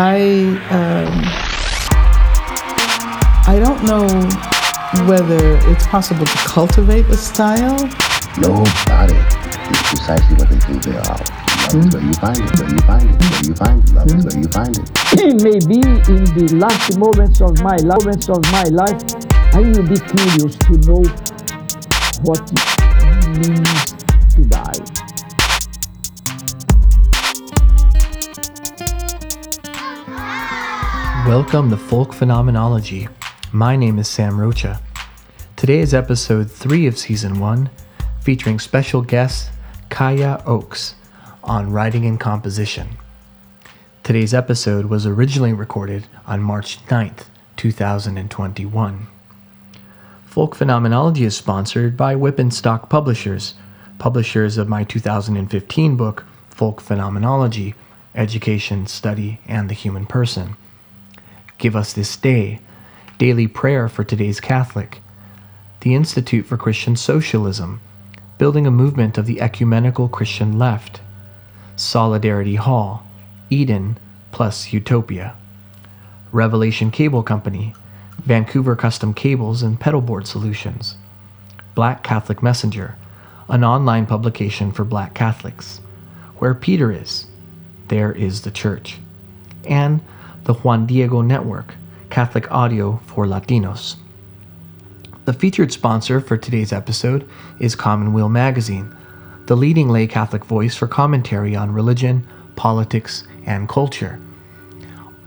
I 0.00 0.54
um, 0.70 1.10
I 3.48 3.58
don't 3.58 3.82
know 3.82 4.06
whether 5.10 5.58
it's 5.70 5.86
possible 5.88 6.24
to 6.24 6.38
cultivate 6.46 7.06
a 7.06 7.16
style. 7.16 7.76
Nobody 8.38 9.14
is 9.14 9.82
precisely 9.90 10.36
what 10.36 10.50
they 10.50 10.60
think 10.60 10.84
they 10.84 10.96
are. 10.98 11.18
Love 11.74 11.86
is 11.86 11.94
where 11.94 12.02
you 12.04 12.12
find 12.14 12.38
it, 12.38 12.60
where 12.60 12.70
you 12.70 12.78
find 12.78 13.10
it, 13.10 13.20
where 13.20 13.42
you 13.42 13.54
find 13.54 13.82
it. 13.82 13.92
Love 13.92 14.06
is 14.06 14.24
where 14.24 14.38
you 14.38 14.48
find 14.48 14.78
it. 14.78 14.90
It 15.18 15.42
may 15.42 15.58
be 15.66 15.80
in 15.82 16.24
the 16.30 16.54
last 16.60 16.96
moments 16.96 17.40
of 17.40 17.60
my 17.60 17.76
life, 17.76 17.98
moments 17.98 18.28
of 18.28 18.40
my 18.52 18.64
life, 18.70 19.02
I 19.52 19.60
will 19.60 19.82
be 19.82 19.98
curious 19.98 20.56
to 20.58 20.78
know 20.86 21.02
what 22.22 22.38
it 22.52 23.48
means 23.48 23.94
to 24.34 24.44
die. 24.44 25.07
Welcome 31.28 31.68
to 31.68 31.76
Folk 31.76 32.14
Phenomenology. 32.14 33.06
My 33.52 33.76
name 33.76 33.98
is 33.98 34.08
Sam 34.08 34.40
Rocha. 34.40 34.80
Today 35.56 35.80
is 35.80 35.92
episode 35.92 36.50
3 36.50 36.86
of 36.86 36.96
season 36.96 37.38
1, 37.38 37.68
featuring 38.22 38.58
special 38.58 39.02
guest 39.02 39.50
Kaya 39.90 40.42
Oakes 40.46 40.94
on 41.44 41.70
writing 41.70 42.06
and 42.06 42.18
composition. 42.18 42.96
Today's 44.02 44.32
episode 44.32 44.86
was 44.86 45.04
originally 45.04 45.52
recorded 45.52 46.06
on 46.26 46.40
March 46.40 46.82
9th, 46.86 47.26
2021. 47.58 49.06
Folk 50.24 50.54
Phenomenology 50.54 51.24
is 51.24 51.36
sponsored 51.36 51.94
by 51.94 52.14
Wipf 52.14 52.38
and 52.38 52.54
Stock 52.54 52.88
Publishers, 52.88 53.52
publishers 53.98 54.56
of 54.56 54.66
my 54.66 54.82
2015 54.82 55.94
book, 55.94 56.24
Folk 56.48 56.80
Phenomenology 56.80 57.74
Education, 58.14 58.86
Study, 58.86 59.42
and 59.46 59.68
the 59.68 59.74
Human 59.74 60.06
Person. 60.06 60.56
Give 61.58 61.74
Us 61.74 61.92
This 61.92 62.16
Day, 62.16 62.60
Daily 63.18 63.48
Prayer 63.48 63.88
for 63.88 64.04
Today's 64.04 64.38
Catholic, 64.38 65.02
the 65.80 65.92
Institute 65.92 66.46
for 66.46 66.56
Christian 66.56 66.94
Socialism, 66.94 67.80
Building 68.38 68.64
a 68.64 68.70
Movement 68.70 69.18
of 69.18 69.26
the 69.26 69.40
Ecumenical 69.40 70.08
Christian 70.08 70.56
Left, 70.56 71.00
Solidarity 71.74 72.54
Hall, 72.54 73.04
Eden 73.50 73.98
plus 74.30 74.72
Utopia, 74.72 75.34
Revelation 76.30 76.92
Cable 76.92 77.24
Company, 77.24 77.74
Vancouver 78.18 78.76
Custom 78.76 79.12
Cables 79.12 79.60
and 79.60 79.80
Pedalboard 79.80 80.28
Solutions, 80.28 80.96
Black 81.74 82.04
Catholic 82.04 82.40
Messenger, 82.40 82.96
an 83.48 83.64
online 83.64 84.06
publication 84.06 84.70
for 84.70 84.84
Black 84.84 85.12
Catholics. 85.12 85.80
Where 86.36 86.54
Peter 86.54 86.92
is, 86.92 87.26
there 87.88 88.12
is 88.12 88.42
the 88.42 88.52
Church. 88.52 89.00
And 89.64 90.02
the 90.48 90.54
Juan 90.54 90.86
Diego 90.86 91.20
Network, 91.20 91.74
Catholic 92.08 92.50
audio 92.50 92.98
for 93.04 93.26
Latinos. 93.26 93.96
The 95.26 95.34
featured 95.34 95.70
sponsor 95.70 96.22
for 96.22 96.38
today's 96.38 96.72
episode 96.72 97.28
is 97.58 97.74
Commonweal 97.74 98.30
Magazine, 98.30 98.96
the 99.44 99.54
leading 99.54 99.90
lay 99.90 100.06
Catholic 100.06 100.46
voice 100.46 100.74
for 100.74 100.86
commentary 100.86 101.54
on 101.54 101.74
religion, 101.74 102.26
politics, 102.56 103.24
and 103.44 103.68
culture. 103.68 104.18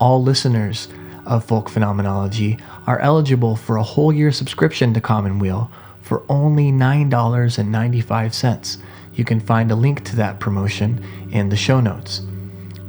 All 0.00 0.20
listeners 0.20 0.88
of 1.24 1.44
Folk 1.44 1.68
Phenomenology 1.68 2.58
are 2.88 2.98
eligible 2.98 3.54
for 3.54 3.76
a 3.76 3.84
whole 3.84 4.12
year 4.12 4.32
subscription 4.32 4.92
to 4.92 5.00
Commonweal 5.00 5.70
for 6.00 6.24
only 6.28 6.72
$9.95. 6.72 8.78
You 9.14 9.24
can 9.24 9.38
find 9.38 9.70
a 9.70 9.76
link 9.76 10.02
to 10.06 10.16
that 10.16 10.40
promotion 10.40 11.00
in 11.30 11.48
the 11.48 11.54
show 11.54 11.78
notes. 11.78 12.22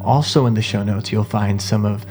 Also, 0.03 0.45
in 0.45 0.53
the 0.53 0.61
show 0.61 0.83
notes, 0.83 1.11
you'll 1.11 1.23
find 1.23 1.61
some 1.61 1.85
of 1.85 2.05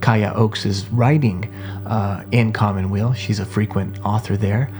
Kaya 0.00 0.32
Oakes' 0.34 0.86
writing 0.88 1.52
uh, 1.86 2.24
in 2.32 2.52
Commonweal. 2.52 3.12
She's 3.12 3.38
a 3.38 3.44
frequent 3.44 3.98
author 4.04 4.36
there. 4.36 4.70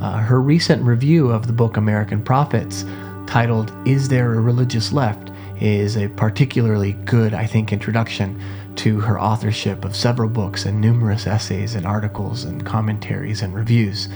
Uh, 0.00 0.18
her 0.18 0.40
recent 0.40 0.82
review 0.82 1.30
of 1.30 1.46
the 1.46 1.52
book 1.52 1.76
American 1.76 2.22
Prophets, 2.22 2.84
titled 3.26 3.72
Is 3.86 4.08
There 4.08 4.34
a 4.34 4.40
Religious 4.40 4.92
Left, 4.92 5.30
is 5.60 5.96
a 5.96 6.08
particularly 6.08 6.92
good, 7.04 7.34
I 7.34 7.46
think, 7.46 7.72
introduction 7.72 8.40
to 8.76 9.00
her 9.00 9.20
authorship 9.20 9.84
of 9.84 9.96
several 9.96 10.28
books 10.28 10.66
and 10.66 10.80
numerous 10.80 11.26
essays 11.26 11.74
and 11.74 11.84
articles 11.84 12.44
and 12.44 12.64
commentaries 12.64 13.42
and 13.42 13.52
reviews. 13.52 14.08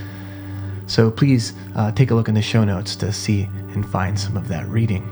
So 0.87 1.11
please 1.11 1.53
uh, 1.75 1.91
take 1.93 2.11
a 2.11 2.15
look 2.15 2.29
in 2.29 2.35
the 2.35 2.43
show 2.43 2.65
notes 2.65 2.95
to 2.97 3.13
see 3.13 3.49
and 3.75 3.89
find 3.89 4.19
some 4.19 4.37
of 4.37 4.49
that 4.49 4.67
reading. 4.69 5.12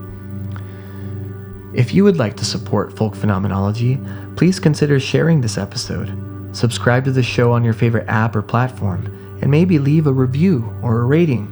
If 1.73 1.95
you 1.95 2.03
would 2.03 2.17
like 2.17 2.37
to 2.39 2.45
support 2.45 2.97
Folk 2.97 3.15
Phenomenology, 3.15 4.01
please 4.35 4.59
consider 4.59 4.99
sharing 4.99 5.41
this 5.41 5.57
episode. 5.57 6.13
Subscribe 6.51 7.05
to 7.05 7.13
the 7.13 7.23
show 7.23 7.53
on 7.53 7.63
your 7.63 7.75
favorite 7.75 8.09
app 8.09 8.35
or 8.35 8.43
platform, 8.43 9.07
and 9.41 9.53
maybe 9.53 9.79
leave 9.79 10.09
a 10.09 10.13
review 10.13 10.69
or 10.83 10.99
a 10.99 11.05
rating. 11.05 11.47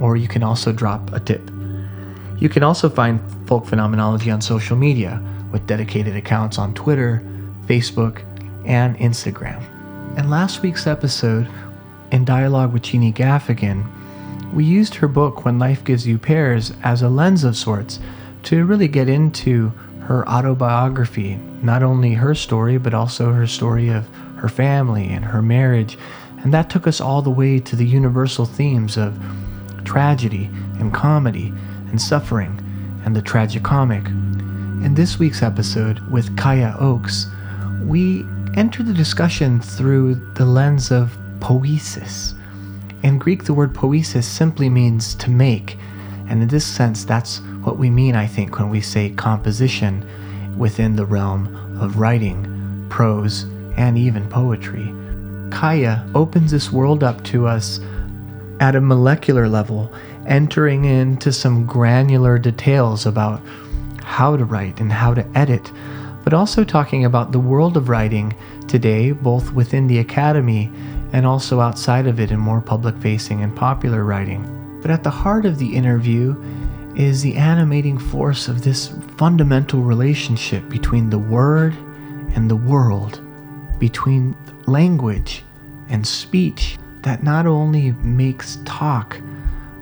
Or 0.00 0.16
you 0.16 0.26
can 0.26 0.42
also 0.42 0.72
drop 0.72 1.12
a 1.12 1.20
tip. 1.20 1.52
You 2.40 2.48
can 2.48 2.64
also 2.64 2.90
find 2.90 3.20
Folk 3.46 3.64
Phenomenology 3.64 4.28
on 4.28 4.40
social 4.40 4.76
media 4.76 5.22
with 5.52 5.68
dedicated 5.68 6.16
accounts 6.16 6.58
on 6.58 6.74
Twitter, 6.74 7.22
Facebook, 7.66 8.24
and 8.66 8.98
Instagram. 8.98 9.62
In 10.18 10.30
last 10.30 10.62
week's 10.62 10.88
episode, 10.88 11.48
in 12.10 12.24
dialogue 12.24 12.72
with 12.72 12.82
Jeannie 12.82 13.12
Gaffigan, 13.12 13.88
we 14.52 14.64
used 14.64 14.96
her 14.96 15.06
book 15.06 15.44
When 15.44 15.60
Life 15.60 15.84
Gives 15.84 16.08
You 16.08 16.18
Pears 16.18 16.72
as 16.82 17.02
a 17.02 17.08
lens 17.08 17.44
of 17.44 17.56
sorts 17.56 18.00
to 18.44 18.64
really 18.64 18.88
get 18.88 19.08
into 19.08 19.72
her 20.02 20.28
autobiography, 20.28 21.36
not 21.62 21.82
only 21.82 22.12
her 22.12 22.34
story, 22.34 22.78
but 22.78 22.94
also 22.94 23.32
her 23.32 23.46
story 23.46 23.88
of 23.88 24.06
her 24.36 24.48
family 24.48 25.08
and 25.08 25.24
her 25.24 25.40
marriage. 25.40 25.96
And 26.42 26.52
that 26.52 26.68
took 26.68 26.86
us 26.86 27.00
all 27.00 27.22
the 27.22 27.30
way 27.30 27.58
to 27.60 27.74
the 27.74 27.86
universal 27.86 28.44
themes 28.44 28.98
of 28.98 29.18
tragedy 29.84 30.50
and 30.78 30.92
comedy 30.92 31.52
and 31.88 32.00
suffering 32.00 32.60
and 33.04 33.16
the 33.16 33.22
tragicomic. 33.22 34.06
In 34.84 34.94
this 34.94 35.18
week's 35.18 35.42
episode 35.42 36.00
with 36.10 36.36
Kaya 36.36 36.76
Oakes, 36.78 37.26
we 37.82 38.26
enter 38.56 38.82
the 38.82 38.92
discussion 38.92 39.60
through 39.60 40.16
the 40.34 40.44
lens 40.44 40.90
of 40.92 41.16
poesis. 41.40 42.34
In 43.02 43.18
Greek, 43.18 43.44
the 43.44 43.54
word 43.54 43.74
poesis 43.74 44.26
simply 44.26 44.68
means 44.68 45.14
to 45.16 45.30
make, 45.30 45.78
and 46.28 46.42
in 46.42 46.48
this 46.48 46.66
sense, 46.66 47.04
that's 47.04 47.38
what 47.62 47.78
we 47.78 47.90
mean, 47.90 48.14
I 48.14 48.26
think, 48.26 48.58
when 48.58 48.70
we 48.70 48.80
say 48.80 49.10
composition 49.10 50.08
within 50.56 50.96
the 50.96 51.04
realm 51.04 51.54
of 51.80 51.98
writing, 51.98 52.86
prose, 52.88 53.44
and 53.76 53.98
even 53.98 54.28
poetry. 54.28 54.94
Kaya 55.50 56.08
opens 56.14 56.50
this 56.50 56.72
world 56.72 57.04
up 57.04 57.22
to 57.24 57.46
us 57.46 57.80
at 58.60 58.76
a 58.76 58.80
molecular 58.80 59.48
level, 59.48 59.92
entering 60.26 60.84
into 60.84 61.32
some 61.32 61.66
granular 61.66 62.38
details 62.38 63.06
about 63.06 63.40
how 64.02 64.36
to 64.36 64.44
write 64.44 64.80
and 64.80 64.92
how 64.92 65.12
to 65.14 65.26
edit, 65.36 65.72
but 66.22 66.32
also 66.32 66.64
talking 66.64 67.04
about 67.04 67.32
the 67.32 67.40
world 67.40 67.76
of 67.76 67.88
writing 67.88 68.34
today, 68.68 69.12
both 69.12 69.52
within 69.52 69.86
the 69.86 69.98
academy 69.98 70.70
and 71.12 71.26
also 71.26 71.60
outside 71.60 72.06
of 72.06 72.18
it 72.18 72.30
in 72.30 72.38
more 72.38 72.60
public 72.60 72.96
facing 72.98 73.42
and 73.42 73.54
popular 73.54 74.04
writing. 74.04 74.63
But 74.84 74.90
at 74.90 75.02
the 75.02 75.08
heart 75.08 75.46
of 75.46 75.56
the 75.56 75.74
interview 75.74 76.36
is 76.94 77.22
the 77.22 77.36
animating 77.36 77.96
force 77.96 78.48
of 78.48 78.60
this 78.60 78.88
fundamental 79.16 79.80
relationship 79.80 80.68
between 80.68 81.08
the 81.08 81.18
word 81.18 81.74
and 82.34 82.50
the 82.50 82.56
world, 82.56 83.22
between 83.78 84.36
language 84.66 85.42
and 85.88 86.06
speech 86.06 86.76
that 87.00 87.22
not 87.22 87.46
only 87.46 87.92
makes 88.02 88.58
talk, 88.66 89.18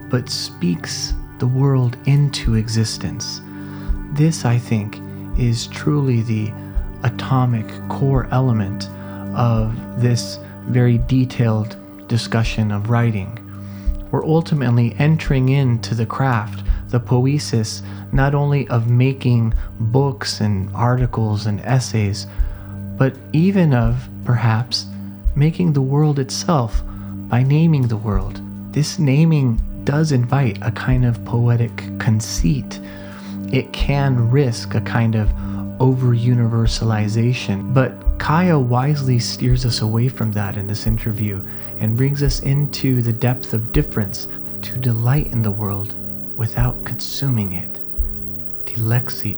but 0.08 0.28
speaks 0.28 1.14
the 1.40 1.48
world 1.48 1.96
into 2.06 2.54
existence. 2.54 3.40
This, 4.12 4.44
I 4.44 4.56
think, 4.56 5.00
is 5.36 5.66
truly 5.66 6.22
the 6.22 6.52
atomic 7.02 7.66
core 7.88 8.28
element 8.30 8.88
of 9.34 10.00
this 10.00 10.38
very 10.68 10.98
detailed 10.98 11.76
discussion 12.06 12.70
of 12.70 12.88
writing. 12.88 13.41
We're 14.12 14.24
ultimately 14.26 14.94
entering 14.98 15.48
into 15.48 15.96
the 15.96 16.06
craft 16.06 16.62
the 16.90 17.00
poesis, 17.00 17.82
not 18.12 18.34
only 18.34 18.68
of 18.68 18.90
making 18.90 19.54
books 19.80 20.40
and 20.42 20.68
articles 20.74 21.46
and 21.46 21.60
essays, 21.62 22.26
but 22.98 23.16
even 23.32 23.72
of, 23.72 24.08
perhaps, 24.24 24.86
making 25.34 25.72
the 25.72 25.80
world 25.80 26.18
itself 26.18 26.82
by 27.28 27.42
naming 27.42 27.88
the 27.88 27.96
world. 27.96 28.40
This 28.72 28.98
naming 28.98 29.60
does 29.84 30.12
invite 30.12 30.58
a 30.60 30.70
kind 30.70 31.06
of 31.06 31.24
poetic 31.24 31.74
conceit. 31.98 32.78
It 33.50 33.72
can 33.72 34.30
risk 34.30 34.74
a 34.74 34.82
kind 34.82 35.14
of 35.14 35.30
over 35.82 36.14
universalization, 36.14 37.74
but 37.74 37.92
Kaya 38.20 38.56
wisely 38.56 39.18
steers 39.18 39.66
us 39.66 39.80
away 39.80 40.06
from 40.06 40.30
that 40.30 40.56
in 40.56 40.68
this 40.68 40.86
interview 40.86 41.44
and 41.80 41.96
brings 41.96 42.22
us 42.22 42.38
into 42.38 43.02
the 43.02 43.12
depth 43.12 43.52
of 43.52 43.72
difference 43.72 44.28
to 44.62 44.78
delight 44.78 45.26
in 45.32 45.42
the 45.42 45.50
world 45.50 45.92
without 46.36 46.84
consuming 46.84 47.54
it. 47.54 47.80
Dilexit 48.64 49.36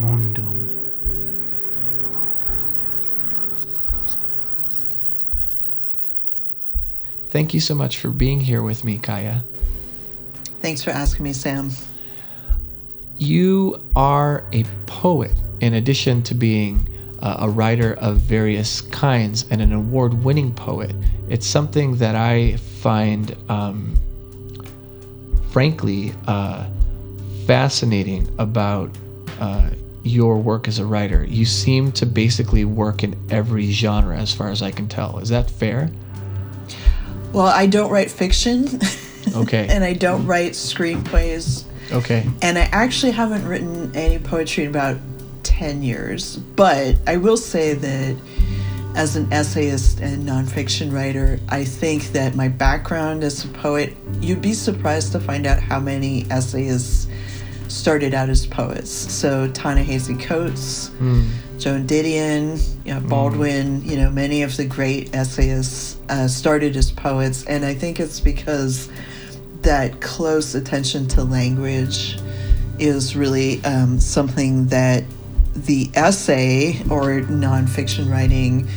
mundum. 0.00 0.68
Thank 7.28 7.54
you 7.54 7.60
so 7.60 7.76
much 7.76 7.98
for 7.98 8.08
being 8.10 8.40
here 8.40 8.62
with 8.62 8.82
me, 8.82 8.98
Kaya. 8.98 9.44
Thanks 10.60 10.82
for 10.82 10.90
asking 10.90 11.22
me, 11.22 11.32
Sam. 11.32 11.70
You 13.16 13.80
are 13.94 14.44
a 14.52 14.64
poet 14.86 15.30
in 15.60 15.74
addition 15.74 16.22
to 16.24 16.34
being 16.34 16.88
uh, 17.20 17.36
a 17.40 17.48
writer 17.48 17.94
of 17.94 18.18
various 18.18 18.80
kinds 18.82 19.46
and 19.50 19.62
an 19.62 19.72
award 19.72 20.24
winning 20.24 20.52
poet. 20.54 20.94
It's 21.28 21.46
something 21.46 21.96
that 21.96 22.14
I 22.14 22.56
find, 22.56 23.34
um, 23.48 23.96
frankly, 25.50 26.12
uh, 26.26 26.66
fascinating 27.46 28.32
about 28.38 28.90
uh, 29.40 29.70
your 30.02 30.38
work 30.38 30.68
as 30.68 30.78
a 30.78 30.84
writer. 30.84 31.24
You 31.24 31.46
seem 31.46 31.92
to 31.92 32.06
basically 32.06 32.64
work 32.64 33.02
in 33.02 33.16
every 33.30 33.70
genre, 33.72 34.18
as 34.18 34.34
far 34.34 34.50
as 34.50 34.60
I 34.60 34.70
can 34.70 34.86
tell. 34.86 35.18
Is 35.18 35.30
that 35.30 35.50
fair? 35.50 35.90
Well, 37.32 37.46
I 37.46 37.66
don't 37.66 37.90
write 37.90 38.10
fiction. 38.10 38.80
Okay. 39.34 39.66
and 39.68 39.82
I 39.82 39.94
don't 39.94 40.26
write 40.26 40.52
screenplays. 40.52 41.64
Okay. 41.90 42.28
And 42.42 42.58
I 42.58 42.68
actually 42.72 43.12
haven't 43.12 43.48
written 43.48 43.90
any 43.96 44.18
poetry 44.18 44.66
about 44.66 44.98
10 45.44 45.82
years. 45.82 46.36
But 46.36 46.96
I 47.06 47.16
will 47.16 47.36
say 47.36 47.74
that 47.74 48.16
as 48.96 49.16
an 49.16 49.32
essayist 49.32 50.00
and 50.00 50.26
nonfiction 50.26 50.92
writer, 50.92 51.40
I 51.48 51.64
think 51.64 52.12
that 52.12 52.34
my 52.34 52.48
background 52.48 53.24
as 53.24 53.44
a 53.44 53.48
poet, 53.48 53.96
you'd 54.20 54.42
be 54.42 54.54
surprised 54.54 55.12
to 55.12 55.20
find 55.20 55.46
out 55.46 55.58
how 55.58 55.80
many 55.80 56.22
essayists 56.30 57.08
started 57.68 58.14
out 58.14 58.28
as 58.28 58.46
poets. 58.46 58.90
So 58.90 59.50
Ta-Nehisi 59.50 60.20
Coates, 60.20 60.90
Joan 61.58 61.86
Didion, 61.86 62.60
you 62.84 62.94
know, 62.94 63.00
Baldwin, 63.00 63.82
you 63.84 63.96
know, 63.96 64.10
many 64.10 64.42
of 64.42 64.56
the 64.56 64.64
great 64.64 65.14
essayists 65.14 65.98
uh, 66.08 66.28
started 66.28 66.76
as 66.76 66.92
poets. 66.92 67.44
And 67.46 67.64
I 67.64 67.74
think 67.74 67.98
it's 67.98 68.20
because 68.20 68.88
that 69.62 70.00
close 70.00 70.54
attention 70.54 71.08
to 71.08 71.24
language 71.24 72.18
is 72.78 73.16
really 73.16 73.64
um, 73.64 73.98
something 73.98 74.66
that 74.66 75.04
the 75.54 75.90
essay 75.94 76.80
or 76.90 77.20
nonfiction 77.22 78.10
writing 78.10 78.68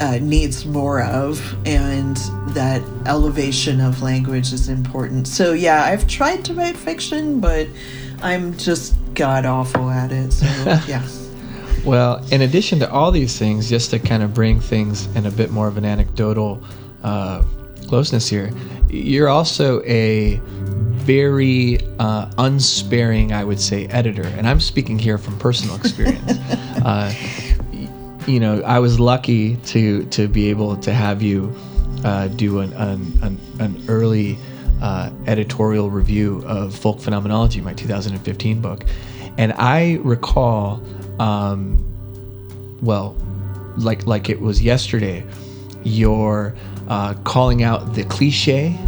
uh, 0.00 0.18
needs 0.20 0.64
more 0.64 1.02
of, 1.02 1.40
and 1.66 2.16
that 2.48 2.82
elevation 3.06 3.80
of 3.80 4.02
language 4.02 4.52
is 4.52 4.68
important. 4.68 5.26
So, 5.26 5.52
yeah, 5.52 5.84
I've 5.84 6.06
tried 6.06 6.44
to 6.46 6.54
write 6.54 6.76
fiction, 6.76 7.40
but 7.40 7.66
I'm 8.22 8.56
just 8.56 8.94
god 9.14 9.44
awful 9.44 9.90
at 9.90 10.12
it. 10.12 10.32
So, 10.32 10.46
yeah. 10.86 11.06
Well, 11.84 12.24
in 12.30 12.42
addition 12.42 12.78
to 12.80 12.90
all 12.90 13.10
these 13.10 13.38
things, 13.38 13.68
just 13.68 13.90
to 13.90 13.98
kind 13.98 14.22
of 14.22 14.34
bring 14.34 14.60
things 14.60 15.06
in 15.16 15.26
a 15.26 15.30
bit 15.30 15.50
more 15.50 15.68
of 15.68 15.76
an 15.76 15.84
anecdotal 15.84 16.62
uh, 17.02 17.42
closeness 17.88 18.28
here, 18.28 18.52
you're 18.88 19.28
also 19.28 19.82
a 19.84 20.40
very 21.08 21.78
uh, 21.98 22.30
unsparing, 22.38 23.32
I 23.32 23.42
would 23.42 23.60
say, 23.60 23.86
editor. 23.86 24.26
And 24.36 24.46
I'm 24.46 24.60
speaking 24.60 24.98
here 24.98 25.18
from 25.18 25.38
personal 25.38 25.74
experience. 25.82 26.32
uh, 26.84 27.12
you 28.26 28.38
know, 28.38 28.60
I 28.62 28.78
was 28.78 29.00
lucky 29.00 29.56
to 29.56 30.04
to 30.06 30.28
be 30.28 30.50
able 30.50 30.76
to 30.76 30.92
have 30.92 31.22
you 31.22 31.54
uh, 32.04 32.28
do 32.28 32.60
an, 32.60 32.72
an, 32.74 33.18
an, 33.22 33.40
an 33.58 33.84
early 33.88 34.38
uh, 34.82 35.10
editorial 35.26 35.90
review 35.90 36.42
of 36.46 36.74
Folk 36.74 37.00
Phenomenology, 37.00 37.60
my 37.60 37.72
2015 37.74 38.60
book. 38.60 38.84
And 39.38 39.52
I 39.54 39.98
recall, 40.02 40.82
um, 41.18 41.78
well, 42.82 43.16
like 43.76 44.06
like 44.06 44.28
it 44.28 44.40
was 44.40 44.62
yesterday, 44.62 45.24
your 45.84 46.54
uh, 46.88 47.14
calling 47.24 47.62
out 47.62 47.94
the 47.94 48.04
cliche 48.04 48.78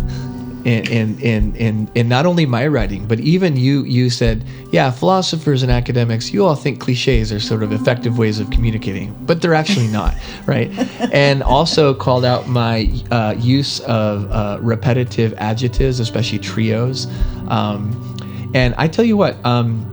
in, 0.64 0.86
in 0.88 1.20
in 1.20 1.56
in 1.56 1.90
in 1.94 2.08
not 2.08 2.26
only 2.26 2.46
my 2.46 2.66
writing, 2.66 3.06
but 3.06 3.20
even 3.20 3.56
you 3.56 3.84
you 3.84 4.10
said, 4.10 4.44
yeah, 4.70 4.90
philosophers 4.90 5.62
and 5.62 5.72
academics, 5.72 6.32
you 6.32 6.44
all 6.44 6.54
think 6.54 6.80
cliches 6.80 7.32
are 7.32 7.40
sort 7.40 7.62
of 7.62 7.72
effective 7.72 8.18
ways 8.18 8.38
of 8.38 8.50
communicating, 8.50 9.16
but 9.22 9.40
they're 9.40 9.54
actually 9.54 9.86
not, 10.00 10.14
right? 10.46 10.70
And 11.14 11.42
also 11.42 11.94
called 11.94 12.24
out 12.24 12.46
my 12.48 12.90
uh, 13.10 13.34
use 13.38 13.80
of 13.80 14.30
uh, 14.30 14.58
repetitive 14.60 15.32
adjectives, 15.38 16.00
especially 16.00 16.38
trios. 16.38 17.06
Um, 17.48 18.50
and 18.54 18.74
I 18.76 18.88
tell 18.88 19.04
you 19.04 19.16
what. 19.16 19.44
Um, 19.44 19.86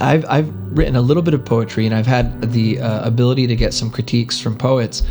I've, 0.00 0.24
I've 0.28 0.52
written 0.76 0.96
a 0.96 1.00
little 1.00 1.22
bit 1.22 1.34
of 1.34 1.44
poetry 1.44 1.86
and 1.86 1.94
I've 1.94 2.04
had 2.04 2.50
the 2.50 2.80
uh, 2.80 3.06
ability 3.06 3.46
to 3.46 3.54
get 3.54 3.72
some 3.72 3.92
critiques 3.92 4.40
from 4.40 4.58
poets 4.58 5.04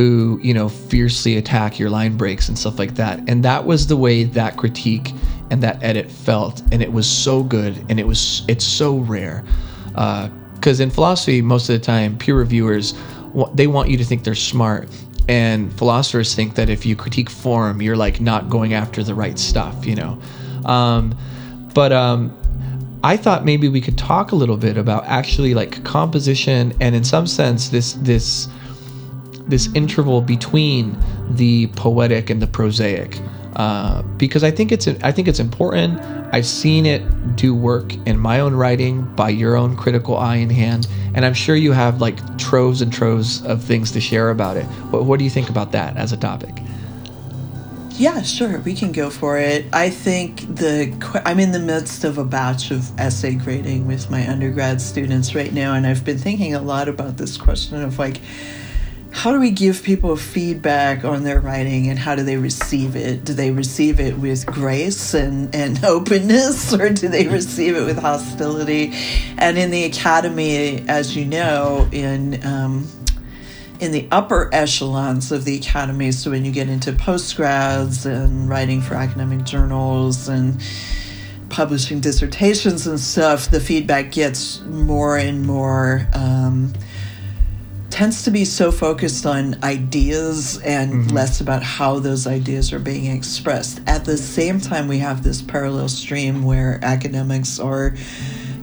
who, 0.00 0.40
you 0.42 0.54
know, 0.54 0.66
fiercely 0.66 1.36
attack 1.36 1.78
your 1.78 1.90
line 1.90 2.16
breaks 2.16 2.48
and 2.48 2.58
stuff 2.58 2.78
like 2.78 2.94
that. 2.94 3.20
And 3.28 3.44
that 3.44 3.66
was 3.66 3.86
the 3.86 3.98
way 3.98 4.24
that 4.24 4.56
critique 4.56 5.12
and 5.50 5.62
that 5.62 5.78
edit 5.82 6.10
felt. 6.10 6.62
And 6.72 6.80
it 6.80 6.90
was 6.90 7.06
so 7.06 7.42
good 7.42 7.84
and 7.90 8.00
it 8.00 8.06
was, 8.06 8.42
it's 8.48 8.64
so 8.64 8.96
rare. 8.96 9.44
Because 10.54 10.80
in 10.80 10.88
philosophy, 10.88 11.42
most 11.42 11.68
of 11.68 11.78
the 11.78 11.84
time, 11.84 12.16
peer 12.16 12.34
reviewers, 12.34 12.94
they 13.52 13.66
want 13.66 13.90
you 13.90 13.98
to 13.98 14.04
think 14.04 14.24
they're 14.24 14.34
smart. 14.34 14.88
And 15.28 15.70
philosophers 15.74 16.34
think 16.34 16.54
that 16.54 16.70
if 16.70 16.86
you 16.86 16.96
critique 16.96 17.28
form, 17.28 17.82
you're 17.82 17.94
like 17.94 18.22
not 18.22 18.48
going 18.48 18.72
after 18.72 19.02
the 19.02 19.14
right 19.14 19.38
stuff, 19.38 19.84
you 19.84 19.96
know. 19.96 20.18
Um, 20.64 21.14
but 21.74 21.92
um, 21.92 22.34
I 23.04 23.18
thought 23.18 23.44
maybe 23.44 23.68
we 23.68 23.82
could 23.82 23.98
talk 23.98 24.32
a 24.32 24.34
little 24.34 24.56
bit 24.56 24.78
about 24.78 25.04
actually 25.04 25.52
like 25.52 25.84
composition 25.84 26.72
and 26.80 26.94
in 26.94 27.04
some 27.04 27.26
sense 27.26 27.68
this 27.68 27.92
this 28.00 28.48
this 29.50 29.72
interval 29.74 30.20
between 30.20 30.96
the 31.30 31.66
poetic 31.68 32.30
and 32.30 32.40
the 32.40 32.46
prosaic 32.46 33.20
uh, 33.56 34.02
because 34.16 34.44
I 34.44 34.50
think 34.50 34.72
it's 34.72 34.86
I 34.86 35.12
think 35.12 35.28
it's 35.28 35.40
important. 35.40 36.00
I've 36.32 36.46
seen 36.46 36.86
it 36.86 37.36
do 37.36 37.54
work 37.54 37.94
in 38.06 38.18
my 38.18 38.40
own 38.40 38.54
writing 38.54 39.02
by 39.16 39.30
your 39.30 39.56
own 39.56 39.76
critical 39.76 40.16
eye 40.16 40.36
and 40.36 40.52
hand, 40.52 40.86
and 41.14 41.26
I'm 41.26 41.34
sure 41.34 41.56
you 41.56 41.72
have 41.72 42.00
like 42.00 42.38
troves 42.38 42.80
and 42.80 42.92
troves 42.92 43.44
of 43.44 43.62
things 43.62 43.90
to 43.92 44.00
share 44.00 44.30
about 44.30 44.56
it. 44.56 44.64
What, 44.92 45.04
what 45.04 45.18
do 45.18 45.24
you 45.24 45.30
think 45.30 45.50
about 45.50 45.72
that 45.72 45.96
as 45.96 46.12
a 46.12 46.16
topic? 46.16 46.62
Yeah, 47.94 48.22
sure, 48.22 48.60
we 48.60 48.72
can 48.74 48.92
go 48.92 49.10
for 49.10 49.36
it. 49.36 49.66
I 49.74 49.90
think 49.90 50.40
the 50.56 51.22
I'm 51.26 51.40
in 51.40 51.50
the 51.50 51.58
midst 51.58 52.04
of 52.04 52.18
a 52.18 52.24
batch 52.24 52.70
of 52.70 52.98
essay 52.98 53.34
grading 53.34 53.86
with 53.86 54.08
my 54.08 54.26
undergrad 54.26 54.80
students 54.80 55.34
right 55.34 55.52
now, 55.52 55.74
and 55.74 55.86
I've 55.86 56.04
been 56.04 56.18
thinking 56.18 56.54
a 56.54 56.62
lot 56.62 56.88
about 56.88 57.16
this 57.16 57.36
question 57.36 57.82
of 57.82 57.98
like, 57.98 58.20
how 59.12 59.32
do 59.32 59.40
we 59.40 59.50
give 59.50 59.82
people 59.82 60.16
feedback 60.16 61.04
on 61.04 61.24
their 61.24 61.40
writing 61.40 61.88
and 61.88 61.98
how 61.98 62.14
do 62.14 62.22
they 62.22 62.36
receive 62.36 62.94
it? 62.96 63.24
Do 63.24 63.34
they 63.34 63.50
receive 63.50 63.98
it 64.00 64.16
with 64.16 64.46
grace 64.46 65.14
and, 65.14 65.54
and 65.54 65.84
openness, 65.84 66.72
or 66.72 66.90
do 66.90 67.08
they 67.08 67.28
receive 67.28 67.76
it 67.76 67.84
with 67.84 67.98
hostility? 67.98 68.92
And 69.36 69.58
in 69.58 69.70
the 69.70 69.84
academy, 69.84 70.88
as 70.88 71.16
you 71.16 71.24
know, 71.24 71.88
in 71.92 72.44
um, 72.46 72.88
in 73.80 73.92
the 73.92 74.06
upper 74.10 74.50
echelons 74.52 75.32
of 75.32 75.44
the 75.44 75.56
academy. 75.56 76.12
So 76.12 76.30
when 76.30 76.44
you 76.44 76.52
get 76.52 76.68
into 76.68 76.92
postgrads 76.92 78.04
and 78.04 78.48
writing 78.48 78.82
for 78.82 78.94
academic 78.94 79.44
journals 79.44 80.28
and 80.28 80.62
publishing 81.48 82.00
dissertations 82.00 82.86
and 82.86 83.00
stuff, 83.00 83.50
the 83.50 83.58
feedback 83.58 84.12
gets 84.12 84.60
more 84.60 85.16
and 85.16 85.46
more. 85.46 86.06
Um, 86.12 86.74
tends 87.90 88.22
to 88.22 88.30
be 88.30 88.44
so 88.44 88.70
focused 88.70 89.26
on 89.26 89.62
ideas 89.62 90.58
and 90.62 90.92
mm-hmm. 90.92 91.14
less 91.14 91.40
about 91.40 91.62
how 91.62 91.98
those 91.98 92.26
ideas 92.26 92.72
are 92.72 92.78
being 92.78 93.06
expressed. 93.06 93.80
At 93.86 94.04
the 94.04 94.16
same 94.16 94.60
time, 94.60 94.88
we 94.88 94.98
have 94.98 95.22
this 95.22 95.42
parallel 95.42 95.88
stream 95.88 96.44
where 96.44 96.78
academics 96.82 97.58
are 97.58 97.94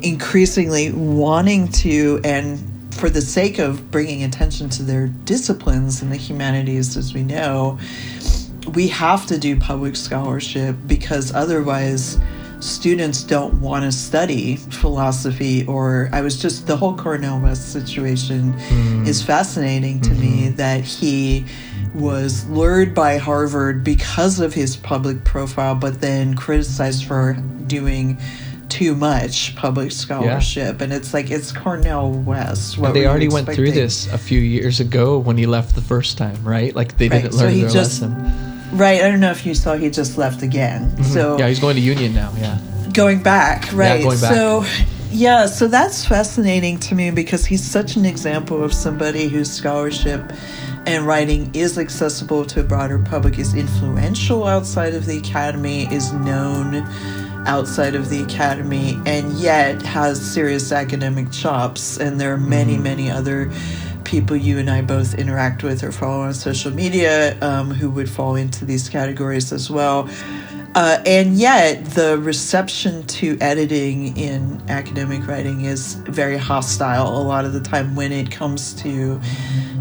increasingly 0.02 0.92
wanting 0.92 1.68
to 1.70 2.22
and 2.24 2.60
for 2.94 3.10
the 3.10 3.22
sake 3.22 3.60
of 3.60 3.92
bringing 3.92 4.24
attention 4.24 4.70
to 4.70 4.84
their 4.84 5.08
disciplines 5.08 6.02
and 6.02 6.12
the 6.12 6.16
humanities 6.16 6.98
as 6.98 7.14
we 7.14 7.24
know 7.24 7.78
we 8.74 8.88
have 8.88 9.26
to 9.28 9.38
do 9.38 9.58
public 9.60 9.96
scholarship 9.96 10.76
because 10.88 11.34
otherwise 11.34 12.20
students 12.60 13.24
don't 13.24 13.54
want 13.62 13.84
to 13.84 13.92
study 13.92 14.56
philosophy 14.56 15.66
or 15.68 16.10
i 16.12 16.22
was 16.22 16.42
just 16.42 16.66
the 16.68 16.76
whole 16.76 16.96
cornel 16.96 17.40
west 17.40 17.72
situation 17.72 18.54
hmm. 18.54 19.06
is 19.06 19.22
fascinating 19.22 20.02
to 20.02 20.12
me 20.12 20.48
mm-hmm. 20.48 20.56
that 20.56 20.84
he 20.84 21.46
was 21.94 22.46
lured 22.50 22.94
by 22.96 23.18
harvard 23.18 23.84
because 23.84 24.40
of 24.40 24.54
his 24.54 24.76
public 24.76 25.24
profile 25.24 25.76
but 25.76 26.02
then 26.02 26.36
criticized 26.36 27.06
for 27.06 27.34
doing 27.68 28.18
too 28.70 28.96
much 28.96 29.56
public 29.56 29.92
scholarship. 29.92 30.82
And 30.82 30.92
it's 30.92 31.14
like 31.14 31.32
it's 31.32 31.52
cornel 31.52 32.12
west. 32.12 32.78
What 32.78 32.94
they 32.94 33.08
already 33.08 33.30
went 33.30 33.48
through 33.50 33.72
this 33.72 34.12
a 34.12 34.18
few 34.18 34.40
years 34.40 34.80
ago 34.80 35.18
when 35.18 35.38
he 35.38 35.46
left 35.46 35.76
the 35.76 35.82
first 35.82 36.18
time, 36.18 36.44
right? 36.44 36.76
Like 36.76 36.98
they 36.98 37.10
Right, 37.10 37.24
didn't 37.24 37.34
so 37.34 37.46
learn 37.46 37.54
he 37.54 37.62
their 37.62 37.70
just- 37.70 38.02
lesson. 38.02 38.57
Right 38.74 39.02
i 39.02 39.08
don't 39.10 39.20
know 39.20 39.32
if 39.32 39.46
you 39.46 39.54
saw 39.56 39.76
he 39.76 39.90
just 39.90 40.18
left 40.18 40.42
again 40.42 40.92
so 41.04 41.32
Mm-hmm. 41.32 41.40
Yeah, 41.40 41.48
he's 41.48 41.60
going 41.60 41.76
to 41.76 41.82
Union 41.82 42.14
now. 42.14 42.32
Yeah. 42.38 42.58
going 42.94 43.22
back 43.24 43.72
right 43.74 43.98
Yeah, 44.00 44.04
going 44.04 44.20
back. 44.20 44.34
so 44.34 44.66
yeah 45.12 45.46
so 45.46 45.68
that's 45.68 46.06
fascinating 46.06 46.78
to 46.80 46.96
me 46.96 47.12
because 47.12 47.46
he's 47.46 47.64
such 47.64 47.96
an 47.96 48.06
example 48.06 48.64
of 48.64 48.74
somebody 48.74 49.28
whose 49.30 49.50
scholarship 49.52 50.22
and 50.86 51.06
writing 51.06 51.50
is 51.54 51.78
accessible 51.78 52.46
to 52.46 52.62
a 52.62 52.64
broader 52.64 52.98
public, 52.98 53.38
is 53.40 53.54
influential 53.54 54.46
outside 54.48 54.94
of 54.94 55.06
the 55.06 55.18
academy, 55.18 55.84
is 55.94 56.14
known 56.14 56.76
outside 57.46 57.94
of 57.94 58.08
the 58.10 58.24
academy, 58.24 58.98
and 59.06 59.34
yet 59.34 59.82
has 59.82 60.18
serious 60.22 60.72
academic 60.72 61.30
chops. 61.30 61.98
And 61.98 62.22
there 62.22 62.32
are 62.34 62.38
many, 62.38 62.78
many 62.78 63.12
other 63.12 63.52
people 64.08 64.38
you 64.38 64.58
and 64.58 64.70
I 64.70 64.82
both 64.82 65.14
interact 65.16 65.64
with 65.64 65.84
or 65.84 65.92
follow 65.92 66.22
on 66.22 66.34
social 66.34 66.72
media 66.72 67.38
um, 67.42 67.70
who 67.70 67.90
would 67.92 68.10
fall 68.10 68.36
into 68.36 68.64
these 68.64 68.88
categories 68.88 69.52
as 69.52 69.70
well. 69.70 70.10
Uh, 70.76 71.02
and 71.06 71.36
yet, 71.36 71.84
the 71.86 72.18
reception 72.20 73.04
to 73.08 73.38
editing 73.42 74.16
in 74.16 74.62
academic 74.70 75.28
writing 75.28 75.66
is 75.66 75.96
very 75.96 76.38
hostile 76.38 77.08
a 77.18 77.24
lot 77.24 77.46
of 77.46 77.52
the 77.52 77.60
time 77.60 77.96
when 77.96 78.12
it 78.12 78.32
comes 78.32 78.74
to 78.76 79.20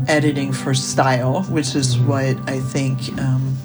editing 0.09 0.52
for 0.52 0.75
style, 0.75 1.42
which 1.45 1.76
is 1.76 1.97
what 1.99 2.37
I 2.49 2.59
think. 2.61 3.16
Um, 3.18 3.56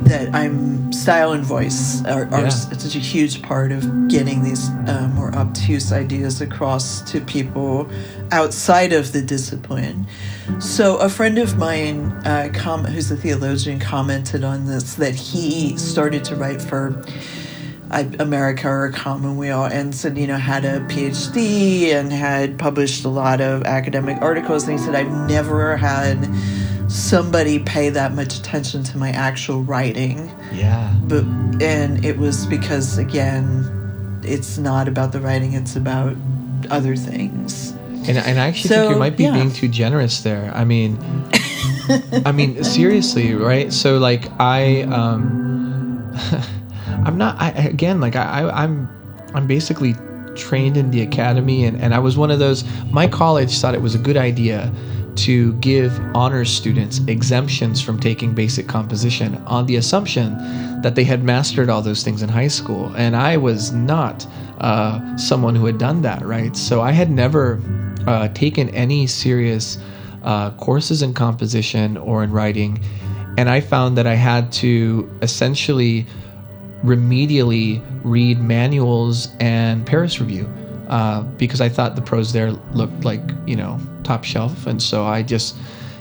that 0.00 0.34
I'm 0.34 0.92
style 0.92 1.32
and 1.32 1.42
voice 1.44 2.04
are, 2.04 2.26
are 2.32 2.42
Yeah. 2.42 2.48
such 2.50 2.94
a 2.94 2.98
huge 2.98 3.42
part 3.42 3.72
of 3.72 4.08
getting 4.08 4.42
these 4.42 4.68
uh, 4.86 5.10
more 5.14 5.34
obtuse 5.34 5.92
ideas 5.92 6.40
across 6.40 7.00
to 7.10 7.20
people 7.20 7.88
outside 8.30 8.92
of 8.92 9.12
the 9.12 9.22
discipline. 9.22 10.06
So 10.58 10.96
a 10.98 11.08
friend 11.08 11.38
of 11.38 11.56
mine, 11.58 12.12
uh, 12.24 12.50
com- 12.54 12.84
who's 12.84 13.10
a 13.10 13.16
theologian, 13.16 13.80
commented 13.80 14.44
on 14.44 14.66
this 14.66 14.94
that 14.94 15.14
he 15.14 15.76
started 15.76 16.24
to 16.26 16.36
write 16.36 16.60
for 16.62 17.02
America 17.90 18.68
or 18.68 18.90
Commonweal 18.90 19.64
and 19.64 19.94
said, 19.94 20.18
you 20.18 20.26
know, 20.26 20.36
had 20.36 20.64
a 20.64 20.80
PhD 20.80 21.92
and 21.94 22.12
had 22.12 22.58
published 22.58 23.04
a 23.04 23.08
lot 23.08 23.40
of 23.40 23.62
academic 23.62 24.20
articles. 24.20 24.64
And 24.68 24.78
he 24.78 24.84
said, 24.84 24.94
I've 24.94 25.28
never 25.28 25.76
had 25.76 26.18
somebody 26.88 27.58
pay 27.58 27.90
that 27.90 28.14
much 28.14 28.38
attention 28.38 28.82
to 28.84 28.98
my 28.98 29.10
actual 29.10 29.62
writing 29.62 30.30
Yeah. 30.52 30.94
but 31.04 31.24
and 31.60 32.04
it 32.04 32.16
was 32.18 32.46
because 32.46 32.98
again 32.98 34.20
it's 34.22 34.58
not 34.58 34.88
about 34.88 35.12
the 35.12 35.20
writing 35.20 35.52
it's 35.54 35.76
about 35.76 36.16
other 36.70 36.96
things 36.96 37.72
And, 38.08 38.18
and 38.18 38.38
I 38.38 38.46
actually 38.48 38.68
think 38.70 38.90
you 38.90 38.96
might 38.98 39.16
be 39.16 39.24
yeah. 39.24 39.34
being 39.34 39.50
too 39.52 39.66
generous 39.68 40.20
there. 40.22 40.52
I 40.54 40.64
mean, 40.64 40.96
I 42.24 42.30
mean 42.30 42.62
seriously, 42.76 43.34
right? 43.34 43.72
So 43.72 43.98
like 43.98 44.30
I, 44.38 44.82
um, 44.82 46.08
I'm 47.04 47.18
not. 47.18 47.34
I 47.40 47.50
again 47.50 48.00
like 48.00 48.14
I, 48.14 48.42
I 48.42 48.62
I'm 48.62 48.88
I'm 49.34 49.48
basically 49.48 49.96
trained 50.36 50.76
in 50.76 50.92
the 50.92 51.02
academy, 51.02 51.64
and 51.64 51.80
and 51.82 51.92
I 51.94 51.98
was 51.98 52.16
one 52.16 52.30
of 52.30 52.38
those. 52.38 52.62
My 52.92 53.08
college 53.08 53.58
thought 53.58 53.74
it 53.74 53.82
was 53.82 53.96
a 53.96 53.98
good 53.98 54.16
idea 54.16 54.70
to 55.16 55.52
give 55.54 55.98
honors 56.14 56.50
students 56.50 57.00
exemptions 57.06 57.80
from 57.80 57.98
taking 57.98 58.34
basic 58.34 58.66
composition 58.66 59.36
on 59.46 59.66
the 59.66 59.76
assumption 59.76 60.36
that 60.82 60.94
they 60.94 61.04
had 61.04 61.24
mastered 61.24 61.68
all 61.68 61.82
those 61.82 62.02
things 62.02 62.22
in 62.22 62.28
high 62.28 62.48
school. 62.48 62.92
And 62.96 63.16
i 63.16 63.36
was 63.36 63.72
not 63.72 64.26
uh, 64.58 65.16
someone 65.16 65.54
who 65.54 65.66
had 65.66 65.78
done 65.78 66.02
that 66.02 66.22
right? 66.22 66.56
So 66.56 66.80
i 66.80 66.92
had 66.92 67.10
never 67.10 67.60
uh, 68.06 68.28
taken 68.28 68.68
any 68.70 69.06
serious 69.06 69.78
uh, 70.22 70.50
courses 70.52 71.02
in 71.02 71.14
composition 71.14 71.96
or 71.96 72.22
in 72.24 72.30
writing. 72.30 72.80
And 73.38 73.48
i 73.48 73.60
found 73.60 73.96
that 73.98 74.06
i 74.06 74.14
had 74.14 74.52
to 74.52 75.10
essentially 75.22 76.06
remedially 76.84 77.82
read 78.04 78.38
manuals 78.38 79.28
and 79.40 79.86
paris 79.86 80.20
review 80.20 80.46
uh, 80.88 81.22
because 81.22 81.60
I 81.60 81.68
thought 81.68 81.96
the 81.96 82.02
pros 82.02 82.32
there 82.32 82.52
looked 82.72 83.04
like 83.04 83.22
you 83.46 83.56
know 83.56 83.78
top 84.04 84.24
shelf, 84.24 84.66
and 84.66 84.82
so 84.82 85.04
I 85.04 85.22
just 85.22 85.56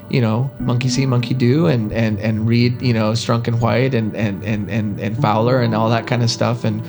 you 0.10 0.22
know 0.22 0.50
monkey 0.60 0.90
see, 0.90 1.06
monkey 1.06 1.34
do, 1.34 1.68
and 1.68 1.92
and 1.92 2.20
and 2.20 2.48
read 2.48 2.82
you 2.82 2.94
know 2.94 3.12
Strunk 3.14 3.48
and 3.48 3.62
White 3.62 3.94
and 3.94 4.16
and 4.16 4.44
and 4.44 4.70
and 4.70 5.00
and 5.00 5.22
Fowler 5.22 5.62
and 5.62 5.74
all 5.76 5.90
that 5.90 6.08
kind 6.08 6.24
of 6.24 6.30
stuff, 6.30 6.64
and 6.64 6.84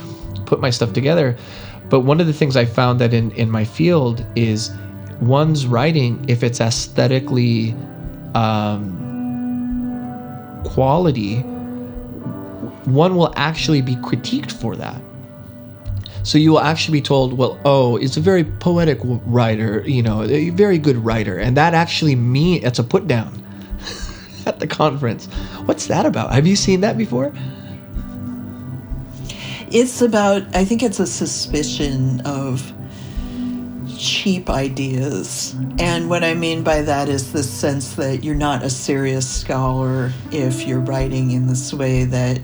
put 0.45 0.59
my 0.59 0.69
stuff 0.69 0.93
together. 0.93 1.35
But 1.89 2.01
one 2.01 2.19
of 2.19 2.27
the 2.27 2.33
things 2.33 2.55
I 2.55 2.65
found 2.65 2.99
that 2.99 3.13
in 3.13 3.31
in 3.31 3.49
my 3.49 3.65
field 3.65 4.25
is 4.35 4.71
one's 5.21 5.65
writing 5.65 6.23
if 6.27 6.43
it's 6.43 6.61
aesthetically 6.61 7.73
um, 8.35 9.05
quality, 10.65 11.39
one 12.85 13.15
will 13.15 13.33
actually 13.35 13.81
be 13.81 13.95
critiqued 13.95 14.51
for 14.51 14.75
that. 14.75 15.01
So 16.27 16.37
you 16.37 16.51
will 16.51 16.59
actually 16.59 16.99
be 16.99 17.01
told, 17.01 17.37
well, 17.37 17.57
oh, 17.63 17.95
it's 17.95 18.17
a 18.17 18.19
very 18.19 18.43
poetic 18.43 18.99
writer, 19.01 19.81
you 19.87 20.03
know, 20.03 20.23
a 20.23 20.49
very 20.49 20.77
good 20.77 20.97
writer, 20.97 21.37
and 21.37 21.55
that 21.55 21.73
actually 21.73 22.15
mean 22.15 22.65
it's 22.65 22.79
a 22.79 22.83
put 22.83 23.07
down 23.07 23.41
at 24.45 24.59
the 24.59 24.67
conference. 24.67 25.27
What's 25.63 25.87
that 25.87 26.05
about? 26.05 26.33
Have 26.33 26.45
you 26.45 26.57
seen 26.57 26.81
that 26.81 26.97
before? 26.97 27.31
it's 29.69 30.01
about 30.01 30.43
i 30.55 30.63
think 30.63 30.81
it's 30.81 30.99
a 30.99 31.05
suspicion 31.05 32.21
of 32.21 32.73
cheap 33.97 34.49
ideas 34.49 35.53
and 35.79 36.09
what 36.09 36.23
i 36.23 36.33
mean 36.33 36.63
by 36.63 36.81
that 36.81 37.09
is 37.09 37.33
the 37.33 37.43
sense 37.43 37.95
that 37.95 38.23
you're 38.23 38.35
not 38.35 38.63
a 38.63 38.69
serious 38.69 39.27
scholar 39.27 40.11
if 40.31 40.65
you're 40.65 40.79
writing 40.79 41.31
in 41.31 41.47
this 41.47 41.73
way 41.73 42.05
that 42.05 42.39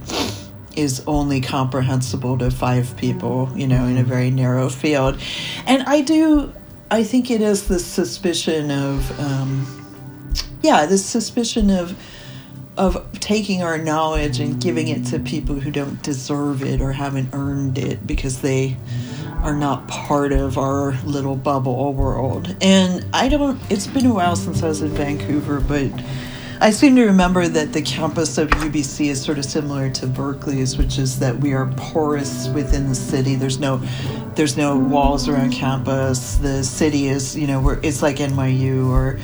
is 0.75 1.03
only 1.07 1.41
comprehensible 1.41 2.37
to 2.37 2.49
five 2.51 2.95
people 2.97 3.51
you 3.55 3.67
know 3.67 3.85
in 3.85 3.97
a 3.97 4.03
very 4.03 4.29
narrow 4.29 4.69
field 4.69 5.19
and 5.65 5.83
i 5.83 6.01
do 6.01 6.51
i 6.91 7.03
think 7.03 7.29
it 7.31 7.41
is 7.41 7.67
this 7.67 7.85
suspicion 7.85 8.71
of 8.71 9.19
um, 9.19 9.65
yeah 10.61 10.85
this 10.85 11.05
suspicion 11.05 11.69
of 11.69 11.97
of 12.77 13.07
taking 13.19 13.61
our 13.61 13.77
knowledge 13.77 14.39
and 14.39 14.59
giving 14.59 14.87
it 14.87 15.05
to 15.05 15.19
people 15.19 15.55
who 15.55 15.69
don't 15.69 16.01
deserve 16.01 16.63
it 16.63 16.81
or 16.81 16.91
haven't 16.91 17.29
earned 17.33 17.77
it 17.77 18.05
because 18.07 18.41
they 18.41 18.75
are 19.43 19.55
not 19.55 19.87
part 19.87 20.31
of 20.31 20.57
our 20.57 20.93
little 21.03 21.35
bubble 21.35 21.93
world. 21.93 22.55
And 22.61 23.05
I 23.13 23.27
don't, 23.27 23.59
it's 23.69 23.87
been 23.87 24.05
a 24.05 24.13
while 24.13 24.35
since 24.35 24.63
I 24.63 24.69
was 24.69 24.81
in 24.81 24.89
Vancouver, 24.89 25.59
but 25.59 25.91
I 26.63 26.69
seem 26.69 26.95
to 26.95 27.03
remember 27.03 27.45
that 27.49 27.73
the 27.73 27.81
campus 27.81 28.37
of 28.37 28.47
UBC 28.47 29.07
is 29.07 29.21
sort 29.21 29.37
of 29.37 29.43
similar 29.43 29.89
to 29.89 30.07
Berkeley's, 30.07 30.77
which 30.77 30.97
is 30.97 31.19
that 31.19 31.37
we 31.37 31.51
are 31.51 31.65
porous 31.75 32.47
within 32.47 32.87
the 32.87 32.95
city. 32.95 33.35
There's 33.35 33.59
no, 33.59 33.81
there's 34.35 34.55
no 34.55 34.77
walls 34.77 35.27
around 35.27 35.51
campus. 35.51 36.35
The 36.37 36.63
city 36.63 37.09
is, 37.09 37.35
you 37.35 37.47
know, 37.47 37.59
we're, 37.59 37.81
it's 37.83 38.01
like 38.01 38.15
NYU 38.15 38.87
or 38.87 39.19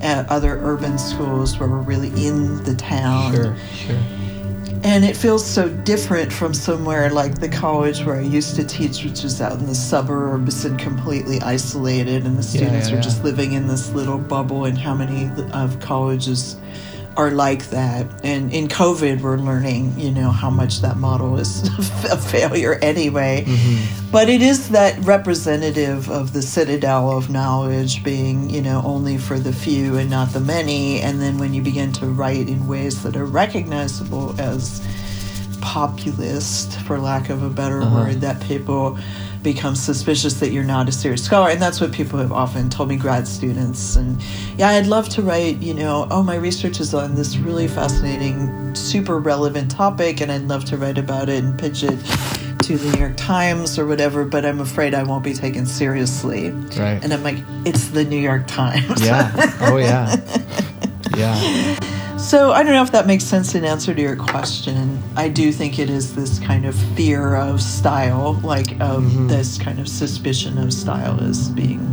at 0.00 0.28
other 0.28 0.60
urban 0.62 0.96
schools 0.96 1.58
where 1.58 1.68
we're 1.68 1.80
really 1.80 2.10
in 2.24 2.62
the 2.62 2.76
town. 2.76 3.34
Sure, 3.34 3.56
sure. 3.74 3.98
And 4.96 5.04
it 5.04 5.14
feels 5.14 5.44
so 5.44 5.68
different 5.68 6.32
from 6.32 6.54
somewhere 6.54 7.10
like 7.10 7.38
the 7.38 7.50
college 7.50 8.02
where 8.02 8.16
I 8.16 8.22
used 8.22 8.56
to 8.56 8.64
teach, 8.64 9.04
which 9.04 9.24
is 9.24 9.42
out 9.42 9.52
in 9.52 9.66
the 9.66 9.74
suburbs 9.74 10.64
and 10.64 10.78
completely 10.78 11.38
isolated, 11.42 12.24
and 12.24 12.38
the 12.38 12.42
students 12.42 12.88
yeah, 12.88 12.94
are 12.94 12.96
yeah. 12.96 13.02
just 13.02 13.22
living 13.22 13.52
in 13.52 13.66
this 13.66 13.92
little 13.92 14.16
bubble. 14.16 14.64
And 14.64 14.78
how 14.78 14.94
many 14.94 15.30
of 15.52 15.78
colleges 15.80 16.56
are 17.16 17.30
like 17.30 17.70
that? 17.70 18.06
And 18.24 18.52
in 18.52 18.68
COVID, 18.68 19.20
we're 19.20 19.38
learning, 19.38 19.98
you 19.98 20.10
know, 20.10 20.30
how 20.30 20.50
much 20.50 20.80
that 20.80 20.96
model 20.96 21.38
is 21.38 21.62
a 22.10 22.16
failure 22.16 22.74
anyway. 22.82 23.44
Mm-hmm. 23.46 24.10
But 24.10 24.28
it 24.28 24.42
is 24.42 24.70
that 24.70 24.98
representative 25.04 26.10
of 26.10 26.32
the 26.32 26.42
citadel 26.42 27.10
of 27.10 27.30
knowledge 27.30 28.04
being, 28.04 28.50
you 28.50 28.62
know, 28.62 28.82
only 28.84 29.18
for 29.18 29.38
the 29.38 29.52
few 29.52 29.96
and 29.96 30.10
not 30.10 30.30
the 30.32 30.40
many. 30.40 31.00
And 31.00 31.20
then 31.20 31.38
when 31.38 31.54
you 31.54 31.62
begin 31.62 31.92
to 31.94 32.06
write 32.06 32.48
in 32.48 32.66
ways 32.66 33.02
that 33.02 33.16
are 33.16 33.26
recognizable 33.26 34.38
as 34.40 34.86
populist, 35.66 36.78
for 36.82 36.96
lack 36.96 37.28
of 37.28 37.42
a 37.42 37.50
better 37.50 37.82
uh-huh. 37.82 38.04
word, 38.04 38.20
that 38.20 38.40
people 38.42 38.96
become 39.42 39.74
suspicious 39.74 40.34
that 40.34 40.52
you're 40.52 40.64
not 40.64 40.88
a 40.88 40.92
serious 40.92 41.24
scholar. 41.24 41.50
And 41.50 41.60
that's 41.60 41.80
what 41.80 41.90
people 41.92 42.20
have 42.20 42.30
often 42.30 42.70
told 42.70 42.88
me, 42.88 42.96
grad 42.96 43.26
students. 43.26 43.96
And 43.96 44.22
yeah, 44.56 44.68
I'd 44.68 44.86
love 44.86 45.08
to 45.10 45.22
write, 45.22 45.58
you 45.58 45.74
know, 45.74 46.06
oh, 46.10 46.22
my 46.22 46.36
research 46.36 46.78
is 46.78 46.94
on 46.94 47.16
this 47.16 47.36
really 47.36 47.66
fascinating, 47.66 48.74
super 48.76 49.18
relevant 49.18 49.68
topic, 49.68 50.20
and 50.20 50.30
I'd 50.30 50.42
love 50.42 50.64
to 50.66 50.76
write 50.76 50.98
about 50.98 51.28
it 51.28 51.42
and 51.42 51.58
pitch 51.58 51.82
it 51.82 51.98
to 52.62 52.78
the 52.78 52.92
New 52.92 53.00
York 53.00 53.16
Times 53.16 53.76
or 53.76 53.86
whatever, 53.86 54.24
but 54.24 54.44
I'm 54.44 54.60
afraid 54.60 54.94
I 54.94 55.02
won't 55.02 55.24
be 55.24 55.34
taken 55.34 55.66
seriously. 55.66 56.50
Right. 56.50 57.02
And 57.02 57.12
I'm 57.12 57.24
like, 57.24 57.38
it's 57.64 57.88
the 57.88 58.04
New 58.04 58.20
York 58.20 58.46
Times. 58.46 59.04
Yeah. 59.04 59.32
Oh 59.60 59.78
yeah. 59.78 60.16
Yeah. 61.16 61.95
So 62.18 62.50
I 62.52 62.62
don't 62.62 62.72
know 62.72 62.82
if 62.82 62.92
that 62.92 63.06
makes 63.06 63.24
sense 63.24 63.54
in 63.54 63.64
answer 63.64 63.94
to 63.94 64.00
your 64.00 64.16
question. 64.16 65.00
I 65.16 65.28
do 65.28 65.52
think 65.52 65.78
it 65.78 65.88
is 65.90 66.14
this 66.16 66.38
kind 66.40 66.64
of 66.64 66.74
fear 66.96 67.36
of 67.36 67.60
style, 67.62 68.34
like 68.42 68.72
of 68.80 69.04
Mm-hmm. 69.04 69.28
this 69.28 69.58
kind 69.58 69.78
of 69.78 69.86
suspicion 69.86 70.58
of 70.58 70.72
style 70.72 71.20
as 71.22 71.50
being 71.50 71.92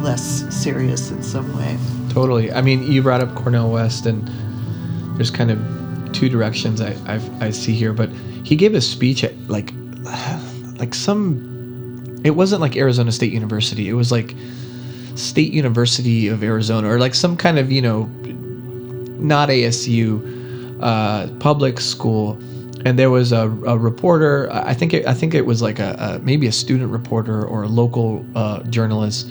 less 0.00 0.44
serious 0.54 1.10
in 1.10 1.22
some 1.22 1.54
way. 1.56 1.76
Totally. 2.08 2.50
I 2.52 2.62
mean, 2.62 2.82
you 2.84 3.02
brought 3.02 3.20
up 3.20 3.34
Cornel 3.34 3.70
West, 3.70 4.06
and 4.06 4.26
there's 5.18 5.30
kind 5.30 5.50
of 5.50 5.58
two 6.12 6.28
directions 6.28 6.80
I 6.80 6.96
I've, 7.06 7.42
I 7.42 7.50
see 7.50 7.74
here. 7.74 7.92
But 7.92 8.10
he 8.44 8.56
gave 8.56 8.74
a 8.74 8.80
speech 8.80 9.22
at 9.24 9.36
like 9.48 9.72
like 10.78 10.94
some. 10.94 12.20
It 12.24 12.30
wasn't 12.30 12.60
like 12.62 12.76
Arizona 12.76 13.12
State 13.12 13.32
University. 13.32 13.88
It 13.88 13.94
was 13.94 14.10
like 14.12 14.34
State 15.16 15.52
University 15.52 16.28
of 16.28 16.42
Arizona, 16.42 16.88
or 16.88 16.98
like 16.98 17.14
some 17.14 17.36
kind 17.36 17.58
of 17.58 17.70
you 17.72 17.82
know 17.82 18.08
not 19.18 19.48
ASU, 19.48 20.78
uh, 20.80 21.28
public 21.38 21.80
school, 21.80 22.38
and 22.84 22.98
there 22.98 23.10
was 23.10 23.32
a, 23.32 23.48
a 23.66 23.76
reporter. 23.76 24.48
I 24.52 24.74
think 24.74 24.94
it, 24.94 25.06
I 25.06 25.14
think 25.14 25.34
it 25.34 25.46
was 25.46 25.60
like 25.62 25.78
a, 25.78 25.96
a 25.98 26.18
maybe 26.20 26.46
a 26.46 26.52
student 26.52 26.90
reporter 26.90 27.44
or 27.44 27.64
a 27.64 27.68
local 27.68 28.24
uh, 28.34 28.62
journalist 28.64 29.28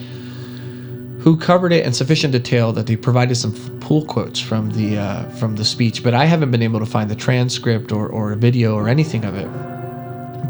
who 1.19 1.35
covered 1.35 1.73
it 1.73 1.85
in 1.85 1.93
sufficient 1.93 2.31
detail 2.31 2.71
that 2.71 2.87
they 2.87 2.95
provided 2.95 3.35
some 3.35 3.53
pull 3.79 4.05
quotes 4.05 4.39
from 4.39 4.69
the 4.71 4.97
uh, 4.97 5.23
from 5.31 5.55
the 5.55 5.65
speech. 5.65 6.03
But 6.03 6.13
I 6.13 6.25
haven't 6.25 6.51
been 6.51 6.61
able 6.63 6.79
to 6.79 6.85
find 6.85 7.09
the 7.09 7.15
transcript 7.15 7.91
or, 7.91 8.07
or 8.07 8.31
a 8.31 8.35
video 8.35 8.75
or 8.75 8.87
anything 8.87 9.25
of 9.25 9.35
it. 9.35 9.47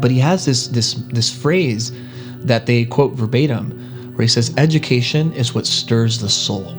But 0.00 0.10
he 0.10 0.18
has 0.18 0.44
this 0.44 0.68
this 0.68 0.94
this 0.94 1.34
phrase 1.34 1.92
that 2.40 2.66
they 2.66 2.84
quote 2.84 3.14
verbatim, 3.14 3.70
where 4.14 4.22
he 4.22 4.28
says, 4.28 4.52
"Education 4.56 5.32
is 5.32 5.54
what 5.54 5.66
stirs 5.66 6.18
the 6.18 6.28
soul." 6.28 6.74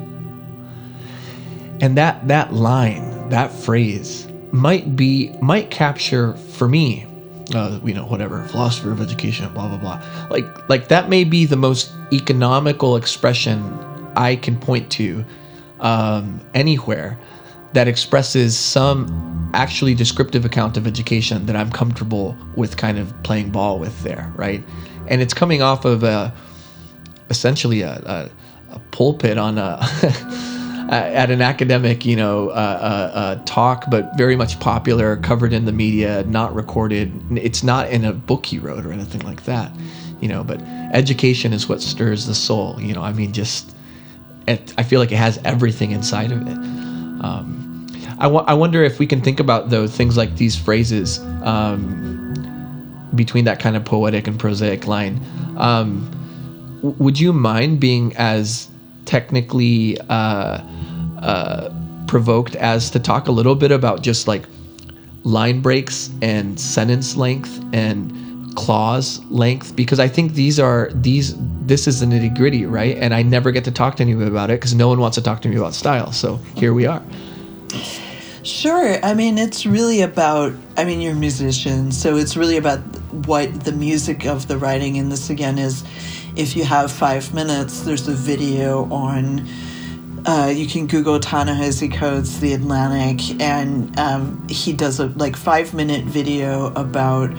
And 1.80 1.96
that 1.96 2.26
that 2.28 2.52
line, 2.52 3.28
that 3.30 3.52
phrase, 3.52 4.28
might 4.52 4.96
be 4.96 5.34
might 5.40 5.70
capture 5.70 6.34
for 6.34 6.68
me 6.68 7.06
uh, 7.54 7.80
you 7.84 7.94
know, 7.94 8.04
whatever, 8.06 8.42
philosopher 8.44 8.92
of 8.92 9.00
education, 9.00 9.52
blah 9.52 9.68
blah 9.68 9.78
blah. 9.78 10.02
Like 10.30 10.68
like 10.68 10.88
that 10.88 11.08
may 11.08 11.24
be 11.24 11.46
the 11.46 11.56
most 11.56 11.92
economical 12.12 12.96
expression 12.96 13.62
I 14.16 14.36
can 14.36 14.58
point 14.58 14.90
to 14.92 15.24
um, 15.80 16.40
anywhere 16.54 17.18
that 17.72 17.88
expresses 17.88 18.56
some 18.56 19.50
actually 19.54 19.94
descriptive 19.94 20.44
account 20.44 20.76
of 20.76 20.86
education 20.86 21.46
that 21.46 21.56
I'm 21.56 21.70
comfortable 21.70 22.36
with 22.56 22.76
kind 22.76 22.98
of 22.98 23.12
playing 23.22 23.50
ball 23.50 23.78
with 23.78 24.02
there, 24.02 24.32
right? 24.36 24.62
And 25.08 25.20
it's 25.20 25.34
coming 25.34 25.62
off 25.62 25.84
of 25.84 26.02
a 26.02 26.32
essentially 27.30 27.82
a, 27.82 27.92
a, 28.04 28.30
a 28.74 28.78
pulpit 28.90 29.38
on 29.38 29.58
a 29.58 29.78
at 30.90 31.30
an 31.30 31.40
academic, 31.40 32.04
you 32.04 32.16
know, 32.16 32.48
uh, 32.48 32.52
uh, 32.52 33.16
uh, 33.16 33.44
talk, 33.44 33.84
but 33.90 34.16
very 34.16 34.34
much 34.34 34.58
popular, 34.58 35.16
covered 35.16 35.52
in 35.52 35.64
the 35.64 35.72
media, 35.72 36.24
not 36.24 36.52
recorded. 36.54 37.12
It's 37.38 37.62
not 37.62 37.90
in 37.90 38.04
a 38.04 38.12
book 38.12 38.46
he 38.46 38.58
wrote 38.58 38.84
or 38.84 38.92
anything 38.92 39.20
like 39.20 39.44
that, 39.44 39.72
you 40.20 40.28
know. 40.28 40.42
But 40.42 40.60
education 40.92 41.52
is 41.52 41.68
what 41.68 41.80
stirs 41.80 42.26
the 42.26 42.34
soul. 42.34 42.80
You 42.80 42.92
know, 42.92 43.02
I 43.02 43.12
mean, 43.12 43.32
just 43.32 43.76
it, 44.48 44.74
I 44.76 44.82
feel 44.82 44.98
like 44.98 45.12
it 45.12 45.16
has 45.16 45.38
everything 45.44 45.92
inside 45.92 46.32
of 46.32 46.42
it. 46.42 46.56
Um, 47.22 47.86
I, 48.18 48.24
w- 48.24 48.44
I 48.46 48.54
wonder 48.54 48.82
if 48.82 48.98
we 48.98 49.06
can 49.06 49.20
think 49.20 49.38
about 49.38 49.70
those 49.70 49.96
things 49.96 50.16
like 50.16 50.36
these 50.36 50.56
phrases 50.56 51.20
um, 51.42 52.34
between 53.14 53.44
that 53.44 53.60
kind 53.60 53.76
of 53.76 53.84
poetic 53.84 54.26
and 54.26 54.38
prosaic 54.40 54.88
line. 54.88 55.20
Um, 55.56 56.10
would 56.82 57.20
you 57.20 57.32
mind 57.32 57.78
being 57.78 58.16
as 58.16 58.69
technically 59.10 59.98
uh, 60.08 60.62
uh, 61.20 61.68
provoked 62.06 62.54
as 62.54 62.90
to 62.90 63.00
talk 63.00 63.26
a 63.26 63.32
little 63.32 63.56
bit 63.56 63.72
about 63.72 64.02
just 64.02 64.28
like 64.28 64.46
line 65.24 65.60
breaks 65.60 66.10
and 66.22 66.58
sentence 66.58 67.16
length 67.16 67.60
and 67.72 68.54
clause 68.54 69.20
length 69.26 69.74
because 69.74 69.98
I 69.98 70.06
think 70.06 70.34
these 70.34 70.60
are 70.60 70.90
these 70.94 71.34
this 71.66 71.88
is 71.88 71.98
the 72.00 72.06
nitty 72.06 72.36
gritty, 72.36 72.66
right? 72.66 72.96
And 72.98 73.12
I 73.12 73.22
never 73.22 73.50
get 73.50 73.64
to 73.64 73.72
talk 73.72 73.96
to 73.96 74.02
anyone 74.04 74.28
about 74.28 74.48
it 74.50 74.60
because 74.60 74.74
no 74.74 74.86
one 74.86 75.00
wants 75.00 75.16
to 75.16 75.22
talk 75.22 75.42
to 75.42 75.48
me 75.48 75.56
about 75.56 75.74
style. 75.74 76.12
So 76.12 76.36
here 76.54 76.72
we 76.72 76.86
are. 76.86 77.02
Sure. 78.44 78.98
I 79.04 79.12
mean, 79.14 79.38
it's 79.38 79.66
really 79.66 80.00
about, 80.00 80.52
I 80.76 80.84
mean, 80.84 81.00
you're 81.00 81.12
a 81.12 81.16
musician, 81.16 81.92
so 81.92 82.16
it's 82.16 82.36
really 82.36 82.56
about 82.56 82.78
what 83.26 83.64
the 83.64 83.72
music 83.72 84.24
of 84.24 84.48
the 84.48 84.56
writing. 84.56 84.96
And 84.98 85.12
this 85.12 85.30
again 85.30 85.58
is 85.58 85.84
if 86.40 86.56
you 86.56 86.64
have 86.64 86.90
five 86.90 87.34
minutes, 87.34 87.80
there's 87.82 88.08
a 88.08 88.14
video 88.14 88.90
on. 88.90 89.46
Uh, 90.24 90.52
you 90.54 90.66
can 90.66 90.86
Google 90.86 91.18
Ta-Nehisi 91.20 92.40
The 92.40 92.52
Atlantic, 92.54 93.40
and 93.40 93.98
um, 93.98 94.46
he 94.48 94.72
does 94.72 95.00
a 95.00 95.06
like 95.08 95.36
five 95.36 95.74
minute 95.74 96.04
video 96.04 96.72
about 96.74 97.30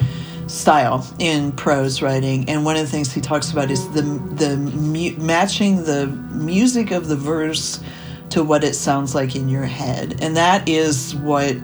style 0.47 1.07
in 1.19 1.51
prose 1.51 2.01
writing. 2.01 2.47
And 2.49 2.63
one 2.63 2.75
of 2.75 2.83
the 2.83 2.91
things 2.91 3.11
he 3.11 3.21
talks 3.21 3.51
about 3.51 3.71
is 3.71 3.87
the 3.89 4.03
the 4.03 4.57
mu- 4.57 5.17
matching 5.17 5.83
the 5.83 6.07
music 6.07 6.91
of 6.91 7.07
the 7.07 7.15
verse 7.15 7.83
to 8.29 8.43
what 8.43 8.63
it 8.63 8.75
sounds 8.75 9.15
like 9.15 9.35
in 9.35 9.49
your 9.49 9.65
head, 9.65 10.19
and 10.21 10.37
that 10.37 10.69
is 10.69 11.15
what 11.15 11.55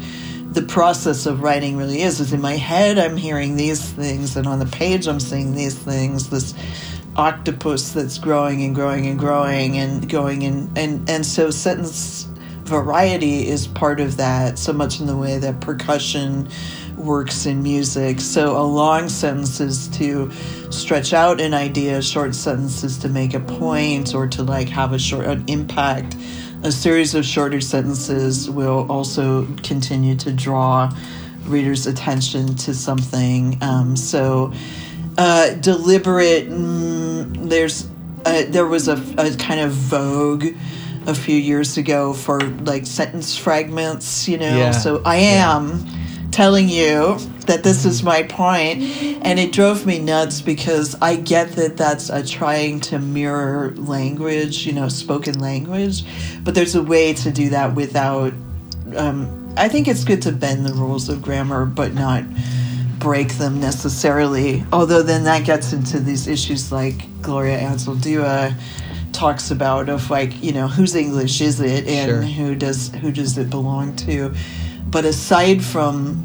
the 0.51 0.63
process 0.63 1.27
of 1.27 1.41
writing 1.41 1.77
really 1.77 2.01
is. 2.01 2.19
Is 2.19 2.33
in 2.33 2.41
my 2.41 2.57
head, 2.57 2.97
I'm 2.97 3.17
hearing 3.17 3.57
these 3.57 3.87
things, 3.91 4.37
and 4.37 4.47
on 4.47 4.57
the 4.57 4.65
page, 4.65 5.07
I'm 5.07 5.19
seeing 5.19 5.53
these 5.53 5.77
things. 5.77 6.29
This 6.29 6.55
octopus 7.17 7.91
that's 7.91 8.17
growing 8.17 8.63
and 8.63 8.75
growing 8.75 9.07
and 9.07 9.19
growing 9.19 9.77
and 9.77 10.07
going 10.07 10.43
and 10.43 10.77
and 10.77 11.09
and 11.09 11.25
so 11.25 11.49
sentence 11.49 12.27
variety 12.63 13.47
is 13.47 13.65
part 13.67 13.99
of 13.99 14.17
that 14.17 14.59
so 14.59 14.73
much 14.73 14.99
in 14.99 15.07
the 15.07 15.15
way 15.15 15.37
that 15.39 15.61
percussion 15.61 16.47
works 16.97 17.45
in 17.45 17.63
music. 17.63 18.19
So 18.19 18.57
a 18.57 18.63
long 18.63 19.07
sentence 19.07 19.59
is 19.59 19.87
to 19.89 20.31
stretch 20.71 21.13
out 21.13 21.39
an 21.39 21.53
idea 21.53 22.01
short 22.01 22.35
sentences 22.35 22.97
to 22.99 23.09
make 23.09 23.33
a 23.33 23.39
point 23.39 24.13
or 24.13 24.27
to 24.27 24.43
like 24.43 24.67
have 24.69 24.93
a 24.93 24.99
short 24.99 25.25
an 25.25 25.45
impact. 25.47 26.17
A 26.63 26.71
series 26.71 27.13
of 27.13 27.23
shorter 27.23 27.61
sentences 27.61 28.49
will 28.49 28.85
also 28.91 29.45
continue 29.63 30.15
to 30.15 30.33
draw 30.33 30.91
readers 31.45 31.87
attention 31.87 32.55
to 32.55 32.73
something 32.73 33.57
um, 33.61 33.95
so 33.95 34.51
uh, 35.17 35.53
deliberate. 35.55 36.49
Mm, 36.49 37.49
there's 37.49 37.87
uh, 38.25 38.43
there 38.49 38.67
was 38.67 38.87
a, 38.87 38.95
a 39.17 39.35
kind 39.35 39.59
of 39.59 39.71
vogue 39.71 40.47
a 41.05 41.15
few 41.15 41.37
years 41.37 41.77
ago 41.77 42.13
for 42.13 42.41
like 42.41 42.85
sentence 42.85 43.37
fragments, 43.37 44.27
you 44.27 44.37
know. 44.37 44.57
Yeah. 44.57 44.71
So 44.71 45.01
I 45.05 45.15
am 45.17 45.85
telling 46.31 46.69
you 46.69 47.17
that 47.47 47.63
this 47.63 47.85
is 47.85 48.03
my 48.03 48.23
point, 48.23 48.81
and 49.23 49.39
it 49.39 49.53
drove 49.53 49.85
me 49.85 49.99
nuts 49.99 50.41
because 50.41 50.95
I 51.01 51.15
get 51.15 51.53
that 51.53 51.77
that's 51.77 52.09
a 52.09 52.23
trying 52.25 52.81
to 52.81 52.99
mirror 52.99 53.73
language, 53.75 54.65
you 54.65 54.73
know, 54.73 54.89
spoken 54.89 55.39
language, 55.39 56.03
but 56.43 56.53
there's 56.53 56.75
a 56.75 56.83
way 56.83 57.13
to 57.13 57.31
do 57.31 57.49
that 57.49 57.75
without. 57.75 58.33
Um, 58.95 59.53
I 59.57 59.69
think 59.69 59.87
it's 59.87 60.03
good 60.03 60.21
to 60.23 60.31
bend 60.31 60.65
the 60.65 60.73
rules 60.73 61.09
of 61.09 61.21
grammar, 61.21 61.65
but 61.65 61.93
not 61.93 62.23
break 62.99 63.33
them 63.37 63.59
necessarily. 63.59 64.65
Although 64.73 65.03
then 65.03 65.23
that 65.25 65.45
gets 65.45 65.73
into 65.73 65.99
these 65.99 66.27
issues 66.27 66.71
like 66.71 67.05
Gloria 67.21 67.57
Ansel 67.57 67.95
Anzaldúa 67.95 68.53
talks 69.13 69.49
about 69.51 69.89
of 69.89 70.09
like 70.11 70.43
you 70.43 70.51
know 70.51 70.67
whose 70.67 70.93
English 70.95 71.41
is 71.41 71.59
it 71.59 71.87
and 71.87 72.09
Sure. 72.09 72.21
who 72.21 72.55
does 72.55 72.89
who 72.89 73.11
does 73.11 73.37
it 73.37 73.49
belong 73.49 73.95
to. 73.97 74.33
But 74.89 75.05
aside 75.05 75.63
from 75.63 76.23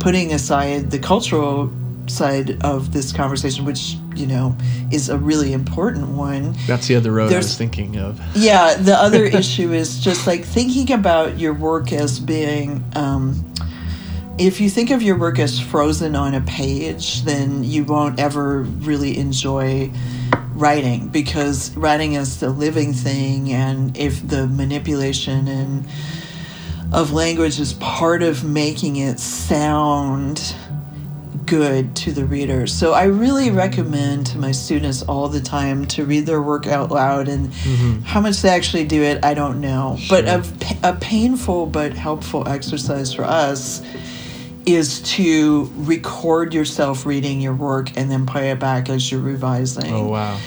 putting 0.00 0.32
aside 0.32 0.90
the 0.90 0.98
cultural 0.98 1.72
side 2.06 2.62
of 2.62 2.92
this 2.92 3.12
conversation, 3.12 3.64
which 3.64 3.96
you 4.14 4.26
know 4.26 4.56
is 4.92 5.08
a 5.08 5.16
really 5.18 5.52
important 5.52 6.08
one, 6.08 6.54
That's 6.66 6.86
the 6.86 6.96
other 6.96 7.12
road 7.12 7.32
I 7.32 7.36
was 7.38 7.56
thinking 7.56 7.96
of. 7.98 8.20
yeah, 8.36 8.74
the 8.74 8.94
other 8.94 9.24
issue 9.40 9.72
is 9.72 9.98
just 10.00 10.26
like 10.26 10.44
thinking 10.44 10.92
about 10.92 11.38
your 11.38 11.54
work 11.54 11.92
as 11.92 12.18
being. 12.20 12.84
Um, 12.94 13.44
if 14.38 14.60
you 14.60 14.68
think 14.68 14.90
of 14.90 15.02
your 15.02 15.16
work 15.16 15.38
as 15.38 15.60
frozen 15.60 16.16
on 16.16 16.34
a 16.34 16.40
page, 16.40 17.22
then 17.22 17.62
you 17.62 17.84
won't 17.84 18.18
ever 18.18 18.62
really 18.62 19.16
enjoy 19.16 19.90
writing 20.54 21.08
because 21.08 21.76
writing 21.76 22.14
is 22.14 22.40
the 22.40 22.50
living 22.50 22.92
thing, 22.92 23.52
and 23.52 23.96
if 23.96 24.26
the 24.26 24.46
manipulation 24.46 25.48
and 25.48 25.86
of 26.92 27.12
language 27.12 27.58
is 27.60 27.74
part 27.74 28.22
of 28.22 28.44
making 28.44 28.96
it 28.96 29.18
sound 29.18 30.54
good 31.46 31.94
to 31.94 32.12
the 32.12 32.24
reader. 32.24 32.66
So 32.66 32.92
I 32.92 33.04
really 33.04 33.50
recommend 33.50 34.26
to 34.28 34.38
my 34.38 34.52
students 34.52 35.02
all 35.02 35.28
the 35.28 35.40
time 35.40 35.86
to 35.88 36.04
read 36.04 36.26
their 36.26 36.40
work 36.40 36.66
out 36.66 36.90
loud 36.90 37.28
and 37.28 37.50
mm-hmm. 37.50 38.00
how 38.00 38.20
much 38.20 38.40
they 38.42 38.48
actually 38.48 38.84
do 38.86 39.02
it, 39.02 39.24
I 39.24 39.34
don't 39.34 39.60
know. 39.60 39.98
But 40.08 40.24
a, 40.24 40.44
a 40.82 40.94
painful 40.94 41.66
but 41.66 41.92
helpful 41.92 42.48
exercise 42.48 43.12
for 43.12 43.24
us 43.24 43.82
is 44.66 45.00
to 45.02 45.70
record 45.76 46.54
yourself 46.54 47.04
reading 47.06 47.40
your 47.40 47.54
work 47.54 47.96
and 47.96 48.10
then 48.10 48.26
play 48.26 48.50
it 48.50 48.58
back 48.58 48.88
as 48.88 49.10
you're 49.10 49.20
revising. 49.20 49.92
Oh 49.92 50.08
wow, 50.08 50.38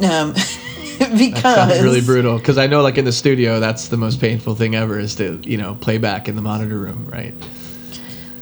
Um, 0.00 0.32
because 0.98 1.42
sounds 1.42 1.82
really 1.82 2.00
brutal. 2.00 2.38
Because 2.38 2.58
I 2.58 2.66
know, 2.66 2.82
like 2.82 2.98
in 2.98 3.04
the 3.04 3.12
studio, 3.12 3.60
that's 3.60 3.88
the 3.88 3.96
most 3.96 4.20
painful 4.20 4.54
thing 4.54 4.74
ever 4.74 4.98
is 4.98 5.14
to 5.16 5.40
you 5.44 5.56
know 5.56 5.76
play 5.76 5.98
back 5.98 6.28
in 6.28 6.36
the 6.36 6.42
monitor 6.42 6.78
room, 6.78 7.08
right? 7.10 7.34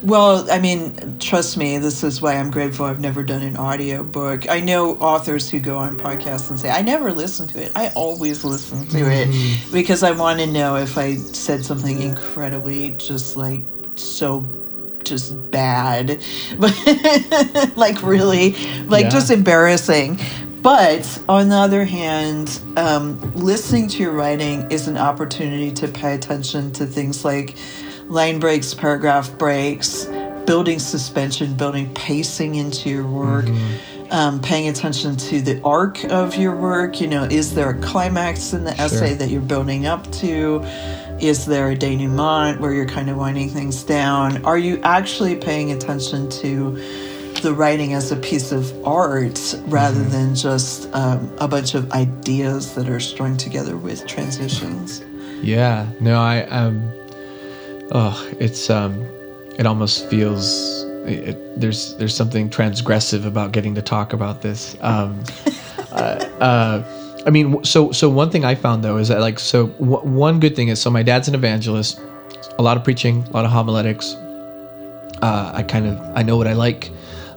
Well, 0.02 0.48
I 0.52 0.60
mean, 0.60 1.18
trust 1.18 1.56
me, 1.56 1.78
this 1.78 2.04
is 2.04 2.22
why 2.22 2.34
I'm 2.34 2.50
grateful 2.50 2.86
I've 2.86 3.00
never 3.00 3.24
done 3.24 3.42
an 3.42 3.56
audio 3.56 4.04
book. 4.04 4.48
I 4.48 4.60
know 4.60 4.94
authors 4.98 5.50
who 5.50 5.58
go 5.58 5.78
on 5.78 5.96
podcasts 5.98 6.48
and 6.48 6.60
say, 6.60 6.70
I 6.70 6.82
never 6.82 7.12
listen 7.12 7.48
to 7.48 7.62
it. 7.62 7.72
I 7.74 7.88
always 7.96 8.44
listen 8.44 8.86
to 8.88 8.98
it 9.10 9.72
because 9.72 10.04
I 10.04 10.12
want 10.12 10.38
to 10.38 10.46
know 10.46 10.76
if 10.76 10.96
I 10.96 11.16
said 11.16 11.64
something 11.64 12.00
incredibly 12.02 12.92
just 12.92 13.36
like 13.36 13.62
so 13.96 14.44
just 15.06 15.50
bad, 15.50 16.20
but 16.58 16.74
like 17.76 18.02
really, 18.02 18.52
like 18.86 19.04
Yeah. 19.04 19.10
just 19.10 19.30
embarrassing. 19.30 20.18
but 20.62 21.06
on 21.28 21.48
the 21.48 21.56
other 21.56 21.84
hand, 21.84 22.60
um, 22.76 23.20
listening 23.34 23.86
to 23.88 24.02
your 24.02 24.12
writing 24.12 24.68
is 24.70 24.88
an 24.88 24.96
opportunity 24.98 25.70
to 25.72 25.86
pay 25.88 26.14
attention 26.14 26.72
to 26.72 26.84
things 26.86 27.24
like 27.24 27.54
line 28.08 28.38
breaks, 28.40 28.74
paragraph 28.74 29.36
breaks, 29.38 30.06
building 30.44 30.78
suspension, 30.80 31.54
building 31.54 31.92
pacing 31.94 32.56
into 32.56 32.88
your 32.90 33.06
work. 33.06 33.46
Um, 34.08 34.40
paying 34.40 34.68
attention 34.68 35.16
to 35.16 35.42
the 35.42 35.60
arc 35.64 36.04
of 36.04 36.36
your 36.36 36.54
work. 36.54 37.00
You 37.00 37.08
know, 37.08 37.24
is 37.24 37.56
there 37.56 37.70
a 37.70 37.74
climax 37.80 38.52
in 38.52 38.62
the 38.62 38.70
essay 38.80 39.14
that 39.14 39.30
you're 39.30 39.40
building 39.40 39.86
up 39.86 40.08
to? 40.22 40.60
Is 41.20 41.46
there 41.46 41.70
a 41.70 41.76
denouement 41.76 42.60
where 42.60 42.74
you're 42.74 42.86
kind 42.86 43.08
of 43.08 43.16
winding 43.16 43.48
things 43.48 43.82
down? 43.82 44.44
Are 44.44 44.58
you 44.58 44.80
actually 44.82 45.34
paying 45.36 45.72
attention 45.72 46.28
to 46.30 46.72
the 47.40 47.54
writing 47.54 47.94
as 47.94 48.12
a 48.12 48.16
piece 48.16 48.52
of 48.52 48.86
art 48.86 49.54
rather 49.66 50.02
than 50.02 50.34
just 50.34 50.92
um, 50.94 51.34
a 51.38 51.48
bunch 51.48 51.74
of 51.74 51.90
ideas 51.92 52.74
that 52.74 52.88
are 52.88 53.00
strung 53.00 53.36
together 53.36 53.76
with 53.76 54.06
transitions? 54.06 55.02
Yeah, 55.42 55.86
no, 56.00 56.20
I 56.20 56.42
um, 56.44 56.90
oh, 57.92 58.30
it's 58.38 58.68
um, 58.68 59.00
it 59.58 59.64
almost 59.64 60.08
feels 60.10 60.84
it, 61.06 61.60
there's 61.60 61.96
there's 61.96 62.14
something 62.14 62.50
transgressive 62.50 63.24
about 63.24 63.52
getting 63.52 63.74
to 63.74 63.82
talk 63.82 64.12
about 64.12 64.42
this. 64.42 64.76
Um, 64.80 65.22
uh, 65.92 66.26
uh, 66.40 67.05
I 67.26 67.30
mean, 67.30 67.64
so 67.64 67.90
so 67.90 68.08
one 68.08 68.30
thing 68.30 68.44
I 68.44 68.54
found 68.54 68.84
though 68.84 68.98
is 68.98 69.08
that 69.08 69.20
like 69.20 69.40
so 69.40 69.66
w- 69.66 69.98
one 69.98 70.38
good 70.38 70.54
thing 70.54 70.68
is 70.68 70.80
so 70.80 70.90
my 70.90 71.02
dad's 71.02 71.26
an 71.26 71.34
evangelist, 71.34 72.00
a 72.56 72.62
lot 72.62 72.76
of 72.76 72.84
preaching, 72.84 73.24
a 73.24 73.30
lot 73.30 73.44
of 73.44 73.50
homiletics. 73.50 74.14
Uh, 75.22 75.50
I 75.52 75.64
kind 75.64 75.86
of 75.86 75.98
I 76.16 76.22
know 76.22 76.36
what 76.36 76.46
I 76.46 76.52
like. 76.52 76.90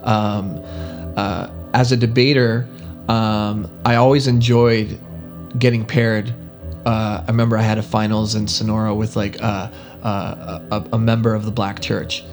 Um, 0.03 0.63
uh, 1.17 1.49
as 1.73 1.91
a 1.91 1.97
debater, 1.97 2.67
um, 3.07 3.69
I 3.83 3.95
always 3.95 4.27
enjoyed 4.27 4.99
getting 5.57 5.85
paired. 5.85 6.33
Uh, 6.85 7.23
I 7.23 7.27
remember 7.27 7.57
I 7.57 7.63
had 7.63 7.79
a 7.79 7.83
finals 7.83 8.35
in 8.35 8.47
Sonora 8.47 8.93
with 8.93 9.15
like 9.15 9.41
uh, 9.41 9.69
uh, 10.03 10.59
a, 10.71 10.85
a 10.93 10.99
member 10.99 11.33
of 11.33 11.45
the 11.45 11.51
Black 11.51 11.81
Church, 11.81 12.23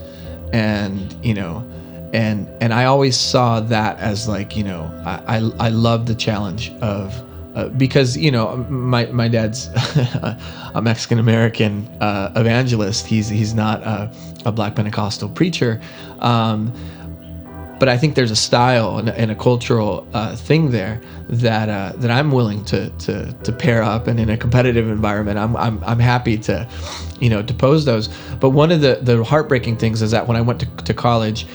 and 0.52 1.14
you 1.24 1.32
know, 1.32 1.66
and 2.12 2.46
and 2.60 2.74
I 2.74 2.84
always 2.84 3.16
saw 3.16 3.60
that 3.60 3.98
as 3.98 4.28
like 4.28 4.58
you 4.58 4.64
know 4.64 4.90
I 5.06 5.38
I, 5.38 5.66
I 5.66 5.68
love 5.70 6.04
the 6.04 6.14
challenge 6.14 6.70
of 6.82 7.22
uh, 7.56 7.68
because 7.70 8.16
you 8.18 8.30
know 8.30 8.56
my 8.68 9.06
my 9.06 9.28
dad's 9.28 9.68
a 10.74 10.80
Mexican 10.82 11.18
American 11.18 11.86
uh, 12.00 12.30
evangelist. 12.36 13.06
He's 13.06 13.28
he's 13.28 13.54
not 13.54 13.82
a, 13.82 14.12
a 14.44 14.52
Black 14.52 14.76
Pentecostal 14.76 15.30
preacher. 15.30 15.80
Um, 16.20 16.72
but 17.78 17.88
I 17.88 17.98
think 17.98 18.14
there's 18.14 18.30
a 18.30 18.36
style 18.36 18.98
and, 18.98 19.08
and 19.08 19.30
a 19.30 19.34
cultural 19.34 20.06
uh, 20.14 20.34
thing 20.36 20.70
there 20.70 21.00
that 21.28 21.68
uh, 21.68 21.92
that 21.96 22.10
I'm 22.10 22.30
willing 22.30 22.64
to, 22.66 22.90
to 22.90 23.32
to 23.32 23.52
pair 23.52 23.82
up, 23.82 24.06
and 24.06 24.20
in 24.20 24.30
a 24.30 24.36
competitive 24.36 24.88
environment, 24.88 25.38
I'm 25.38 25.56
I'm, 25.56 25.82
I'm 25.84 25.98
happy 25.98 26.38
to, 26.38 26.68
you 27.20 27.30
know, 27.30 27.42
to 27.42 27.54
pose 27.54 27.84
those. 27.84 28.08
But 28.40 28.50
one 28.50 28.70
of 28.70 28.80
the 28.82 29.00
the 29.02 29.24
heartbreaking 29.24 29.78
things 29.78 30.02
is 30.02 30.10
that 30.10 30.26
when 30.26 30.36
I 30.36 30.42
went 30.42 30.60
to, 30.60 30.66
to 30.84 30.94
college, 30.94 31.46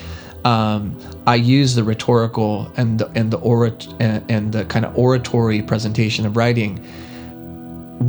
um, 0.45 0.97
I 1.27 1.35
used 1.35 1.75
the 1.75 1.83
rhetorical 1.83 2.71
and 2.77 2.99
the, 2.99 3.07
and 3.15 3.31
the 3.31 3.39
orat 3.39 3.93
and, 3.99 4.29
and 4.29 4.51
the 4.51 4.65
kind 4.65 4.85
of 4.85 4.97
oratory 4.97 5.61
presentation 5.61 6.25
of 6.25 6.35
writing 6.35 6.79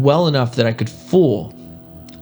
well 0.03 0.27
enough 0.27 0.57
that 0.57 0.66
I 0.66 0.73
could 0.73 0.88
fool 0.88 1.55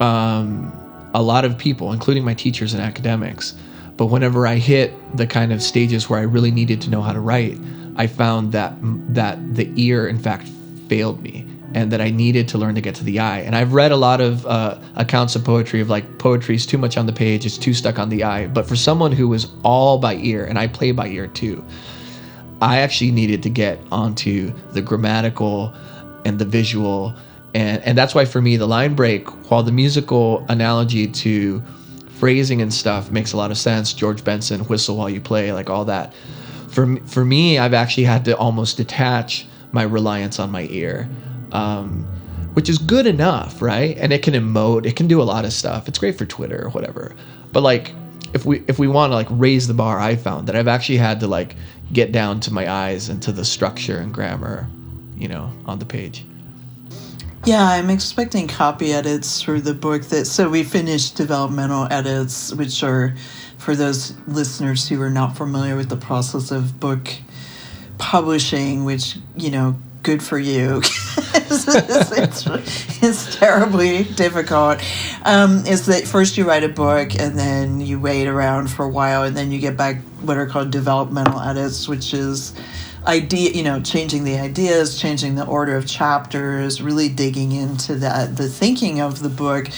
um, 0.00 0.72
a 1.14 1.22
lot 1.22 1.44
of 1.44 1.56
people, 1.56 1.92
including 1.92 2.24
my 2.24 2.34
teachers 2.34 2.74
and 2.74 2.82
academics. 2.82 3.54
But 3.96 4.06
whenever 4.06 4.46
I 4.46 4.56
hit 4.56 4.92
the 5.16 5.26
kind 5.26 5.52
of 5.52 5.62
stages 5.62 6.08
where 6.08 6.18
I 6.18 6.22
really 6.22 6.50
needed 6.50 6.80
to 6.82 6.90
know 6.90 7.02
how 7.02 7.12
to 7.12 7.20
write, 7.20 7.58
I 7.96 8.06
found 8.06 8.52
that 8.52 8.74
that 9.14 9.54
the 9.54 9.70
ear, 9.76 10.08
in 10.08 10.18
fact, 10.18 10.48
failed 10.88 11.22
me, 11.22 11.46
and 11.74 11.92
that 11.92 12.00
I 12.00 12.10
needed 12.10 12.48
to 12.48 12.58
learn 12.58 12.74
to 12.74 12.80
get 12.80 12.94
to 12.96 13.04
the 13.04 13.20
eye. 13.20 13.40
And 13.40 13.54
I've 13.54 13.72
read 13.72 13.92
a 13.92 13.96
lot 13.96 14.20
of 14.20 14.46
uh, 14.46 14.78
accounts 14.96 15.36
of 15.36 15.44
poetry 15.44 15.80
of 15.80 15.88
like 15.88 16.18
poetry 16.18 16.54
is 16.54 16.66
too 16.66 16.78
much 16.78 16.96
on 16.96 17.06
the 17.06 17.12
page, 17.12 17.46
it's 17.46 17.58
too 17.58 17.74
stuck 17.74 17.98
on 17.98 18.08
the 18.08 18.24
eye. 18.24 18.46
But 18.46 18.66
for 18.66 18.76
someone 18.76 19.12
who 19.12 19.28
was 19.28 19.48
all 19.62 19.98
by 19.98 20.14
ear, 20.16 20.44
and 20.44 20.58
I 20.58 20.66
play 20.66 20.92
by 20.92 21.08
ear 21.08 21.26
too, 21.26 21.64
I 22.60 22.78
actually 22.78 23.10
needed 23.10 23.42
to 23.44 23.50
get 23.50 23.78
onto 23.90 24.52
the 24.72 24.82
grammatical 24.82 25.72
and 26.24 26.38
the 26.38 26.44
visual. 26.44 27.14
And, 27.54 27.82
and 27.82 27.96
that's 27.96 28.14
why 28.14 28.24
for 28.24 28.40
me 28.40 28.56
the 28.56 28.66
line 28.66 28.94
break 28.94 29.28
while 29.50 29.62
the 29.62 29.72
musical 29.72 30.44
analogy 30.48 31.06
to 31.06 31.62
phrasing 32.20 32.60
and 32.60 32.72
stuff 32.72 33.10
makes 33.10 33.32
a 33.32 33.36
lot 33.36 33.50
of 33.50 33.56
sense. 33.56 33.94
George 33.94 34.22
Benson, 34.22 34.60
whistle 34.62 34.96
while 34.96 35.08
you 35.08 35.20
play, 35.20 35.52
like 35.52 35.70
all 35.70 35.86
that. 35.86 36.12
For 36.68 36.96
for 37.06 37.24
me, 37.24 37.58
I've 37.58 37.74
actually 37.74 38.04
had 38.04 38.24
to 38.26 38.36
almost 38.36 38.76
detach 38.76 39.46
my 39.72 39.82
reliance 39.82 40.38
on 40.38 40.50
my 40.50 40.66
ear, 40.70 41.08
um, 41.52 42.04
which 42.54 42.68
is 42.68 42.78
good 42.78 43.06
enough, 43.06 43.62
right? 43.62 43.96
And 43.96 44.12
it 44.12 44.22
can 44.22 44.34
emote, 44.34 44.86
it 44.86 44.96
can 44.96 45.06
do 45.06 45.20
a 45.20 45.24
lot 45.24 45.44
of 45.44 45.52
stuff. 45.52 45.88
It's 45.88 45.98
great 45.98 46.18
for 46.18 46.26
Twitter 46.26 46.64
or 46.64 46.70
whatever. 46.70 47.14
But 47.52 47.62
like, 47.62 47.92
if 48.32 48.44
we 48.44 48.62
if 48.68 48.78
we 48.78 48.86
want 48.86 49.10
to 49.10 49.14
like 49.14 49.28
raise 49.30 49.66
the 49.66 49.74
bar, 49.74 49.98
I 49.98 50.16
found 50.16 50.46
that 50.48 50.56
I've 50.56 50.68
actually 50.68 50.98
had 50.98 51.20
to 51.20 51.26
like 51.26 51.56
get 51.92 52.12
down 52.12 52.40
to 52.40 52.52
my 52.52 52.70
eyes 52.70 53.08
and 53.08 53.22
to 53.22 53.32
the 53.32 53.44
structure 53.44 53.98
and 53.98 54.14
grammar, 54.14 54.68
you 55.16 55.28
know, 55.28 55.52
on 55.66 55.78
the 55.78 55.84
page. 55.84 56.24
Yeah, 57.46 57.62
I'm 57.62 57.88
expecting 57.88 58.48
copy 58.48 58.92
edits 58.92 59.40
for 59.40 59.60
the 59.60 59.72
book 59.72 60.02
that 60.04 60.26
so 60.26 60.50
we 60.50 60.62
finished 60.62 61.16
developmental 61.16 61.88
edits, 61.90 62.52
which 62.52 62.82
are 62.82 63.14
for 63.56 63.74
those 63.74 64.14
listeners 64.26 64.88
who 64.88 65.00
are 65.00 65.10
not 65.10 65.36
familiar 65.36 65.74
with 65.74 65.88
the 65.88 65.96
process 65.96 66.50
of 66.50 66.78
book 66.78 67.08
publishing, 67.98 68.84
which, 68.84 69.16
you 69.36 69.50
know, 69.50 69.78
good 70.02 70.22
for 70.22 70.38
you. 70.38 70.82
it's, 71.34 72.46
it's, 73.02 73.36
terribly 73.36 74.04
difficult. 74.04 74.80
Um, 75.24 75.66
is 75.66 75.86
that 75.86 76.06
first 76.06 76.36
you 76.36 76.46
write 76.46 76.64
a 76.64 76.68
book 76.68 77.14
and 77.18 77.38
then 77.38 77.80
you 77.80 78.00
wait 78.00 78.26
around 78.26 78.70
for 78.70 78.84
a 78.84 78.88
while 78.88 79.22
and 79.22 79.36
then 79.36 79.50
you 79.50 79.58
get 79.58 79.76
back 79.76 80.00
what 80.22 80.36
are 80.36 80.46
called 80.46 80.70
developmental 80.70 81.40
edits, 81.40 81.88
which 81.88 82.14
is 82.14 82.54
idea 83.06 83.50
you 83.50 83.62
know 83.62 83.80
changing 83.80 84.24
the 84.24 84.38
ideas 84.38 84.98
changing 84.98 85.34
the 85.34 85.46
order 85.46 85.74
of 85.74 85.86
chapters 85.86 86.82
really 86.82 87.08
digging 87.08 87.52
into 87.52 87.94
that 87.94 88.36
the 88.36 88.46
thinking 88.46 89.00
of 89.00 89.20
the 89.20 89.28
book 89.28 89.68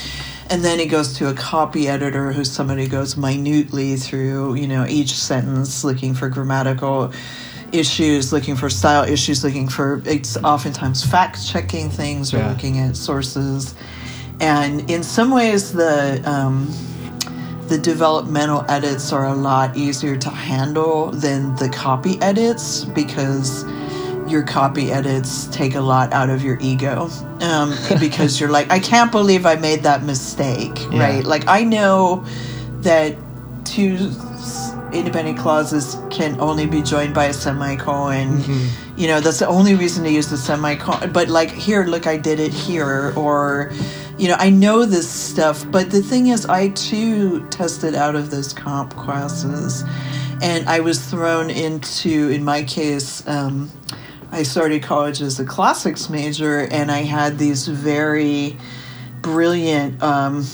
and 0.49 0.63
then 0.63 0.77
it 0.79 0.87
goes 0.87 1.13
to 1.13 1.29
a 1.29 1.33
copy 1.33 1.87
editor 1.87 2.33
who's 2.33 2.51
somebody 2.51 2.83
who 2.83 2.89
goes 2.89 3.15
minutely 3.15 3.95
through 3.95 4.55
you 4.55 4.67
know 4.67 4.85
each 4.87 5.13
sentence 5.13 5.85
looking 5.85 6.13
for 6.13 6.27
grammatical 6.27 7.13
issues 7.73 8.31
looking 8.31 8.55
for 8.55 8.69
style 8.69 9.03
issues 9.03 9.43
looking 9.43 9.67
for 9.67 10.01
it's 10.05 10.37
oftentimes 10.37 11.03
fact 11.05 11.45
checking 11.47 11.89
things 11.89 12.33
or 12.33 12.37
yeah. 12.37 12.49
looking 12.49 12.79
at 12.79 12.95
sources 12.95 13.75
and 14.39 14.89
in 14.89 15.03
some 15.03 15.31
ways 15.31 15.73
the 15.73 16.21
um, 16.25 16.71
the 17.67 17.77
developmental 17.77 18.65
edits 18.69 19.11
are 19.11 19.25
a 19.25 19.33
lot 19.33 19.75
easier 19.75 20.17
to 20.17 20.29
handle 20.29 21.11
than 21.11 21.55
the 21.55 21.69
copy 21.69 22.21
edits 22.21 22.85
because 22.85 23.63
your 24.27 24.43
copy 24.43 24.91
edits 24.91 25.47
take 25.47 25.75
a 25.75 25.81
lot 25.81 26.11
out 26.13 26.29
of 26.29 26.43
your 26.43 26.57
ego 26.59 27.09
um, 27.41 27.73
because 27.99 28.39
you're 28.39 28.49
like, 28.49 28.71
I 28.71 28.79
can't 28.79 29.11
believe 29.11 29.45
I 29.45 29.55
made 29.55 29.83
that 29.83 30.03
mistake, 30.03 30.77
yeah. 30.91 30.99
right? 30.99 31.23
Like, 31.23 31.47
I 31.47 31.63
know 31.63 32.25
that 32.81 33.15
two 33.65 34.11
independent 34.93 35.37
clauses 35.37 35.97
can 36.09 36.39
only 36.39 36.65
be 36.65 36.81
joined 36.81 37.13
by 37.13 37.25
a 37.25 37.33
semicolon. 37.33 38.37
Mm-hmm. 38.37 38.99
You 38.99 39.07
know, 39.07 39.19
that's 39.19 39.39
the 39.39 39.47
only 39.47 39.75
reason 39.75 40.03
to 40.03 40.11
use 40.11 40.29
the 40.29 40.37
semicolon. 40.37 41.11
But, 41.11 41.29
like, 41.29 41.49
here, 41.49 41.83
look, 41.85 42.07
I 42.07 42.17
did 42.17 42.39
it 42.39 42.53
here, 42.53 43.13
or 43.15 43.71
you 44.17 44.27
know, 44.27 44.35
I 44.37 44.51
know 44.51 44.85
this 44.85 45.09
stuff, 45.09 45.69
but 45.71 45.89
the 45.89 46.01
thing 46.01 46.27
is, 46.27 46.45
I 46.45 46.69
too 46.69 47.45
tested 47.47 47.95
out 47.95 48.15
of 48.15 48.29
those 48.29 48.53
comp 48.53 48.95
classes, 48.95 49.83
and 50.41 50.69
I 50.69 50.81
was 50.81 51.03
thrown 51.03 51.49
into, 51.49 52.29
in 52.29 52.43
my 52.43 52.63
case, 52.63 53.27
um, 53.27 53.71
I 54.31 54.43
started 54.43 54.83
college 54.83 55.21
as 55.21 55.39
a 55.39 55.45
classics 55.45 56.09
major, 56.09 56.59
and 56.59 56.91
I 56.91 56.99
had 56.99 57.39
these 57.39 57.67
very 57.67 58.55
brilliant. 59.21 60.01
Um, 60.03 60.45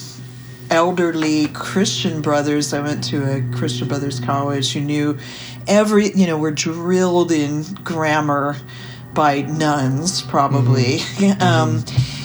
elderly 0.69 1.47
Christian 1.47 2.21
brothers. 2.21 2.73
I 2.73 2.81
went 2.81 3.03
to 3.05 3.23
a 3.23 3.57
Christian 3.57 3.87
brothers 3.87 4.19
college 4.19 4.73
who 4.73 4.81
knew 4.81 5.17
every, 5.67 6.11
you 6.11 6.27
know, 6.27 6.37
were 6.37 6.51
drilled 6.51 7.31
in 7.31 7.63
grammar 7.83 8.55
by 9.13 9.41
nuns, 9.41 10.21
probably. 10.21 10.97
Mm-hmm. 10.99 11.41
um, 11.41 11.79
mm-hmm 11.79 12.19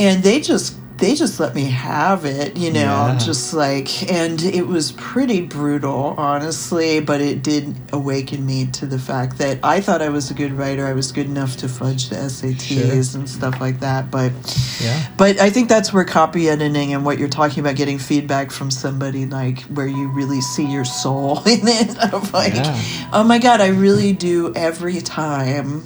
and 0.00 0.22
they 0.22 0.40
just 0.40 0.79
they 1.00 1.14
just 1.14 1.40
let 1.40 1.54
me 1.54 1.64
have 1.64 2.24
it, 2.24 2.56
you 2.56 2.70
know, 2.70 2.80
Yeah. 2.80 3.18
just 3.18 3.52
like, 3.54 4.10
and 4.12 4.40
it 4.42 4.66
was 4.66 4.92
pretty 4.92 5.40
brutal, 5.40 6.14
honestly, 6.18 7.00
but 7.00 7.20
it 7.20 7.42
did 7.42 7.74
awaken 7.92 8.44
me 8.46 8.66
to 8.72 8.86
the 8.86 8.98
fact 8.98 9.38
that 9.38 9.58
I 9.62 9.80
thought 9.80 10.02
I 10.02 10.10
was 10.10 10.30
a 10.30 10.34
good 10.34 10.52
writer. 10.52 10.86
I 10.86 10.92
was 10.92 11.10
good 11.12 11.26
enough 11.26 11.56
to 11.58 11.68
fudge 11.68 12.10
the 12.10 12.16
SATs 12.16 13.14
and 13.14 13.28
stuff 13.28 13.60
like 13.60 13.80
that, 13.80 14.10
but 14.10 14.32
Yeah. 14.80 15.06
but 15.16 15.40
I 15.40 15.50
think 15.50 15.68
that's 15.68 15.92
where 15.92 16.04
copy 16.04 16.48
editing 16.48 16.92
and 16.94 17.04
what 17.04 17.18
you're 17.18 17.28
talking 17.28 17.60
about, 17.60 17.76
getting 17.76 17.98
feedback 17.98 18.50
from 18.50 18.70
somebody 18.70 19.26
like 19.26 19.62
where 19.64 19.86
you 19.88 20.08
really 20.08 20.40
see 20.40 20.66
your 20.66 20.84
soul 20.84 21.42
in 21.46 21.66
it. 21.66 21.96
Of 22.12 22.32
like, 22.32 22.54
Yeah. 22.54 22.78
oh 23.12 23.24
my 23.24 23.38
god, 23.38 23.60
I 23.60 23.68
really 23.68 24.12
do 24.12 24.52
every 24.54 25.00
time 25.00 25.82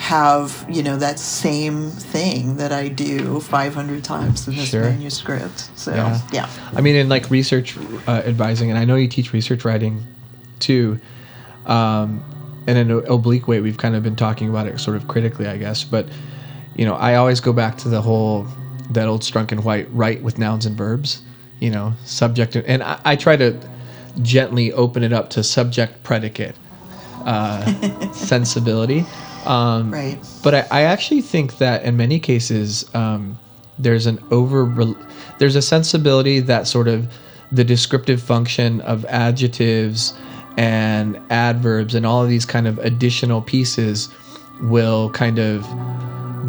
have 0.00 0.64
you 0.66 0.82
know 0.82 0.96
that 0.96 1.18
same 1.18 1.90
thing 1.90 2.56
that 2.56 2.72
I 2.72 2.88
do 2.88 3.38
500 3.38 4.02
times 4.02 4.48
in 4.48 4.56
this 4.56 4.70
Sure. 4.70 4.84
manuscript. 4.84 5.68
So 5.78 5.94
Yeah. 5.94 6.20
yeah, 6.32 6.48
I 6.74 6.80
mean, 6.80 6.96
in 6.96 7.10
like 7.10 7.30
research 7.30 7.76
uh, 8.08 8.22
advising, 8.24 8.70
and 8.70 8.78
I 8.78 8.86
know 8.86 8.96
you 8.96 9.08
teach 9.08 9.34
research 9.34 9.62
writing 9.64 10.02
too. 10.58 10.98
Um, 11.66 12.24
in 12.66 12.78
an 12.78 12.90
oblique 12.90 13.46
way, 13.46 13.60
we've 13.60 13.76
kind 13.76 13.94
of 13.94 14.02
been 14.02 14.16
talking 14.16 14.48
about 14.48 14.66
it 14.66 14.80
sort 14.80 14.96
of 14.96 15.06
critically, 15.06 15.46
I 15.46 15.58
guess. 15.58 15.84
But 15.84 16.08
you 16.76 16.86
know, 16.86 16.94
I 16.94 17.16
always 17.16 17.40
go 17.40 17.52
back 17.52 17.76
to 17.78 17.90
the 17.90 18.00
whole 18.00 18.46
that 18.92 19.06
old 19.06 19.20
Strunk 19.20 19.52
and 19.52 19.62
White 19.64 19.86
write 19.92 20.22
with 20.22 20.38
nouns 20.38 20.64
and 20.64 20.78
verbs. 20.78 21.20
You 21.60 21.70
know, 21.70 21.92
subject 22.06 22.56
and, 22.56 22.64
and 22.66 22.82
I, 22.82 22.98
I 23.04 23.16
try 23.16 23.36
to 23.36 23.54
gently 24.22 24.72
open 24.72 25.02
it 25.02 25.12
up 25.12 25.28
to 25.30 25.42
subject 25.44 26.02
predicate 26.04 26.54
uh, 27.26 28.12
sensibility. 28.12 29.04
Um, 29.46 29.92
right. 29.92 30.18
but 30.42 30.54
I, 30.54 30.66
I 30.70 30.82
actually 30.82 31.22
think 31.22 31.58
that 31.58 31.82
in 31.84 31.96
many 31.96 32.20
cases 32.20 32.92
um, 32.94 33.38
there's 33.78 34.06
an 34.06 34.22
over 34.30 34.94
there's 35.38 35.56
a 35.56 35.62
sensibility 35.62 36.40
that 36.40 36.66
sort 36.66 36.88
of 36.88 37.12
the 37.52 37.64
descriptive 37.64 38.22
function 38.22 38.80
of 38.82 39.04
adjectives 39.06 40.14
and 40.56 41.20
adverbs 41.30 41.94
and 41.94 42.04
all 42.04 42.22
of 42.22 42.28
these 42.28 42.44
kind 42.44 42.66
of 42.66 42.78
additional 42.80 43.40
pieces 43.40 44.08
will 44.62 45.10
kind 45.10 45.38
of 45.38 45.66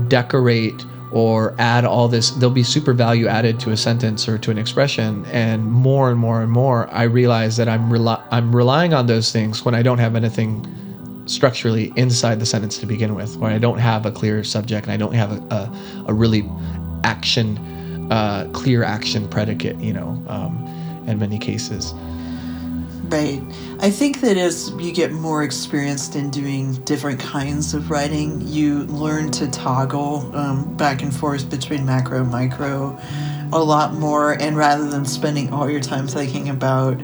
decorate 0.09 0.85
or 1.11 1.55
add 1.59 1.85
all 1.85 2.07
this 2.07 2.31
there'll 2.31 2.53
be 2.53 2.63
super 2.63 2.93
value 2.93 3.27
added 3.27 3.59
to 3.59 3.71
a 3.71 3.77
sentence 3.77 4.27
or 4.27 4.37
to 4.37 4.49
an 4.51 4.57
expression 4.57 5.25
and 5.25 5.63
more 5.65 6.09
and 6.09 6.19
more 6.19 6.41
and 6.41 6.51
more 6.51 6.89
i 6.91 7.03
realize 7.03 7.57
that 7.57 7.67
i'm 7.67 7.91
rely- 7.91 8.23
i'm 8.31 8.55
relying 8.55 8.93
on 8.93 9.07
those 9.07 9.31
things 9.31 9.65
when 9.65 9.75
i 9.75 9.81
don't 9.81 9.99
have 9.99 10.15
anything 10.15 10.65
structurally 11.31 11.93
inside 11.95 12.39
the 12.39 12.45
sentence 12.45 12.77
to 12.79 12.85
begin 12.85 13.15
with, 13.15 13.37
where 13.37 13.51
I 13.51 13.57
don't 13.57 13.79
have 13.79 14.05
a 14.05 14.11
clear 14.11 14.43
subject 14.43 14.85
and 14.85 14.93
I 14.93 14.97
don't 14.97 15.13
have 15.13 15.31
a, 15.31 15.55
a, 15.55 16.05
a 16.07 16.13
really 16.13 16.49
action, 17.03 17.57
uh, 18.11 18.49
clear 18.53 18.83
action 18.83 19.27
predicate, 19.29 19.79
you 19.79 19.93
know, 19.93 20.23
um, 20.27 21.03
in 21.07 21.17
many 21.17 21.39
cases. 21.39 21.93
Right. 23.11 23.41
I 23.81 23.89
think 23.89 24.21
that 24.21 24.37
as 24.37 24.71
you 24.79 24.93
get 24.93 25.11
more 25.11 25.43
experienced 25.43 26.15
in 26.15 26.29
doing 26.29 26.75
different 26.85 27.19
kinds 27.19 27.73
of 27.73 27.91
writing, 27.91 28.39
you 28.47 28.83
learn 28.83 29.31
to 29.31 29.49
toggle 29.51 30.33
um, 30.33 30.77
back 30.77 31.01
and 31.01 31.13
forth 31.13 31.49
between 31.49 31.85
macro 31.85 32.21
and 32.21 32.31
micro 32.31 32.97
a 33.51 33.61
lot 33.61 33.95
more. 33.95 34.41
And 34.41 34.55
rather 34.55 34.89
than 34.89 35.03
spending 35.03 35.51
all 35.51 35.69
your 35.69 35.81
time 35.81 36.07
thinking 36.07 36.47
about, 36.47 37.01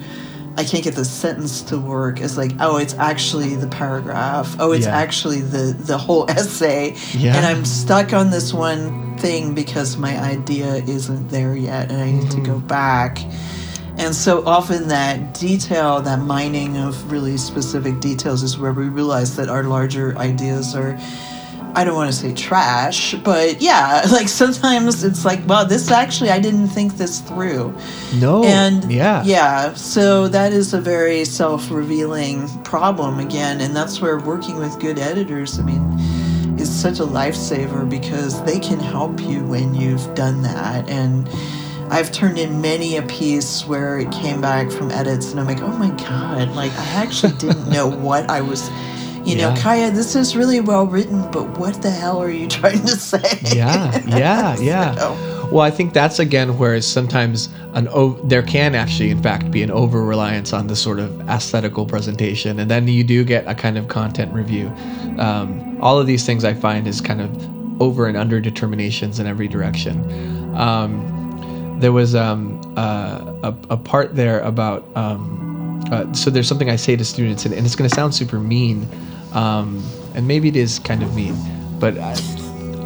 I 0.57 0.63
can't 0.63 0.83
get 0.83 0.95
the 0.95 1.05
sentence 1.05 1.61
to 1.63 1.77
work, 1.77 2.19
it's 2.19 2.35
like, 2.35 2.51
oh, 2.59 2.77
it's 2.77 2.95
actually 2.95 3.55
the 3.55 3.67
paragraph. 3.67 4.55
Oh, 4.59 4.71
it's 4.71 4.87
Yeah. 4.87 4.97
actually 4.97 5.41
the, 5.41 5.75
the 5.77 5.99
whole 5.99 6.25
essay. 6.29 6.95
Yeah. 7.13 7.35
And 7.35 7.45
I'm 7.45 7.63
stuck 7.63 8.11
on 8.11 8.31
this 8.31 8.53
one 8.53 9.17
thing 9.17 9.53
because 9.53 9.97
my 9.97 10.17
idea 10.19 10.75
isn't 10.75 11.29
there 11.29 11.55
yet 11.55 11.91
and 11.91 12.01
I 12.01 12.11
need 12.11 12.31
to 12.31 12.41
go 12.41 12.53
mm-hmm. 12.53 12.67
back. 12.67 13.19
And 13.97 14.15
so 14.15 14.45
often 14.45 14.87
that 14.89 15.33
detail, 15.33 16.01
that 16.01 16.19
mining 16.19 16.77
of 16.77 17.11
really 17.11 17.37
specific 17.37 17.99
details 17.99 18.43
is 18.43 18.57
where 18.57 18.73
we 18.73 18.89
realize 18.89 19.35
that 19.37 19.49
our 19.49 19.63
larger 19.63 20.17
ideas 20.17 20.75
are, 20.75 20.99
I 21.75 21.83
don't 21.83 21.95
want 21.95 22.11
to 22.11 22.17
say 22.17 22.33
trash, 22.33 23.13
but 23.15 23.61
yeah, 23.61 24.05
like 24.11 24.27
sometimes 24.27 25.03
it's 25.03 25.25
like, 25.25 25.45
well, 25.47 25.65
this 25.65 25.91
actually, 25.91 26.29
I 26.29 26.39
didn't 26.39 26.67
think 26.69 26.97
this 26.97 27.19
through. 27.19 27.75
No. 28.15 28.43
And 28.43 28.91
yeah. 28.91 29.23
yeah, 29.23 29.73
so 29.73 30.27
that 30.27 30.53
is 30.53 30.73
a 30.73 30.81
very 30.81 31.25
self 31.25 31.69
revealing 31.69 32.47
problem 32.63 33.19
again. 33.19 33.61
And 33.61 33.75
that's 33.75 34.01
where 34.01 34.19
working 34.19 34.57
with 34.57 34.79
good 34.79 34.99
editors, 34.99 35.59
I 35.59 35.63
mean, 35.63 35.99
is 36.59 36.73
such 36.73 36.99
a 36.99 37.05
lifesaver 37.05 37.87
because 37.87 38.43
they 38.43 38.59
can 38.59 38.79
help 38.79 39.19
you 39.19 39.45
when 39.45 39.75
you've 39.75 40.13
done 40.15 40.41
that. 40.41 40.89
And 40.89 41.29
I've 41.89 42.11
turned 42.11 42.37
in 42.37 42.59
many 42.59 42.97
a 42.97 43.01
piece 43.03 43.65
where 43.65 43.97
it 43.99 44.11
came 44.11 44.41
back 44.41 44.71
from 44.71 44.91
edits, 44.91 45.31
and 45.31 45.39
I'm 45.39 45.45
like, 45.45 45.61
oh 45.61 45.77
my 45.77 45.89
God, 45.91 46.49
like 46.49 46.71
I 46.73 46.85
actually 46.95 47.33
didn't 47.33 47.69
know 47.69 47.87
what 48.07 48.29
I 48.29 48.41
was. 48.41 48.69
You 49.27 49.35
know, 49.35 49.53
Kaya, 49.57 49.91
this 49.91 50.15
is 50.15 50.37
really 50.37 50.61
well 50.61 50.87
written, 50.87 51.29
but 51.31 51.57
what 51.57 51.81
the 51.81 51.91
hell 51.91 52.21
are 52.21 52.29
you 52.29 52.47
trying 52.59 52.81
to 52.81 52.95
say? 52.95 53.39
Yeah, 53.53 54.01
yeah, 54.07 54.57
yeah. 54.59 55.49
Well, 55.49 55.61
I 55.61 55.69
think 55.69 55.93
that's 55.93 56.19
again 56.19 56.57
where 56.57 56.81
sometimes 56.81 57.49
an 57.73 57.89
o- 57.89 58.19
there 58.23 58.41
can 58.41 58.73
actually, 58.73 59.09
in 59.09 59.21
fact, 59.21 59.51
be 59.51 59.63
an 59.63 59.71
over 59.71 60.03
reliance 60.03 60.53
on 60.53 60.67
the 60.67 60.75
sort 60.75 60.99
of 60.99 61.29
aesthetical 61.29 61.85
presentation, 61.85 62.59
and 62.59 62.71
then 62.71 62.87
you 62.87 63.03
do 63.03 63.25
get 63.25 63.45
a 63.47 63.55
kind 63.55 63.77
of 63.77 63.89
content 63.89 64.33
review. 64.33 64.67
Um, 65.19 65.77
all 65.81 65.99
of 65.99 66.07
these 66.07 66.25
things 66.25 66.45
I 66.45 66.53
find 66.53 66.87
is 66.87 67.01
kind 67.01 67.19
of 67.21 67.81
over 67.81 68.07
and 68.07 68.15
under 68.15 68.39
determinations 68.39 69.19
in 69.19 69.27
every 69.27 69.47
direction. 69.49 70.55
Um, 70.55 71.77
there 71.79 71.91
was 71.91 72.15
um, 72.15 72.61
uh, 72.77 73.33
a, 73.43 73.55
a 73.71 73.77
part 73.77 74.15
there 74.15 74.39
about 74.39 74.85
um, 74.95 75.47
uh, 75.91 76.11
so 76.13 76.29
there's 76.29 76.47
something 76.47 76.69
I 76.69 76.75
say 76.75 76.95
to 76.95 77.05
students, 77.05 77.45
and, 77.45 77.53
and 77.53 77.65
it's 77.65 77.75
going 77.75 77.89
to 77.89 77.95
sound 77.95 78.13
super 78.13 78.39
mean, 78.39 78.87
um, 79.37 79.83
and 80.15 80.27
maybe 80.27 80.47
it 80.47 80.55
is 80.55 80.79
kind 80.79 81.03
of 81.03 81.15
mean, 81.15 81.35
but 81.79 81.97
I, 81.99 82.15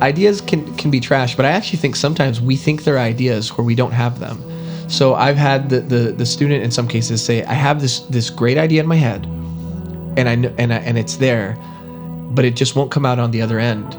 ideas 0.02 0.42
can 0.42 0.76
can 0.76 0.92
be 0.92 1.00
trash. 1.00 1.36
But 1.38 1.46
I 1.46 1.52
actually 1.52 1.80
think 1.80 1.96
sometimes 1.96 2.42
we 2.42 2.58
think 2.58 2.84
they're 2.84 3.00
ideas 3.00 3.58
where 3.58 3.66
we 3.66 3.74
don't 3.74 3.94
have 3.94 4.20
them. 4.20 4.44
So 4.90 5.16
I've 5.16 5.38
had 5.38 5.70
the, 5.70 5.80
the, 5.80 6.12
the 6.12 6.26
student 6.26 6.66
in 6.66 6.72
some 6.72 6.86
cases 6.86 7.24
say, 7.24 7.44
I 7.46 7.54
have 7.54 7.80
this 7.80 8.02
this 8.02 8.30
great 8.30 8.58
idea 8.58 8.82
in 8.82 8.88
my 8.88 8.98
head, 8.98 9.26
and 10.18 10.28
I 10.28 10.34
and 10.58 10.74
I, 10.74 10.78
and 10.80 10.98
it's 10.98 11.16
there, 11.16 11.58
but 12.32 12.44
it 12.44 12.58
just 12.58 12.76
won't 12.76 12.92
come 12.92 13.06
out 13.06 13.18
on 13.18 13.32
the 13.32 13.42
other 13.42 13.58
end 13.58 13.96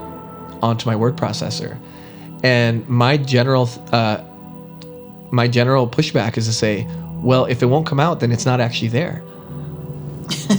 onto 0.63 0.87
my 0.87 0.95
word 0.95 1.17
processor. 1.17 1.79
And 2.45 2.87
my 2.87 3.17
general 3.17 3.71
uh, 3.93 4.23
my 5.31 5.49
general 5.49 5.89
pushback 5.89 6.37
is 6.37 6.47
to 6.47 6.53
say, 6.53 6.87
well, 7.23 7.47
if 7.47 7.63
it 7.63 7.67
won't 7.67 7.87
come 7.87 8.01
out, 8.01 8.21
then 8.21 8.31
it's 8.31 8.45
not 8.45 8.61
actually 8.61 8.89
there. 8.89 9.23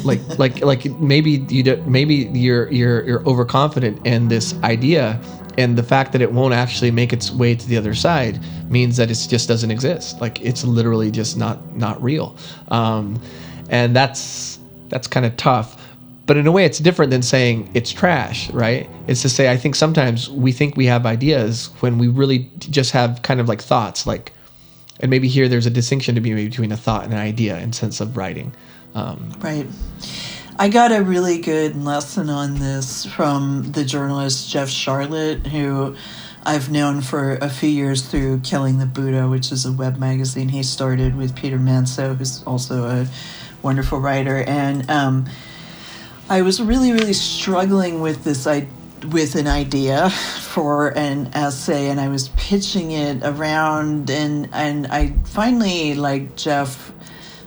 Like 0.05 0.21
like 0.39 0.61
like 0.61 0.85
maybe 0.99 1.45
you 1.49 1.63
do, 1.63 1.83
maybe 1.85 2.15
you're 2.33 2.71
you're 2.71 3.05
you're 3.05 3.27
overconfident 3.27 4.05
in 4.05 4.27
this 4.27 4.53
idea 4.63 5.19
and 5.57 5.77
the 5.77 5.83
fact 5.83 6.11
that 6.13 6.21
it 6.21 6.31
won't 6.31 6.53
actually 6.53 6.91
make 6.91 7.13
its 7.13 7.31
way 7.31 7.55
to 7.55 7.67
the 7.67 7.77
other 7.77 7.93
side 7.93 8.39
means 8.69 8.97
that 8.97 9.11
it 9.11 9.27
just 9.29 9.47
doesn't 9.47 9.71
exist. 9.71 10.19
Like 10.19 10.41
it's 10.41 10.63
literally 10.63 11.11
just 11.11 11.37
not 11.37 11.75
not 11.75 12.01
real. 12.01 12.35
Um, 12.69 13.21
and 13.69 13.95
that's 13.95 14.59
that's 14.89 15.07
kind 15.07 15.25
of 15.25 15.35
tough. 15.37 15.79
But 16.25 16.37
in 16.37 16.47
a 16.47 16.51
way 16.51 16.63
it's 16.65 16.79
different 16.79 17.11
than 17.11 17.21
saying 17.21 17.69
it's 17.73 17.91
trash 17.91 18.49
right? 18.51 18.89
It's 19.07 19.21
to 19.23 19.29
say 19.29 19.51
i 19.51 19.57
think 19.57 19.75
sometimes 19.75 20.29
we 20.29 20.51
think 20.51 20.77
we 20.77 20.85
have 20.85 21.05
ideas 21.05 21.69
when 21.81 21.97
we 21.97 22.07
really 22.07 22.49
just 22.59 22.91
have 22.91 23.21
kind 23.23 23.41
of 23.41 23.49
like 23.49 23.61
thoughts 23.61 24.07
like 24.07 24.31
and 25.01 25.09
maybe 25.09 25.27
here 25.27 25.49
there's 25.49 25.65
a 25.65 25.69
distinction 25.69 26.15
to 26.15 26.21
be 26.21 26.33
made 26.33 26.49
between 26.49 26.71
a 26.71 26.77
thought 26.77 27.03
and 27.03 27.13
an 27.13 27.19
idea 27.19 27.57
in 27.59 27.73
sense 27.73 27.99
of 27.99 28.15
writing 28.15 28.53
um, 28.95 29.33
Right. 29.39 29.67
I 30.57 30.69
got 30.69 30.91
a 30.91 31.01
really 31.01 31.39
good 31.39 31.75
lesson 31.75 32.29
on 32.29 32.59
this 32.59 33.05
from 33.05 33.71
the 33.71 33.83
journalist 33.83 34.51
Jeff 34.51 34.69
Sharlet, 34.69 35.47
who 35.47 35.95
I've 36.45 36.71
known 36.71 37.01
for 37.01 37.35
a 37.35 37.49
few 37.49 37.69
years 37.69 38.03
through 38.03 38.41
Killing 38.41 38.77
the 38.77 38.85
Buddha, 38.85 39.27
which 39.27 39.51
is 39.51 39.65
a 39.65 39.71
web 39.71 39.97
magazine 39.97 40.49
he 40.49 40.61
started 40.61 41.15
with 41.15 41.35
Peter 41.35 41.57
Manseau, 41.57 42.15
who's 42.15 42.43
also 42.43 42.85
a 42.85 43.07
wonderful 43.63 43.99
writer. 43.99 44.43
And 44.43 44.89
um, 44.91 45.25
I 46.29 46.43
was 46.43 46.61
really, 46.61 46.91
really 46.91 47.13
struggling 47.13 47.99
with 47.99 48.23
this 48.23 48.45
I 48.45 48.67
with 49.11 49.35
an 49.35 49.47
idea 49.47 50.09
for 50.09 50.97
an 50.97 51.27
essay 51.33 51.89
and 51.89 51.99
I 51.99 52.07
was 52.07 52.29
pitching 52.29 52.91
it 52.91 53.21
around 53.23 54.09
and 54.09 54.49
and 54.53 54.87
I 54.87 55.13
finally 55.25 55.93
like 55.95 56.37
Jeff 56.37 56.92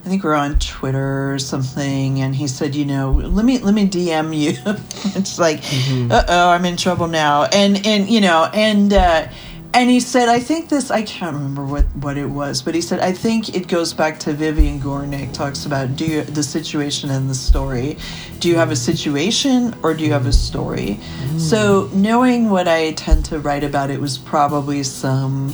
I 0.06 0.08
think 0.08 0.22
we're 0.22 0.34
on 0.34 0.56
Twitter 0.60 1.34
or 1.34 1.38
something, 1.40 2.20
and 2.20 2.32
he 2.32 2.46
said, 2.46 2.76
you 2.76 2.84
know, 2.84 3.10
let 3.10 3.44
me 3.44 3.58
let 3.58 3.74
me 3.74 3.88
DM 3.88 4.38
you. 4.38 4.52
it's 5.18 5.36
like, 5.36 5.64
uh 6.12 6.24
oh, 6.28 6.50
I'm 6.50 6.64
in 6.64 6.76
trouble 6.76 7.08
now, 7.08 7.46
and 7.46 7.84
and 7.84 8.08
you 8.08 8.20
know, 8.20 8.48
and 8.54 8.92
uh, 8.92 9.26
and 9.74 9.90
he 9.90 9.98
said, 9.98 10.28
I 10.28 10.38
think 10.38 10.68
this, 10.68 10.92
I 10.92 11.02
can't 11.02 11.34
remember 11.34 11.64
what 11.64 11.86
what 11.96 12.16
it 12.16 12.26
was, 12.26 12.62
but 12.62 12.76
he 12.76 12.82
said, 12.82 13.00
I 13.00 13.10
think 13.10 13.56
it 13.56 13.66
goes 13.66 13.92
back 13.92 14.20
to 14.20 14.32
Vivian 14.32 14.78
Gornick 14.78 15.32
talks 15.32 15.66
about 15.66 15.96
do 15.96 16.06
you 16.06 16.22
the 16.22 16.44
situation 16.44 17.10
and 17.10 17.28
the 17.28 17.34
story. 17.34 17.98
Do 18.38 18.48
you 18.48 18.54
have 18.54 18.70
a 18.70 18.76
situation 18.76 19.74
or 19.82 19.92
do 19.92 20.04
you 20.04 20.12
have 20.12 20.26
a 20.26 20.32
story? 20.32 21.00
So 21.36 21.90
knowing 21.92 22.48
what 22.48 22.68
I 22.68 22.92
tend 22.92 23.24
to 23.24 23.40
write 23.40 23.64
about, 23.64 23.90
it 23.90 24.00
was 24.00 24.18
probably 24.18 24.84
some 24.84 25.52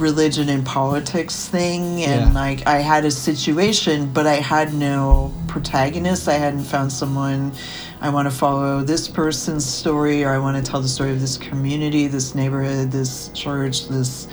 religion 0.00 0.48
and 0.48 0.64
politics 0.64 1.46
thing 1.48 2.02
and 2.04 2.32
Yeah. 2.32 2.32
like 2.32 2.66
I 2.66 2.78
had 2.78 3.04
a 3.04 3.10
situation 3.10 4.10
but 4.12 4.26
I 4.26 4.36
had 4.36 4.74
no 4.74 5.32
protagonist. 5.48 6.28
I 6.28 6.34
hadn't 6.34 6.64
found 6.64 6.92
someone 6.92 7.52
I 8.00 8.10
want 8.10 8.30
to 8.30 8.34
follow 8.34 8.82
this 8.82 9.08
person's 9.08 9.64
story 9.64 10.22
or 10.24 10.30
I 10.30 10.38
want 10.38 10.62
to 10.62 10.70
tell 10.70 10.82
the 10.82 10.88
story 10.88 11.10
of 11.12 11.20
this 11.20 11.38
community, 11.38 12.06
this 12.08 12.34
neighborhood, 12.34 12.90
this 12.92 13.28
church, 13.34 13.88
this 13.88 14.28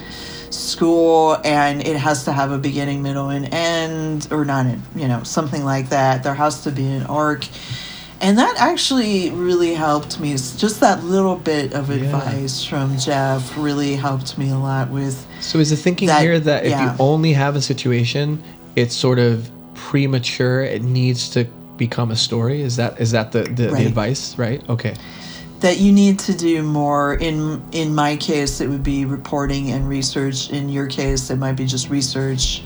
school 0.50 1.38
and 1.44 1.86
it 1.88 1.96
has 1.96 2.26
to 2.26 2.32
have 2.32 2.52
a 2.52 2.58
beginning, 2.58 3.02
middle 3.02 3.30
and 3.30 3.52
end 3.54 4.28
or 4.32 4.46
not 4.46 4.66
you 4.96 5.08
know, 5.08 5.24
something 5.24 5.64
like 5.66 5.90
that. 5.90 6.24
There 6.24 6.34
has 6.36 6.64
to 6.64 6.72
be 6.72 6.86
an 6.88 7.04
arc. 7.08 7.46
And 8.24 8.38
that 8.38 8.56
actually 8.58 9.32
really 9.32 9.74
helped 9.74 10.18
me. 10.20 10.30
Just 10.32 10.80
that 10.80 11.04
little 11.04 11.36
bit 11.36 11.74
of 11.74 11.90
advice 11.90 12.64
from 12.64 12.98
Jeff 12.98 13.56
really 13.58 13.96
helped 13.96 14.38
me 14.38 14.50
a 14.50 14.58
lot 14.58 14.90
with 14.90 15.28
So 15.42 15.60
is 15.60 15.72
the 15.72 15.76
thinking 15.76 16.08
That- 16.08 16.22
here 16.22 16.40
that 16.40 16.64
if 16.64 16.72
yeah. 16.72 16.92
you 16.94 16.98
only 17.00 17.34
have 17.34 17.58
a 17.58 17.62
situation, 17.62 18.42
it's 18.78 18.96
sort 18.96 19.20
of 19.20 19.50
premature. 19.74 20.62
It 20.64 20.84
needs 20.84 21.30
to 21.32 21.44
become 21.76 22.12
a 22.12 22.16
story. 22.16 22.62
Is 22.62 22.78
that 22.78 23.00
is 23.02 23.12
that 23.12 23.34
the 23.34 23.44
the, 23.44 23.70
Right. 23.70 23.82
the 23.82 23.86
advice? 23.88 24.38
Right. 24.38 24.62
Okay. 24.70 24.94
That 25.64 25.78
you 25.80 25.94
need 25.94 26.20
to 26.20 26.36
do 26.36 26.62
more. 26.62 27.14
In 27.14 27.64
in 27.72 27.96
my 27.96 28.18
case 28.18 28.60
it 28.60 28.68
would 28.68 28.84
be 28.84 29.06
reporting 29.06 29.72
and 29.72 29.88
research. 29.88 30.50
In 30.50 30.68
your 30.68 30.88
case 30.88 31.30
it 31.30 31.38
might 31.38 31.54
be 31.54 31.66
just 31.66 31.90
research. 31.90 32.62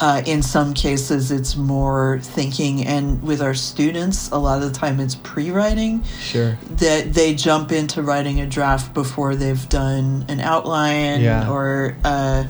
Uh, 0.00 0.20
in 0.26 0.42
some 0.42 0.74
cases 0.74 1.30
it's 1.32 1.56
more 1.56 2.18
thinking. 2.22 2.86
And 2.86 3.22
with 3.22 3.40
our 3.40 3.54
students 3.54 4.30
a 4.30 4.36
lot 4.36 4.62
of 4.62 4.70
the 4.70 4.78
time 4.78 5.00
it's 5.00 5.14
pre-writing. 5.14 6.04
Sure. 6.20 6.58
that 6.76 7.14
they 7.14 7.34
jump 7.34 7.72
into 7.72 8.02
writing 8.02 8.40
a 8.42 8.46
draft 8.46 8.92
before 8.92 9.34
they've 9.34 9.68
done 9.70 10.26
an 10.28 10.40
outline 10.40 11.22
Yeah. 11.22 11.50
or 11.50 11.96
uh, 12.04 12.44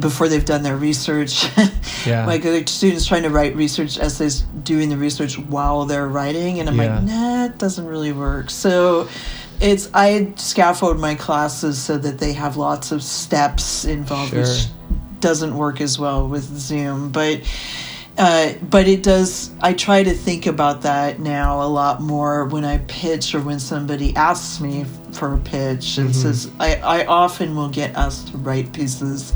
before 0.00 0.28
they've 0.28 0.44
done 0.44 0.62
their 0.62 0.76
research. 0.76 1.46
Yeah. 2.06 2.26
like 2.26 2.42
the 2.42 2.62
students 2.66 3.06
trying 3.06 3.22
to 3.22 3.30
write 3.30 3.56
research 3.56 3.98
essays, 3.98 4.40
doing 4.62 4.90
the 4.90 4.96
research 4.98 5.38
while 5.38 5.86
they're 5.86 6.06
writing, 6.06 6.60
and 6.60 6.68
I'm 6.68 6.76
Yeah. 6.78 6.96
like, 6.96 7.04
nah, 7.04 7.44
it 7.46 7.56
doesn't 7.58 7.86
really 7.86 8.12
work. 8.12 8.50
So. 8.50 9.08
It's 9.60 9.88
I 9.94 10.32
scaffold 10.34 10.98
my 10.98 11.14
classes 11.14 11.78
so 11.80 11.96
that 11.96 12.18
they 12.18 12.32
have 12.32 12.56
lots 12.56 12.90
of 12.90 13.04
steps 13.04 13.84
involved, 13.84 14.32
Sure. 14.32 14.40
which 14.40 14.66
doesn't 15.20 15.56
work 15.56 15.80
as 15.80 15.96
well 15.96 16.28
with 16.28 16.42
Zoom. 16.58 17.10
But 17.10 17.40
uh, 18.18 18.54
but 18.68 18.88
it 18.88 19.04
does. 19.04 19.52
I 19.62 19.72
try 19.72 20.02
to 20.02 20.12
think 20.12 20.46
about 20.46 20.82
that 20.82 21.20
now 21.20 21.62
a 21.62 21.68
lot 21.68 22.02
more 22.02 22.46
when 22.46 22.64
I 22.64 22.78
pitch 22.88 23.32
or 23.34 23.40
when 23.40 23.60
somebody 23.60 24.14
asks 24.16 24.60
me 24.60 24.86
for 25.12 25.34
a 25.34 25.38
pitch 25.38 25.98
and 25.98 26.14
says, 26.14 26.50
I, 26.58 26.74
I 26.76 27.06
often 27.06 27.54
will 27.54 27.68
get 27.70 27.94
asked 27.94 28.28
to 28.32 28.36
write 28.38 28.72
pieces 28.72 29.32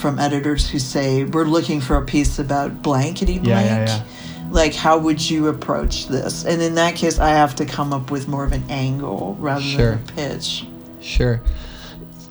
from 0.00 0.18
editors 0.18 0.68
who 0.68 0.78
say, 0.78 1.24
We're 1.24 1.44
looking 1.44 1.80
for 1.80 1.96
a 1.96 2.04
piece 2.04 2.38
about 2.38 2.82
blankety 2.82 3.38
blank. 3.38 3.46
Yeah, 3.46 3.84
yeah, 3.84 3.86
yeah. 3.86 4.04
Like, 4.50 4.74
how 4.74 4.98
would 4.98 5.30
you 5.30 5.46
approach 5.48 6.08
this? 6.08 6.44
And 6.44 6.60
in 6.60 6.74
that 6.74 6.96
case, 6.96 7.20
I 7.20 7.28
have 7.28 7.54
to 7.56 7.66
come 7.66 7.92
up 7.92 8.10
with 8.10 8.26
more 8.26 8.44
of 8.44 8.52
an 8.52 8.64
angle 8.68 9.36
rather 9.38 9.62
Sure. 9.62 9.96
than 9.96 10.08
a 10.08 10.12
pitch. 10.12 10.66
Sure. 11.00 11.40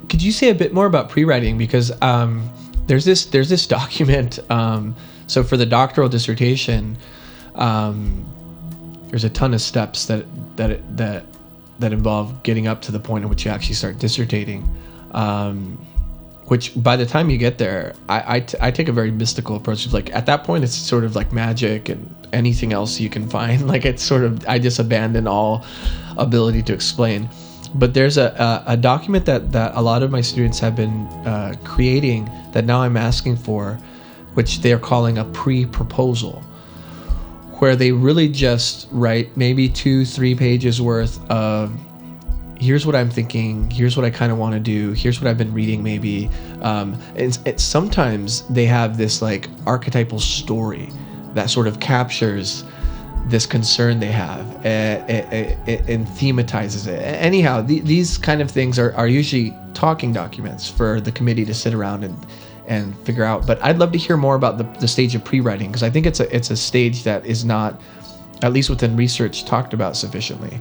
Could 0.09 0.21
you 0.21 0.31
say 0.31 0.49
a 0.49 0.55
bit 0.55 0.73
more 0.73 0.85
about 0.85 1.09
pre-writing 1.09 1.57
because 1.57 1.91
um, 2.01 2.49
there's 2.87 3.05
this 3.05 3.25
there's 3.25 3.49
this 3.49 3.65
document. 3.79 4.39
Um, 4.51 4.95
so 5.27 5.43
for 5.43 5.55
the 5.55 5.65
doctoral 5.65 6.09
dissertation, 6.09 6.97
um, 7.55 8.25
there's 9.09 9.23
a 9.23 9.29
ton 9.29 9.53
of 9.53 9.61
steps 9.61 10.05
that 10.07 10.25
that 10.57 10.97
that 10.97 11.25
that 11.79 11.93
involve 11.93 12.43
getting 12.43 12.67
up 12.67 12.81
to 12.81 12.91
the 12.91 12.99
point 12.99 13.23
at 13.23 13.29
which 13.29 13.45
you 13.45 13.51
actually 13.51 13.75
start 13.75 13.97
dissertating. 13.97 14.67
Um, 15.11 15.83
which 16.49 16.73
by 16.81 16.95
the 16.95 17.05
time 17.05 17.29
you 17.29 17.37
get 17.37 17.59
there, 17.59 17.93
I, 18.09 18.35
I, 18.35 18.39
t- 18.39 18.57
I 18.59 18.71
take 18.71 18.87
a 18.87 18.91
very 18.91 19.11
mystical 19.11 19.55
approach. 19.55 19.85
Of 19.85 19.93
like 19.93 20.11
at 20.15 20.25
that 20.25 20.43
point, 20.43 20.63
it's 20.63 20.73
sort 20.75 21.03
of 21.03 21.15
like 21.15 21.31
magic 21.31 21.89
and 21.89 22.13
anything 22.33 22.73
else 22.73 22.99
you 22.99 23.09
can 23.09 23.29
find. 23.37 23.67
Like 23.67 23.85
it's 23.85 24.03
sort 24.03 24.23
of 24.23 24.45
I 24.47 24.57
just 24.57 24.79
abandon 24.79 25.27
all 25.27 25.65
ability 26.17 26.63
to 26.63 26.73
explain. 26.73 27.29
But 27.75 27.93
there's 27.93 28.17
a, 28.17 28.63
a, 28.67 28.73
a 28.73 28.77
document 28.77 29.27
that, 29.27 29.51
that 29.51 29.75
a 29.75 29.81
lot 29.81 30.01
of 30.01 30.09
my 30.09 30.21
students 30.21 30.57
have 30.57 30.75
been 30.75 31.05
uh, 31.23 31.53
creating 31.63 32.27
that 32.51 32.65
now 32.65 32.81
I'm 32.81 32.97
asking 32.97 33.37
for, 33.37 33.75
which 34.33 34.61
they're 34.61 34.79
calling 34.79 35.19
a 35.19 35.25
pre-proposal, 35.25 36.41
where 37.59 37.75
they 37.75 37.91
really 37.91 38.27
just 38.27 38.87
write 38.89 39.37
maybe 39.37 39.69
two, 39.69 40.03
three 40.03 40.33
pages 40.33 40.81
worth 40.81 41.19
of 41.29 41.71
here's 42.59 42.85
what 42.85 42.95
I'm 42.95 43.09
thinking. 43.09 43.69
Here's 43.71 43.95
what 43.95 44.05
I 44.05 44.09
kind 44.09 44.31
of 44.31 44.37
want 44.37 44.53
to 44.53 44.59
do. 44.59 44.91
Here's 44.91 45.19
what 45.19 45.27
I've 45.27 45.37
been 45.37 45.53
reading, 45.53 45.81
maybe. 45.81 46.29
Um, 46.61 47.01
it's, 47.15 47.39
it's 47.45 47.63
sometimes 47.63 48.45
they 48.47 48.65
have 48.65 48.97
this 48.97 49.21
like 49.21 49.49
archetypal 49.65 50.19
story 50.19 50.89
that 51.33 51.49
sort 51.49 51.67
of 51.67 51.79
captures 51.79 52.63
this 53.27 53.45
concern 53.45 53.99
they 53.99 54.11
have 54.11 54.45
uh, 54.65 54.69
uh, 54.69 55.71
and 55.87 56.05
thematizes 56.07 56.87
it. 56.87 56.99
Anyhow, 56.99 57.61
the, 57.61 57.79
these 57.81 58.17
kind 58.17 58.41
of 58.41 58.49
things 58.49 58.79
are, 58.79 58.93
are 58.95 59.07
usually 59.07 59.53
talking 59.73 60.11
documents 60.11 60.69
for 60.69 60.99
the 60.99 61.11
committee 61.11 61.45
to 61.45 61.53
sit 61.53 61.73
around 61.73 62.03
and 62.03 62.25
and 62.67 62.95
figure 62.99 63.23
out. 63.23 63.47
But 63.47 63.61
I'd 63.63 63.79
love 63.79 63.91
to 63.93 63.97
hear 63.97 64.15
more 64.15 64.35
about 64.35 64.57
the, 64.59 64.63
the 64.79 64.87
stage 64.87 65.15
of 65.15 65.23
pre-writing 65.23 65.69
because 65.69 65.83
I 65.83 65.89
think 65.89 66.05
it's 66.05 66.19
a 66.19 66.35
it's 66.35 66.49
a 66.49 66.57
stage 66.57 67.03
that 67.03 67.25
is 67.25 67.43
not, 67.43 67.79
at 68.41 68.53
least 68.53 68.69
within 68.69 68.95
research, 68.95 69.45
talked 69.45 69.73
about 69.73 69.95
sufficiently. 69.95 70.59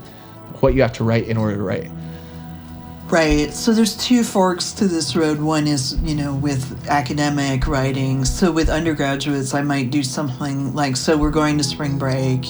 What 0.60 0.74
you 0.74 0.82
have 0.82 0.92
to 0.94 1.04
write 1.04 1.28
in 1.28 1.36
order 1.36 1.56
to 1.56 1.62
write. 1.62 1.90
Right. 3.10 3.54
So 3.54 3.72
there's 3.72 3.96
two 3.96 4.22
forks 4.22 4.72
to 4.72 4.86
this 4.86 5.16
road. 5.16 5.40
One 5.40 5.66
is, 5.66 5.98
you 6.02 6.14
know, 6.14 6.34
with 6.34 6.86
academic 6.88 7.66
writing. 7.66 8.26
So 8.26 8.52
with 8.52 8.68
undergraduates, 8.68 9.54
I 9.54 9.62
might 9.62 9.90
do 9.90 10.02
something 10.02 10.74
like 10.74 10.94
so 10.94 11.16
we're 11.16 11.30
going 11.30 11.56
to 11.56 11.64
spring 11.64 11.96
break 11.96 12.44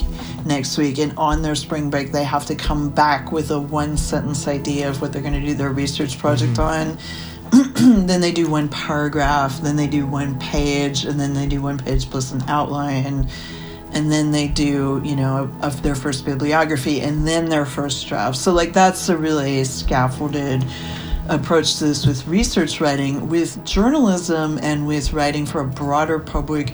next 0.45 0.77
week 0.77 0.99
and 0.99 1.17
on 1.17 1.43
their 1.43 1.55
spring 1.55 1.91
break 1.91 2.11
they 2.11 2.25
have 2.25 2.45
to 2.47 2.57
come 2.57 2.91
back 2.91 3.31
with 3.31 3.53
a 3.53 3.61
one 3.61 3.97
sentence 3.97 4.49
idea 4.49 4.89
of 4.89 5.01
what 5.01 5.13
they're 5.13 5.23
going 5.23 5.41
to 5.41 5.47
do 5.47 5.55
their 5.55 5.71
research 5.71 6.19
project 6.19 6.55
mm-hmm. 6.55 6.99
on. 7.53 8.07
then 8.09 8.21
they 8.21 8.33
do 8.33 8.51
one 8.51 8.69
paragraph, 8.69 9.61
then 9.61 9.77
they 9.77 9.87
do 9.87 10.07
one 10.07 10.41
page, 10.41 11.05
and 11.05 11.21
then 11.21 11.35
they 11.35 11.47
do 11.47 11.63
one 11.63 11.79
page 11.79 12.11
plus 12.11 12.33
an 12.33 12.43
outline 12.49 13.29
and 13.93 14.11
then 14.13 14.31
they 14.31 14.49
do 14.49 15.01
you 15.05 15.17
know 15.17 15.51
of 15.63 15.83
their 15.83 15.95
first 15.95 16.25
bibliography 16.25 17.01
and 17.01 17.27
then 17.27 17.49
their 17.49 17.67
first 17.67 18.07
draft. 18.09 18.37
So 18.37 18.53
like 18.53 18.73
that's 18.73 19.09
a 19.09 19.17
really 19.17 19.65
scaffolded 19.65 20.65
approach 21.29 21.77
to 21.79 21.85
this 21.85 22.07
with 22.07 22.27
research 22.27 22.81
writing. 22.81 23.29
With 23.29 23.65
journalism 23.65 24.59
and 24.63 24.87
with 24.87 25.13
writing 25.13 25.45
for 25.47 25.61
a 25.61 25.67
broader 25.67 26.19
public 26.19 26.73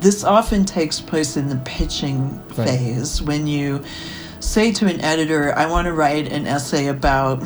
this 0.00 0.24
often 0.24 0.64
takes 0.66 1.00
place 1.00 1.36
in 1.38 1.48
the 1.48 1.56
pitching 1.64 2.38
Right. 2.56 2.68
phase. 2.68 3.22
When 3.22 3.46
you 3.46 3.82
say 4.40 4.70
to 4.70 4.86
an 4.86 5.00
editor 5.00 5.52
i 5.56 5.64
want 5.66 5.86
to 5.86 5.92
write 5.94 6.30
an 6.30 6.46
essay 6.46 6.86
about 6.88 7.42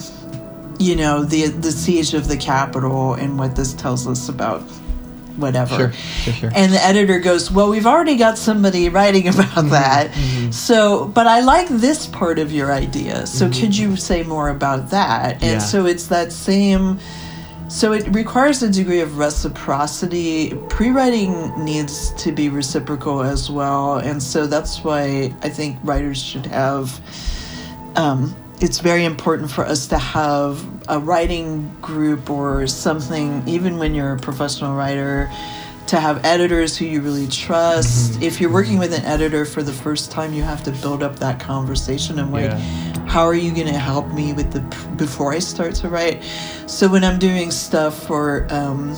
you 0.78 0.96
know 0.96 1.22
the 1.22 1.46
the 1.46 1.70
siege 1.70 2.14
of 2.14 2.26
the 2.26 2.36
capitol 2.36 3.14
and 3.14 3.38
what 3.38 3.54
this 3.54 3.72
tells 3.74 4.06
us 4.08 4.28
about 4.28 4.60
whatever 5.36 5.76
Sure, 5.76 5.92
sure, 5.92 6.32
sure. 6.34 6.50
and 6.54 6.72
the 6.72 6.82
editor 6.84 7.18
goes, 7.18 7.50
Well, 7.50 7.70
we've 7.70 7.86
already 7.86 8.16
got 8.16 8.38
somebody 8.38 8.88
writing 8.88 9.28
about 9.34 9.46
Mm-hmm, 9.50 9.68
that. 9.70 10.54
So, 10.54 11.06
but 11.08 11.26
I 11.26 11.40
like 11.40 11.68
this 11.68 12.06
part 12.06 12.38
of 12.38 12.52
your 12.52 12.72
idea. 12.72 13.26
So, 13.26 13.48
could 13.50 13.76
you 13.76 13.96
say 13.96 14.22
more 14.22 14.48
about 14.48 14.90
that? 14.90 15.34
And 15.34 15.42
Mm-hmm. 15.42 15.52
Yeah. 15.52 15.58
so 15.58 15.86
it's 15.86 16.06
that 16.08 16.32
same. 16.32 16.98
So 17.68 17.92
it 17.92 18.08
requires 18.08 18.62
a 18.64 18.68
degree 18.68 19.00
of 19.00 19.18
reciprocity. 19.18 20.52
Pre-writing 20.68 21.64
needs 21.64 22.10
to 22.24 22.32
be 22.32 22.48
reciprocal 22.48 23.22
as 23.22 23.48
well, 23.48 23.98
and 23.98 24.20
so 24.20 24.48
that's 24.48 24.82
why 24.82 25.32
I 25.42 25.48
think 25.50 25.78
writers 25.84 26.20
should 26.20 26.46
have. 26.46 27.00
Um, 27.96 28.34
it's 28.60 28.78
very 28.80 29.04
important 29.04 29.50
for 29.50 29.64
us 29.64 29.86
to 29.88 29.98
have 29.98 30.64
a 30.88 30.98
writing 30.98 31.74
group 31.80 32.28
or 32.28 32.66
something, 32.66 33.42
even 33.48 33.78
when 33.78 33.94
you're 33.94 34.12
a 34.12 34.18
professional 34.18 34.76
writer, 34.76 35.30
to 35.86 35.98
have 35.98 36.24
editors 36.24 36.76
who 36.76 36.84
you 36.84 37.00
really 37.00 37.26
trust. 37.26 38.22
If 38.22 38.40
you're 38.40 38.52
working 38.52 38.78
with 38.78 38.92
an 38.92 39.04
editor 39.04 39.44
for 39.44 39.62
the 39.62 39.72
first 39.72 40.10
time, 40.12 40.32
you 40.32 40.42
have 40.42 40.62
to 40.64 40.72
build 40.72 41.02
up 41.02 41.18
that 41.20 41.40
conversation 41.40 42.18
and 42.18 42.30
like, 42.32 42.50
Yeah. 42.50 42.58
how 43.08 43.24
are 43.24 43.34
you 43.34 43.52
going 43.52 43.66
to 43.66 43.78
help 43.78 44.08
me 44.12 44.32
with 44.32 44.52
the 44.52 44.60
before 44.96 45.32
I 45.32 45.38
start 45.38 45.74
to 45.76 45.88
write? 45.88 46.22
So 46.66 46.86
when 46.86 47.02
I'm 47.02 47.18
doing 47.18 47.50
stuff 47.50 48.06
for 48.06 48.46
um, 48.50 48.94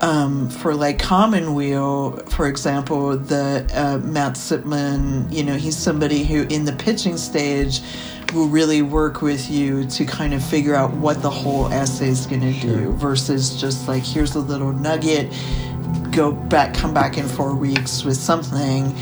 um, 0.00 0.48
for 0.50 0.74
like 0.74 0.98
Commonweal, 0.98 2.16
for 2.28 2.48
example, 2.48 3.16
the 3.16 3.68
uh, 3.74 3.98
Matt 4.06 4.34
Sitman, 4.34 5.32
you 5.32 5.44
know, 5.44 5.56
he's 5.56 5.76
somebody 5.76 6.24
who 6.24 6.42
in 6.48 6.64
the 6.64 6.72
pitching 6.72 7.16
stage 7.16 7.82
will 8.32 8.48
really 8.48 8.82
work 8.82 9.20
with 9.22 9.50
you 9.50 9.84
to 9.86 10.04
kind 10.04 10.32
of 10.34 10.42
figure 10.42 10.74
out 10.74 10.92
what 10.94 11.20
the 11.22 11.30
whole 11.30 11.66
essay 11.72 12.08
is 12.08 12.26
going 12.26 12.40
to 12.40 12.52
do 12.60 12.92
versus 12.92 13.60
just 13.60 13.88
like 13.88 14.02
here's 14.02 14.34
a 14.34 14.40
little 14.40 14.72
nugget, 14.72 15.32
go 16.10 16.32
back, 16.32 16.74
come 16.74 16.94
back 16.94 17.18
in 17.18 17.26
four 17.28 17.54
weeks 17.54 18.04
with 18.04 18.16
something. 18.16 18.94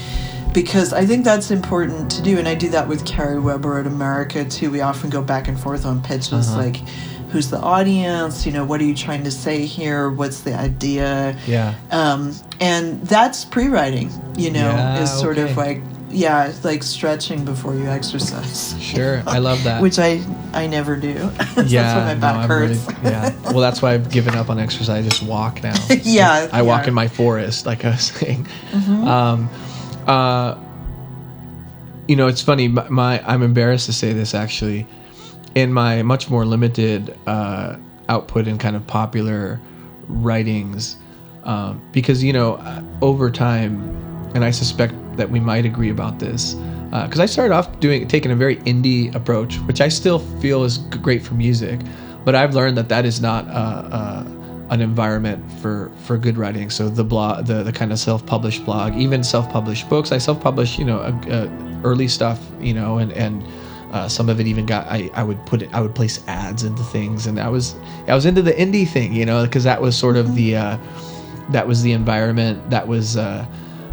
Because 0.52 0.92
I 0.92 1.06
think 1.06 1.24
that's 1.24 1.52
important 1.52 2.10
to 2.10 2.22
do, 2.22 2.36
and 2.36 2.48
I 2.48 2.56
do 2.56 2.70
that 2.70 2.88
with 2.88 3.06
Kerry 3.06 3.38
Weber 3.38 3.78
at 3.78 3.86
America 3.86 4.44
too. 4.44 4.68
We 4.72 4.80
often 4.80 5.08
go 5.08 5.22
back 5.22 5.46
and 5.46 5.58
forth 5.58 5.86
on 5.86 6.02
pitches, 6.02 6.56
like, 6.56 6.76
who's 7.30 7.48
the 7.50 7.60
audience 7.60 8.44
you 8.44 8.50
know 8.50 8.64
what 8.64 8.80
are 8.80 8.84
you 8.84 8.92
trying 8.96 9.22
to 9.22 9.30
say 9.30 9.64
here 9.64 10.10
what's 10.10 10.40
the 10.40 10.52
idea 10.52 11.36
Yeah. 11.46 11.74
um, 11.92 12.34
and 12.60 13.00
that's 13.06 13.44
pre-writing 13.44 14.10
you 14.36 14.50
know 14.50 14.58
Yeah, 14.72 15.00
is 15.04 15.12
sort 15.12 15.38
of 15.38 15.56
like 15.56 15.80
yeah 16.10 16.46
it's 16.48 16.64
like 16.64 16.82
stretching 16.82 17.44
before 17.44 17.74
you 17.74 17.86
exercise 17.86 18.74
Sure. 18.80 19.22
I 19.26 19.38
love 19.38 19.62
that. 19.64 19.80
which 19.80 19.98
i 19.98 20.20
i 20.52 20.66
never 20.66 20.96
do 20.96 21.14
that's 21.54 21.70
yeah. 21.70 21.96
why 21.96 22.04
my 22.04 22.14
no, 22.14 22.20
back 22.20 22.36
I'm 22.36 22.48
hurts 22.48 22.86
really- 22.86 22.98
yeah. 23.04 23.40
Well, 23.44 23.60
that's 23.60 23.80
why 23.80 23.94
I've 23.94 24.10
given 24.10 24.34
up 24.34 24.50
on 24.50 24.58
exercise. 24.58 24.88
I 25.04 25.08
just 25.08 25.22
walk 25.22 25.62
now. 25.62 25.74
yeah 26.02 26.48
I 26.52 26.62
walk 26.62 26.82
yeah. 26.82 26.88
in 26.88 26.94
my 26.94 27.08
forest, 27.08 27.66
like 27.66 27.84
I 27.84 27.90
was 27.90 28.02
saying. 28.04 28.46
Mm-hmm. 28.72 29.06
Um, 29.06 29.48
uh, 30.06 30.56
you 32.08 32.16
know, 32.16 32.26
it's 32.26 32.42
funny. 32.42 32.68
My, 32.68 32.88
my 32.88 33.22
I'm 33.24 33.42
embarrassed 33.42 33.86
to 33.86 33.92
say 33.92 34.12
this 34.12 34.34
actually. 34.34 34.86
In 35.54 35.72
my 35.72 36.02
much 36.02 36.28
more 36.30 36.44
limited 36.44 37.16
uh, 37.26 37.76
output 38.08 38.46
and 38.48 38.58
kind 38.58 38.76
of 38.76 38.86
popular 38.86 39.60
writings, 40.08 40.96
um, 41.44 41.80
because 41.92 42.22
you 42.22 42.32
know, 42.32 42.54
uh, 42.54 42.82
over 43.02 43.30
time, 43.30 43.80
and 44.34 44.44
I 44.44 44.50
suspect 44.50 44.94
that 45.16 45.30
we 45.30 45.40
might 45.40 45.64
agree 45.64 45.90
about 45.90 46.18
this, 46.18 46.54
because 46.90 47.20
I 47.20 47.26
started 47.26 47.54
off 47.54 47.80
doing 47.80 48.06
taking 48.08 48.30
a 48.32 48.36
very 48.36 48.56
indie 48.58 49.14
approach, 49.14 49.56
which 49.60 49.80
I 49.80 49.88
still 49.88 50.18
feel 50.40 50.64
is 50.64 50.78
great 50.78 51.22
for 51.22 51.34
music, 51.34 51.80
but 52.24 52.34
I've 52.34 52.54
learned 52.54 52.76
that 52.78 52.88
that 52.88 53.04
is 53.04 53.20
not. 53.20 53.46
Uh, 53.48 53.50
uh, 53.50 54.24
an 54.70 54.80
environment 54.80 55.50
for 55.60 55.90
for 56.04 56.16
good 56.16 56.38
writing. 56.38 56.70
So 56.70 56.88
the 56.88 57.02
blog, 57.02 57.46
the 57.46 57.64
the 57.64 57.72
kind 57.72 57.90
of 57.90 57.98
self-published 57.98 58.64
blog, 58.64 58.94
even 58.94 59.24
self-published 59.24 59.88
books. 59.88 60.12
I 60.12 60.18
self-publish, 60.18 60.78
you 60.78 60.84
know, 60.84 60.98
uh, 60.98 61.10
uh, 61.28 61.50
early 61.82 62.06
stuff, 62.06 62.38
you 62.60 62.72
know, 62.72 62.98
and 62.98 63.12
and 63.12 63.42
uh, 63.92 64.08
some 64.08 64.28
of 64.28 64.38
it 64.38 64.46
even 64.46 64.66
got. 64.66 64.86
I 64.86 65.10
I 65.14 65.24
would 65.24 65.44
put 65.44 65.62
it. 65.62 65.74
I 65.74 65.80
would 65.80 65.96
place 65.96 66.22
ads 66.28 66.62
into 66.62 66.84
things, 66.84 67.26
and 67.26 67.40
I 67.40 67.48
was 67.48 67.74
I 68.06 68.14
was 68.14 68.26
into 68.26 68.42
the 68.42 68.52
indie 68.52 68.86
thing, 68.86 69.12
you 69.12 69.26
know, 69.26 69.44
because 69.44 69.64
that 69.64 69.82
was 69.82 69.98
sort 69.98 70.16
of 70.16 70.36
the 70.36 70.54
uh, 70.54 70.78
that 71.50 71.66
was 71.66 71.82
the 71.82 71.90
environment. 71.90 72.70
That 72.70 72.86
was. 72.86 73.16
Uh, 73.16 73.44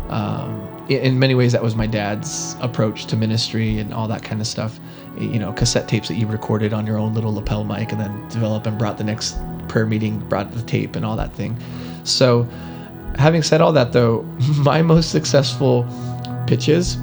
um, 0.10 0.77
in- 0.90 1.20
many 1.20 1.36
ways, 1.36 1.52
that 1.52 1.64
was 1.64 1.76
my 1.76 1.88
dad's 1.88 2.56
approach 2.62 3.06
to 3.08 3.16
ministry 3.16 3.80
and 3.80 3.94
all 3.94 4.08
that 4.08 4.24
kind 4.24 4.42
of 4.42 4.48
stuff. 4.48 4.80
You 5.20 5.40
know, 5.40 5.52
cassette 5.54 5.88
tapes 5.88 6.08
that 6.08 6.16
you 6.16 6.28
recorded 6.28 6.74
on 6.74 6.86
your 6.86 6.98
own 6.98 7.14
little 7.14 7.34
lapel 7.34 7.64
mic, 7.64 7.92
and 7.92 8.00
then 8.00 8.28
develop 8.30 8.66
and 8.68 8.78
brought 8.78 8.98
the 8.98 9.04
next 9.04 9.38
prayer 9.68 9.86
meeting, 9.86 10.20
brought 10.30 10.52
the 10.52 10.62
tape 10.64 10.96
and 10.96 11.06
all 11.06 11.16
that 11.16 11.34
thing. 11.34 11.58
So, 12.04 12.48
having 13.18 13.44
said 13.44 13.62
all 13.62 13.74
that, 13.74 13.94
though, 13.94 14.22
my 14.58 14.82
most 14.82 15.12
successful 15.12 15.88
pitches, 16.46 16.98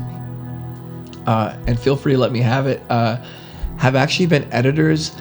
uh, 1.26 1.56
and 1.66 1.78
feel 1.78 1.96
free 1.96 2.12
to 2.12 2.18
let 2.18 2.32
me 2.32 2.40
have 2.40 2.66
it, 2.66 2.82
uh, 2.90 3.16
have 3.78 3.96
actually 3.96 4.26
been 4.26 4.50
editors 4.52 5.16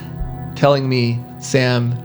telling 0.55 0.88
me, 0.88 1.20
Sam, 1.39 1.97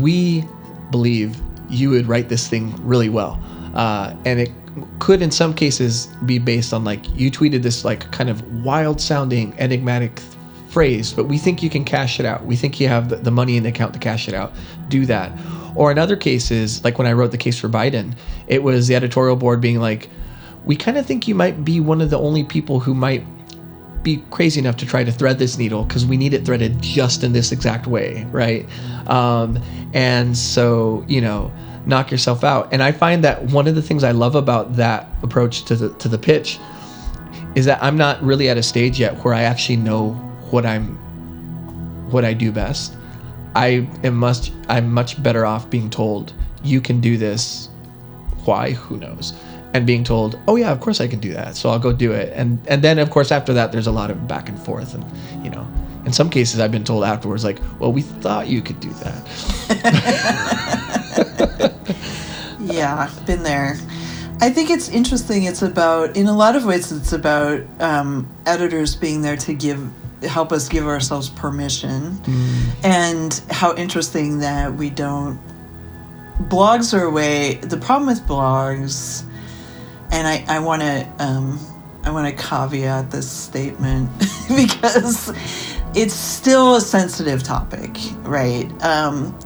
we 0.00 0.44
believe 0.90 1.40
you 1.68 1.90
would 1.90 2.06
write 2.06 2.28
this 2.28 2.48
thing 2.48 2.74
really 2.86 3.08
well. 3.08 3.40
Uh, 3.74 4.14
and 4.24 4.40
it 4.40 4.50
could, 4.98 5.22
in 5.22 5.30
some 5.30 5.54
cases, 5.54 6.06
be 6.26 6.38
based 6.38 6.72
on 6.72 6.84
like 6.84 7.04
you 7.16 7.30
tweeted 7.30 7.62
this 7.62 7.84
like 7.84 8.10
kind 8.12 8.28
of 8.30 8.42
wild 8.64 9.00
sounding, 9.00 9.54
enigmatic 9.58 10.20
phrase, 10.68 11.12
but 11.12 11.24
we 11.24 11.38
think 11.38 11.62
you 11.62 11.70
can 11.70 11.84
cash 11.84 12.20
it 12.20 12.26
out. 12.26 12.44
We 12.44 12.56
think 12.56 12.78
you 12.78 12.88
have 12.88 13.08
the, 13.08 13.16
the 13.16 13.30
money 13.30 13.56
in 13.56 13.62
the 13.62 13.70
account 13.70 13.94
to 13.94 13.98
cash 13.98 14.28
it 14.28 14.34
out. 14.34 14.52
Do 14.88 15.06
that. 15.06 15.32
Or 15.74 15.90
in 15.90 15.98
other 15.98 16.16
cases, 16.16 16.84
like 16.84 16.98
when 16.98 17.06
I 17.06 17.12
wrote 17.12 17.30
the 17.30 17.38
case 17.38 17.58
for 17.58 17.68
Biden, 17.68 18.14
it 18.46 18.62
was 18.62 18.88
the 18.88 18.94
editorial 18.94 19.36
board 19.36 19.60
being 19.60 19.80
like, 19.80 20.08
we 20.64 20.76
kind 20.76 20.98
of 20.98 21.06
think 21.06 21.26
you 21.26 21.34
might 21.34 21.64
be 21.64 21.80
one 21.80 22.00
of 22.00 22.10
the 22.10 22.18
only 22.18 22.44
people 22.44 22.80
who 22.80 22.94
might 22.94 23.24
be 24.02 24.22
crazy 24.30 24.60
enough 24.60 24.76
to 24.76 24.86
try 24.86 25.04
to 25.04 25.12
thread 25.12 25.38
this 25.38 25.58
needle 25.58 25.84
because 25.84 26.06
we 26.06 26.16
need 26.16 26.34
it 26.34 26.44
threaded 26.44 26.80
just 26.80 27.24
in 27.24 27.32
this 27.32 27.52
exact 27.52 27.86
way, 27.86 28.24
right? 28.30 28.66
Um, 29.08 29.62
and 29.94 30.36
so, 30.36 31.04
you 31.08 31.20
know, 31.20 31.52
knock 31.88 32.10
yourself 32.10 32.44
out. 32.44 32.72
And 32.72 32.82
I 32.82 32.92
find 32.92 33.24
that 33.24 33.42
one 33.44 33.66
of 33.66 33.74
the 33.74 33.82
things 33.82 34.04
I 34.04 34.12
love 34.12 34.34
about 34.34 34.76
that 34.76 35.08
approach 35.22 35.64
to 35.64 35.74
the 35.74 35.88
to 35.94 36.08
the 36.08 36.18
pitch 36.18 36.60
is 37.54 37.64
that 37.64 37.82
I'm 37.82 37.96
not 37.96 38.22
really 38.22 38.48
at 38.48 38.56
a 38.56 38.62
stage 38.62 39.00
yet 39.00 39.24
where 39.24 39.34
I 39.34 39.42
actually 39.42 39.76
know 39.76 40.12
what 40.50 40.64
I'm 40.64 40.96
what 42.10 42.24
I 42.24 42.34
do 42.34 42.52
best. 42.52 42.94
I 43.56 43.88
am 44.04 44.14
much 44.14 44.52
I'm 44.68 44.92
much 44.92 45.20
better 45.22 45.46
off 45.46 45.68
being 45.68 45.90
told 45.90 46.32
you 46.62 46.80
can 46.80 47.00
do 47.00 47.16
this. 47.16 47.68
Why? 48.44 48.72
Who 48.72 48.98
knows? 48.98 49.34
And 49.74 49.86
being 49.86 50.04
told, 50.04 50.38
oh 50.48 50.56
yeah, 50.56 50.72
of 50.72 50.80
course 50.80 51.00
I 51.00 51.08
can 51.08 51.20
do 51.20 51.32
that. 51.34 51.56
So 51.56 51.70
I'll 51.70 51.78
go 51.78 51.92
do 51.92 52.12
it. 52.12 52.32
And 52.34 52.60
and 52.68 52.82
then 52.82 52.98
of 52.98 53.10
course 53.10 53.32
after 53.32 53.52
that 53.54 53.72
there's 53.72 53.86
a 53.86 53.92
lot 53.92 54.10
of 54.10 54.28
back 54.28 54.48
and 54.48 54.58
forth 54.58 54.94
and 54.94 55.04
you 55.44 55.50
know 55.50 55.66
in 56.04 56.12
some 56.12 56.30
cases 56.30 56.60
I've 56.60 56.72
been 56.72 56.84
told 56.84 57.04
afterwards 57.04 57.44
like, 57.44 57.58
well 57.80 57.92
we 57.92 58.02
thought 58.02 58.46
you 58.46 58.60
could 58.60 58.80
do 58.80 58.90
that. 58.90 61.04
yeah 62.60 63.10
been 63.26 63.42
there. 63.42 63.76
I 64.40 64.50
think 64.50 64.70
it's 64.70 64.88
interesting 64.88 65.44
it's 65.44 65.62
about 65.62 66.16
in 66.16 66.26
a 66.26 66.36
lot 66.36 66.54
of 66.54 66.64
ways 66.64 66.92
it's 66.92 67.12
about 67.12 67.62
um, 67.80 68.32
editors 68.46 68.94
being 68.94 69.22
there 69.22 69.36
to 69.38 69.54
give 69.54 69.90
help 70.22 70.52
us 70.52 70.68
give 70.68 70.86
ourselves 70.86 71.28
permission. 71.28 72.18
And 72.82 73.32
how 73.50 73.74
interesting 73.76 74.38
that 74.40 74.74
we 74.74 74.90
don't 74.90 75.40
blogs 76.44 76.96
are 76.96 77.04
a 77.04 77.10
way 77.10 77.54
the 77.54 77.76
problem 77.76 78.06
with 78.06 78.20
blogs 78.22 79.24
and 80.12 80.28
i 80.28 80.44
i 80.46 80.60
want 80.60 80.80
to 80.80 81.12
um 81.18 81.58
i 82.04 82.10
want 82.12 82.28
to 82.28 82.44
caveat 82.44 83.10
this 83.10 83.28
statement 83.28 84.08
because 84.54 85.32
it's 85.96 86.14
still 86.14 86.76
a 86.76 86.80
sensitive 86.80 87.42
topic 87.42 87.96
right? 88.22 88.70
Um 88.84 89.36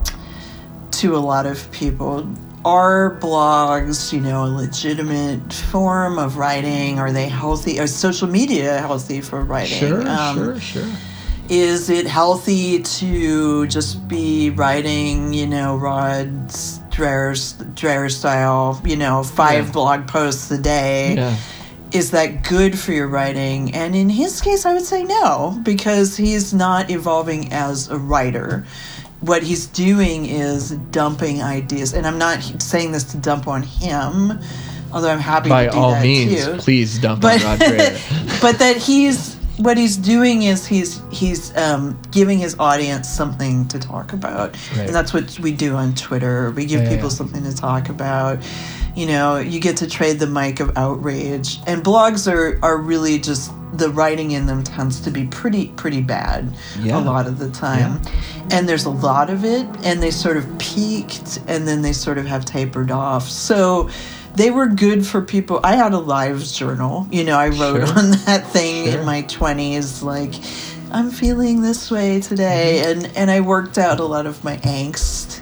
to 0.92 1.16
a 1.16 1.18
lot 1.18 1.46
of 1.46 1.70
people. 1.72 2.28
Are 2.64 3.18
blogs, 3.20 4.12
you 4.12 4.20
know, 4.20 4.44
a 4.44 4.46
legitimate 4.46 5.52
form 5.52 6.18
of 6.18 6.36
writing? 6.36 6.98
Are 7.00 7.10
they 7.10 7.28
healthy? 7.28 7.80
Are 7.80 7.88
social 7.88 8.28
media 8.28 8.78
healthy 8.78 9.20
for 9.20 9.40
writing? 9.40 9.78
Sure, 9.78 10.08
um, 10.08 10.36
sure, 10.36 10.60
sure. 10.60 10.88
Is 11.48 11.90
it 11.90 12.06
healthy 12.06 12.80
to 12.82 13.66
just 13.66 14.06
be 14.06 14.50
writing, 14.50 15.34
you 15.34 15.46
know, 15.48 15.76
Rod 15.76 16.48
Dreher, 16.90 17.32
Dreher 17.74 18.10
style, 18.10 18.80
you 18.84 18.96
know, 18.96 19.24
five 19.24 19.66
Yeah. 19.66 19.72
blog 19.72 20.06
posts 20.06 20.50
a 20.50 20.58
day? 20.58 21.14
Yeah. 21.16 21.36
is 21.92 22.10
that 22.12 22.42
good 22.42 22.78
for 22.78 22.92
your 22.92 23.06
writing? 23.06 23.74
And 23.74 23.94
in 23.94 24.08
his 24.08 24.40
case, 24.40 24.64
I 24.64 24.72
would 24.72 24.86
say 24.86 25.02
no, 25.04 25.60
because 25.62 26.16
he's 26.16 26.54
not 26.54 26.90
evolving 26.90 27.52
as 27.52 27.90
a 27.90 27.98
writer. 27.98 28.64
What 29.22 29.42
he's 29.42 29.66
doing 29.66 30.26
is 30.26 30.70
dumping 30.90 31.42
ideas, 31.42 31.94
and 31.94 32.06
I'm 32.06 32.18
not 32.18 32.42
saying 32.60 32.92
this 32.92 33.04
to 33.12 33.16
dump 33.18 33.46
on 33.46 33.62
him, 33.62 34.38
although 34.92 35.10
I'm 35.10 35.20
happy 35.20 35.48
By 35.48 35.66
to 35.66 35.70
do 35.70 35.78
all 35.78 35.90
that 35.92 36.02
means, 36.02 36.44
too. 36.44 36.56
please 36.58 36.98
dump 36.98 37.22
But 37.22 37.42
on 37.44 37.58
Rod 37.58 37.58
but 38.42 38.58
that 38.58 38.76
he's 38.78 39.36
what 39.58 39.76
he's 39.76 39.96
doing 39.96 40.42
is 40.42 40.66
he's 40.66 41.00
he's 41.12 41.56
um, 41.56 42.00
giving 42.10 42.38
his 42.38 42.56
audience 42.58 43.08
something 43.08 43.68
to 43.68 43.78
talk 43.78 44.12
about, 44.12 44.56
Right. 44.76 44.86
and 44.86 44.94
that's 44.94 45.12
what 45.14 45.38
we 45.38 45.52
do 45.52 45.76
on 45.76 45.94
Twitter. 45.94 46.50
We 46.50 46.64
give 46.66 46.82
Yeah, 46.82 46.88
people 46.88 47.04
yeah. 47.10 47.14
something 47.14 47.44
to 47.44 47.54
talk 47.54 47.88
about. 47.90 48.38
You 48.94 49.06
know, 49.06 49.38
you 49.38 49.58
get 49.60 49.78
to 49.78 49.86
trade 49.86 50.18
the 50.18 50.26
mic 50.26 50.60
of 50.60 50.76
outrage, 50.76 51.58
and 51.66 51.82
blogs 51.82 52.30
are 52.30 52.58
are 52.62 52.76
really 52.76 53.18
just 53.18 53.50
the 53.72 53.88
writing 53.88 54.32
in 54.32 54.44
them 54.46 54.62
tends 54.62 55.00
to 55.00 55.10
be 55.10 55.26
pretty 55.26 55.68
pretty 55.68 56.02
bad 56.02 56.52
Yeah. 56.78 56.98
a 56.98 57.00
lot 57.00 57.26
of 57.26 57.38
the 57.38 57.48
time, 57.50 58.00
and 58.50 58.68
there's 58.68 58.84
a 58.84 58.90
lot 58.90 59.30
of 59.30 59.44
it, 59.46 59.66
and 59.82 60.02
they 60.02 60.10
sort 60.10 60.36
of 60.36 60.44
peaked, 60.58 61.38
and 61.48 61.66
then 61.66 61.80
they 61.80 61.94
sort 61.94 62.18
of 62.18 62.26
have 62.26 62.44
tapered 62.44 62.90
off. 62.90 63.28
So. 63.28 63.88
They 64.34 64.50
were 64.50 64.66
good 64.66 65.06
for 65.06 65.20
people. 65.20 65.60
I 65.62 65.76
had 65.76 65.92
a 65.92 65.98
lives 65.98 66.52
journal. 66.52 67.06
You 67.12 67.22
know, 67.22 67.36
I 67.38 67.48
wrote 67.48 67.86
Sure. 67.86 67.98
on 67.98 68.12
that 68.24 68.46
thing 68.46 68.86
Sure. 68.86 69.00
in 69.00 69.04
my 69.04 69.24
20s 69.24 70.02
like 70.02 70.32
i'm 70.90 71.10
feeling 71.10 71.60
this 71.60 71.90
way 71.90 72.18
today 72.20 72.80
Mm-hmm. 72.82 73.04
and 73.04 73.16
and 73.16 73.30
i 73.30 73.40
worked 73.42 73.76
out 73.76 74.00
a 74.00 74.04
lot 74.04 74.24
of 74.26 74.42
my 74.42 74.56
angst 74.58 75.40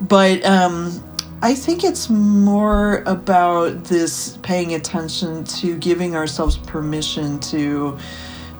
but 0.00 0.44
um 0.44 1.02
i 1.42 1.54
think 1.54 1.84
it's 1.84 2.08
more 2.10 3.02
about 3.06 3.84
this 3.84 4.36
paying 4.42 4.74
attention 4.74 5.44
to 5.44 5.76
giving 5.78 6.14
ourselves 6.16 6.56
permission 6.58 7.38
to 7.40 7.96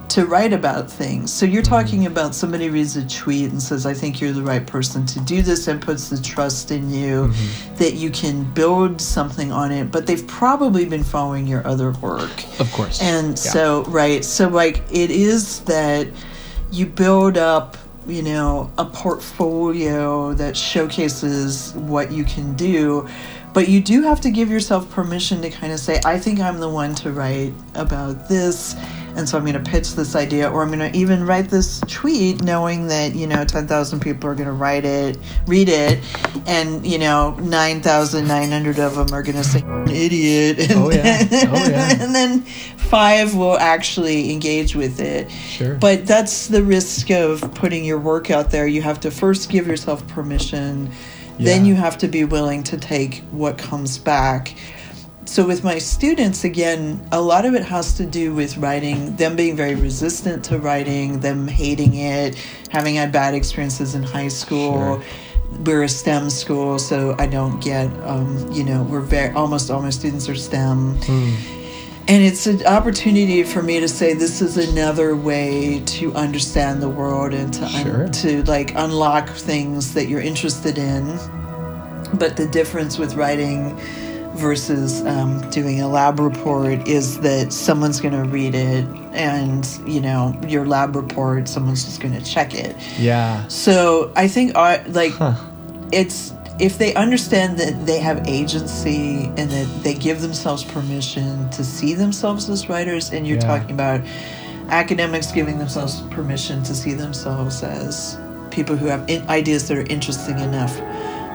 to 0.09 0.25
write 0.25 0.55
about 0.55 0.91
things 0.91 1.31
so 1.33 1.45
you're 1.45 1.63
talking 1.63 2.07
about 2.07 2.35
somebody 2.35 2.71
reads 2.71 2.97
a 2.97 3.07
tweet 3.09 3.51
and 3.51 3.63
says 3.63 3.85
i 3.85 3.93
think 3.93 4.21
you're 4.21 4.33
the 4.33 4.43
right 4.43 4.67
person 4.67 5.05
to 5.05 5.21
do 5.21 5.43
this 5.43 5.69
and 5.69 5.83
puts 5.83 6.09
the 6.09 6.21
trust 6.23 6.71
in 6.71 6.89
you 6.91 7.29
mm-hmm. 7.29 7.75
that 7.77 7.95
you 7.95 8.09
can 8.11 8.43
build 8.55 9.01
something 9.01 9.53
on 9.53 9.71
it 9.71 9.91
but 9.91 10.07
they've 10.07 10.27
probably 10.27 10.87
been 10.87 11.05
following 11.05 11.47
your 11.47 11.67
other 11.67 11.91
work 11.93 12.45
Of 12.59 12.73
course. 12.73 13.03
and 13.03 13.31
Yeah. 13.31 13.35
so, 13.35 13.85
right, 13.85 14.25
so 14.25 14.49
like 14.49 14.83
it 14.91 15.11
is 15.11 15.61
that 15.61 16.09
you 16.71 16.87
build 16.87 17.37
up, 17.39 17.77
you 18.09 18.23
know, 18.23 18.73
a 18.79 18.85
portfolio 18.87 20.33
that 20.35 20.57
showcases 20.57 21.75
what 21.75 22.11
you 22.11 22.25
can 22.25 22.55
do, 22.55 23.07
but 23.53 23.69
you 23.69 23.81
do 23.81 24.03
have 24.03 24.21
to 24.23 24.31
give 24.31 24.51
yourself 24.51 24.91
permission 24.91 25.43
to 25.43 25.51
kind 25.51 25.73
of 25.73 25.79
say, 25.79 26.01
I 26.05 26.19
think 26.19 26.41
I'm 26.41 26.59
the 26.59 26.69
one 26.69 26.95
to 26.97 27.13
write 27.13 27.53
about 27.75 28.29
this. 28.29 28.75
And 29.19 29.29
so 29.29 29.37
I'm 29.37 29.45
going 29.45 29.63
to 29.63 29.71
pitch 29.71 29.95
this 29.95 30.15
idea, 30.15 30.49
or 30.49 30.63
I'm 30.63 30.69
going 30.69 30.93
to 30.93 30.97
even 30.97 31.27
write 31.27 31.49
this 31.49 31.81
tweet, 31.89 32.41
knowing 32.45 32.87
that 32.87 33.17
you 33.17 33.27
know 33.27 33.45
10,000 33.45 33.99
people 33.99 34.31
are 34.31 34.35
going 34.37 34.47
to 34.47 34.53
write 34.53 34.85
it, 34.85 35.19
read 35.49 35.69
it, 35.69 35.99
and 36.47 36.87
you 36.87 36.99
know 36.99 37.35
9,900 37.41 38.79
of 38.79 38.95
them 38.95 39.13
are 39.13 39.25
going 39.25 39.37
to 39.37 39.43
say 39.43 39.65
idiot, 39.91 40.61
and, 40.61 40.73
Oh, 40.79 40.91
yeah. 40.91 41.27
Oh, 41.31 41.69
yeah. 41.69 41.97
and 42.01 42.15
then 42.15 42.43
five 42.43 43.35
will 43.35 43.59
actually 43.59 44.33
engage 44.33 44.77
with 44.77 45.01
it. 45.01 45.29
Sure. 45.33 45.75
But 45.75 46.07
that's 46.07 46.47
the 46.47 46.63
risk 46.63 47.11
of 47.11 47.53
putting 47.55 47.85
your 47.85 47.99
work 47.99 48.31
out 48.31 48.53
there. 48.53 48.69
You 48.69 48.83
have 48.83 49.01
to 49.01 49.11
first 49.11 49.51
give 49.51 49.67
yourself 49.67 50.07
permission, 50.07 50.93
then 51.39 51.65
you 51.65 51.75
have 51.75 51.99
to 51.99 52.09
be 52.09 52.23
willing 52.25 52.63
to 52.65 52.77
take 52.77 53.23
what 53.33 53.59
comes 53.59 53.99
back. 53.99 54.55
So, 55.29 55.47
with 55.47 55.63
my 55.63 55.77
students, 55.77 56.45
again, 56.45 57.07
a 57.13 57.21
lot 57.21 57.45
of 57.45 57.53
it 57.53 57.63
has 57.63 57.93
to 57.99 58.07
do 58.07 58.35
with 58.35 58.57
writing, 58.57 59.15
them 59.17 59.37
being 59.37 59.55
very 59.57 59.75
resistant 59.75 60.43
to 60.47 60.59
writing, 60.59 61.21
them 61.21 61.47
hating 61.47 61.97
it, 61.97 62.35
having 62.71 62.95
had 62.95 63.13
bad 63.13 63.35
experiences 63.35 63.95
in 63.95 64.03
high 64.03 64.29
school. 64.29 64.73
Sure. 64.73 65.03
We're 65.67 65.83
a 65.83 65.89
STEM 65.89 66.31
school, 66.31 66.79
so 66.79 67.15
I 67.19 67.27
don't 67.27 67.63
get, 67.63 67.89
um, 68.05 68.51
you 68.51 68.65
know, 68.65 68.85
we're 68.85 69.03
very, 69.03 69.35
almost 69.35 69.71
all 69.71 69.83
my 69.83 69.91
students 69.91 70.31
are 70.31 70.35
STEM. 70.35 70.97
And 72.09 72.25
it's 72.25 72.47
an 72.47 72.65
opportunity 72.65 73.43
for 73.43 73.63
me 73.63 73.81
to 73.81 73.89
say 73.89 74.15
this 74.15 74.41
is 74.41 74.57
another 74.57 75.15
way 75.15 75.83
to 75.99 76.15
understand 76.15 76.81
the 76.81 76.89
world 76.89 77.35
and 77.35 77.53
to 77.53 77.67
un- 77.67 78.11
to 78.13 78.43
like 78.45 78.75
unlock 78.77 79.29
things 79.29 79.93
that 79.93 80.09
you're 80.09 80.23
interested 80.23 80.79
in. 80.79 81.05
But 82.15 82.39
the 82.39 82.49
difference 82.51 82.97
with 82.97 83.15
writing 83.15 83.79
versus 84.39 85.05
um, 85.07 85.41
doing 85.51 85.81
a 85.81 85.89
lab 85.89 86.19
report 86.21 86.87
is 86.89 87.21
that 87.21 87.53
someone's 87.53 88.01
going 88.01 88.15
to 88.15 88.29
read 88.29 88.55
it, 88.55 88.85
and 89.13 89.67
you 89.87 90.01
know 90.01 90.39
your 90.47 90.65
lab 90.67 90.95
report, 90.97 91.49
someone's 91.49 91.85
just 91.85 92.01
going 92.01 92.15
to 92.15 92.25
check 92.25 92.55
it. 92.55 92.75
yeah. 92.99 93.47
So 93.49 94.13
I 94.17 94.29
think 94.29 94.53
uh, 94.55 94.79
like 94.89 95.13
it's 95.93 96.33
if 96.61 96.79
they 96.79 96.93
understand 96.95 97.59
that 97.59 97.87
they 97.87 98.01
have 98.01 98.27
agency 98.27 99.27
and 99.37 99.49
that 99.51 99.81
they 99.85 99.95
give 99.95 100.21
themselves 100.23 100.65
permission 100.65 101.49
to 101.51 101.63
see 101.65 101.95
themselves 101.95 102.49
as 102.51 102.69
writers, 102.69 103.11
and 103.13 103.27
you're 103.27 103.37
Yeah. 103.39 103.47
talking 103.59 103.71
about 103.73 104.01
academics 104.71 105.33
giving 105.33 105.59
themselves 105.59 106.03
permission 106.11 106.63
to 106.65 106.75
see 106.75 106.93
themselves 106.95 107.63
as 107.63 108.19
people 108.51 108.77
who 108.77 108.87
have 108.87 109.09
in- 109.09 109.27
ideas 109.29 109.69
that 109.69 109.79
are 109.79 109.87
interesting 109.89 110.39
enough 110.41 110.79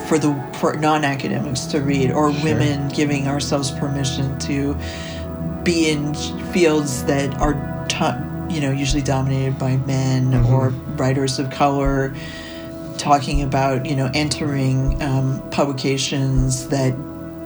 for 0.07 0.17
the 0.17 0.33
for 0.59 0.73
non-academics 0.75 1.61
to 1.67 1.79
read, 1.81 2.11
or 2.11 2.31
women 2.43 2.89
giving 2.89 3.27
ourselves 3.27 3.71
permission 3.71 4.37
to 4.39 4.77
be 5.63 5.89
in 5.89 6.13
fields 6.51 7.03
that 7.05 7.33
are 7.39 7.53
ta- 7.89 8.21
you 8.49 8.59
know 8.61 8.71
usually 8.71 9.01
dominated 9.01 9.57
by 9.57 9.77
men 9.77 10.33
or 10.45 10.69
writers 10.97 11.39
of 11.39 11.49
color 11.49 12.13
talking 12.97 13.41
about 13.41 13.85
you 13.85 13.95
know 13.95 14.09
entering 14.13 15.01
um, 15.01 15.41
publications 15.51 16.67
that 16.69 16.93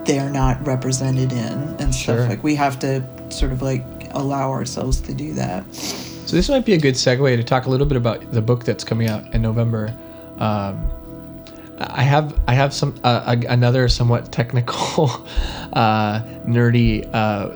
they 0.06 0.20
are 0.20 0.30
not 0.30 0.66
represented 0.66 1.32
in 1.32 1.76
and 1.80 1.94
Sure. 1.94 2.16
stuff 2.16 2.30
like 2.30 2.44
we 2.44 2.56
have 2.56 2.80
to 2.80 3.04
sort 3.30 3.52
of 3.52 3.62
like 3.62 3.84
allow 4.12 4.50
ourselves 4.52 5.00
to 5.02 5.14
do 5.14 5.34
that 5.34 5.64
So 5.74 6.36
this 6.36 6.50
might 6.50 6.66
be 6.66 6.74
a 6.74 6.78
good 6.80 6.96
segue 6.96 7.36
to 7.38 7.44
talk 7.44 7.66
a 7.66 7.70
little 7.70 7.86
bit 7.88 7.98
about 7.98 8.32
the 8.32 8.42
book 8.42 8.64
that's 8.66 8.84
coming 8.84 9.08
out 9.10 9.24
in 9.34 9.42
November. 9.42 9.94
Um, 10.40 10.90
I 11.80 12.04
have 12.04 12.40
I 12.48 12.54
have 12.54 12.74
some 12.74 13.00
uh, 13.04 13.36
a- 13.36 13.48
another 13.48 13.88
somewhat 13.88 14.32
technical, 14.32 15.10
uh, 15.74 16.22
nerdy 16.46 17.08
uh, 17.14 17.50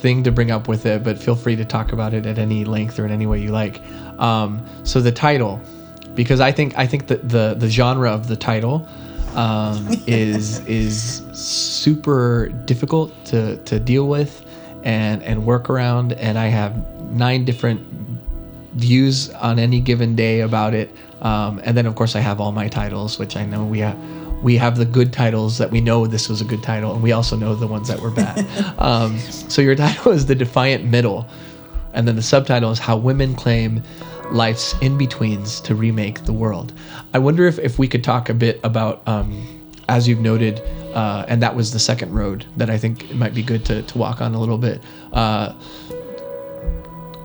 thing 0.00 0.22
to 0.24 0.32
bring 0.32 0.50
up 0.50 0.68
with 0.68 0.86
it, 0.86 1.02
but 1.02 1.18
feel 1.18 1.34
free 1.34 1.56
to 1.56 1.64
talk 1.64 1.92
about 1.92 2.14
it 2.14 2.26
at 2.26 2.38
any 2.38 2.64
length 2.64 2.98
or 2.98 3.04
in 3.04 3.10
any 3.10 3.26
way 3.26 3.40
you 3.40 3.50
like. 3.50 3.80
Um, 4.18 4.64
so 4.84 5.00
the 5.00 5.12
title, 5.12 5.60
because 6.14 6.40
I 6.40 6.52
think 6.52 6.78
I 6.78 6.86
think 6.86 7.08
that 7.08 7.28
the 7.28 7.54
the 7.58 7.68
genre 7.68 8.10
of 8.10 8.28
the 8.28 8.36
title 8.36 8.86
um, 9.34 9.88
is 10.06 10.60
is 10.66 11.22
super 11.32 12.48
difficult 12.66 13.12
to 13.26 13.56
to 13.64 13.80
deal 13.80 14.06
with 14.06 14.44
and 14.84 15.22
and 15.22 15.44
work 15.44 15.68
around, 15.68 16.12
and 16.12 16.38
I 16.38 16.46
have 16.46 16.76
nine 17.10 17.44
different 17.44 17.80
views 18.74 19.30
on 19.30 19.58
any 19.58 19.80
given 19.80 20.14
day 20.14 20.40
about 20.40 20.74
it. 20.74 20.90
Um, 21.24 21.60
and 21.64 21.76
then 21.76 21.86
of 21.86 21.94
course 21.96 22.14
I 22.14 22.20
have 22.20 22.40
all 22.40 22.52
my 22.52 22.68
titles, 22.68 23.18
which 23.18 23.36
I 23.36 23.44
know 23.44 23.64
we 23.64 23.80
have. 23.80 23.98
We 24.42 24.58
have 24.58 24.76
the 24.76 24.84
good 24.84 25.10
titles 25.10 25.56
that 25.56 25.70
we 25.70 25.80
know 25.80 26.06
this 26.06 26.28
was 26.28 26.42
a 26.42 26.44
good 26.44 26.62
title, 26.62 26.92
and 26.92 27.02
we 27.02 27.12
also 27.12 27.34
know 27.34 27.54
the 27.54 27.66
ones 27.66 27.88
that 27.88 27.98
were 28.00 28.10
bad. 28.10 28.46
um, 28.78 29.18
so 29.18 29.62
your 29.62 29.74
title 29.74 30.12
is 30.12 30.26
the 30.26 30.34
Defiant 30.34 30.84
Middle, 30.84 31.26
and 31.94 32.06
then 32.06 32.14
the 32.14 32.22
subtitle 32.22 32.70
is 32.70 32.78
How 32.78 32.98
Women 32.98 33.34
Claim 33.34 33.82
Life's 34.30 34.74
In 34.82 34.98
Betweens 34.98 35.62
to 35.62 35.74
Remake 35.74 36.24
the 36.24 36.32
World. 36.32 36.74
I 37.14 37.18
wonder 37.20 37.46
if, 37.46 37.58
if 37.58 37.78
we 37.78 37.88
could 37.88 38.04
talk 38.04 38.28
a 38.28 38.34
bit 38.34 38.60
about, 38.64 39.06
um, 39.08 39.46
as 39.88 40.06
you've 40.06 40.20
noted, 40.20 40.60
uh, 40.94 41.24
and 41.26 41.42
that 41.42 41.56
was 41.56 41.72
the 41.72 41.78
second 41.78 42.12
road 42.12 42.44
that 42.58 42.68
I 42.68 42.76
think 42.76 43.10
it 43.10 43.16
might 43.16 43.34
be 43.34 43.42
good 43.42 43.64
to, 43.66 43.82
to 43.82 43.98
walk 43.98 44.20
on 44.20 44.34
a 44.34 44.40
little 44.40 44.58
bit. 44.58 44.82
Uh, 45.12 45.54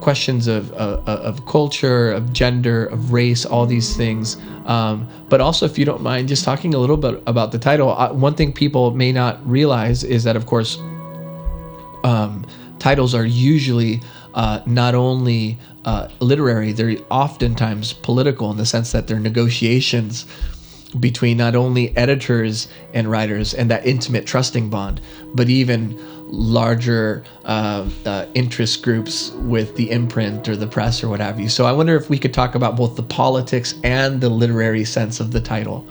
questions 0.01 0.47
of, 0.47 0.71
uh, 0.73 1.01
of 1.05 1.45
culture, 1.45 2.11
of 2.11 2.31
gender, 2.33 2.85
of 2.85 3.11
race, 3.11 3.45
all 3.45 3.65
these 3.65 3.95
things. 3.95 4.37
Um, 4.65 5.07
but 5.29 5.41
also, 5.41 5.65
if 5.65 5.77
you 5.77 5.85
don't 5.85 6.01
mind, 6.01 6.27
just 6.27 6.43
talking 6.43 6.73
a 6.73 6.77
little 6.77 6.97
bit 6.97 7.21
about 7.27 7.51
the 7.51 7.59
title. 7.59 7.89
Uh, 7.89 8.13
one 8.13 8.35
thing 8.35 8.53
people 8.53 8.91
may 8.91 9.11
not 9.11 9.45
realize 9.49 10.03
is 10.03 10.23
that, 10.23 10.35
of 10.35 10.45
course, 10.45 10.77
um, 12.03 12.45
titles 12.79 13.13
are 13.13 13.25
usually 13.25 14.01
uh, 14.33 14.61
not 14.65 14.95
only 14.95 15.57
uh, 15.85 16.07
literary, 16.19 16.71
they're 16.71 16.97
oftentimes 17.09 17.93
political 17.93 18.51
in 18.51 18.57
the 18.57 18.65
sense 18.65 18.91
that 18.91 19.07
they're 19.07 19.19
negotiations 19.19 20.25
between 20.99 21.37
not 21.37 21.55
only 21.55 21.95
editors 21.95 22.67
and 22.93 23.09
writers 23.09 23.53
and 23.53 23.69
that 23.69 23.85
intimate 23.85 24.25
trusting 24.25 24.69
bond, 24.69 25.01
but 25.35 25.49
even 25.49 25.97
larger 26.31 27.23
uh, 27.45 27.89
uh, 28.05 28.25
interest 28.35 28.83
groups 28.83 29.31
with 29.31 29.75
the 29.75 29.89
imprint 29.89 30.47
or 30.47 30.55
the 30.55 30.67
press 30.67 31.03
or 31.03 31.09
what 31.09 31.19
have 31.19 31.39
you. 31.39 31.49
So 31.49 31.65
I 31.65 31.71
wonder 31.71 31.95
if 31.95 32.09
we 32.09 32.17
could 32.17 32.33
talk 32.33 32.55
about 32.55 32.75
both 32.75 32.95
the 32.95 33.03
politics 33.03 33.73
and 33.83 34.21
the 34.21 34.29
literary 34.29 34.85
sense 34.85 35.19
of 35.19 35.31
the 35.31 35.41
title. 35.41 35.87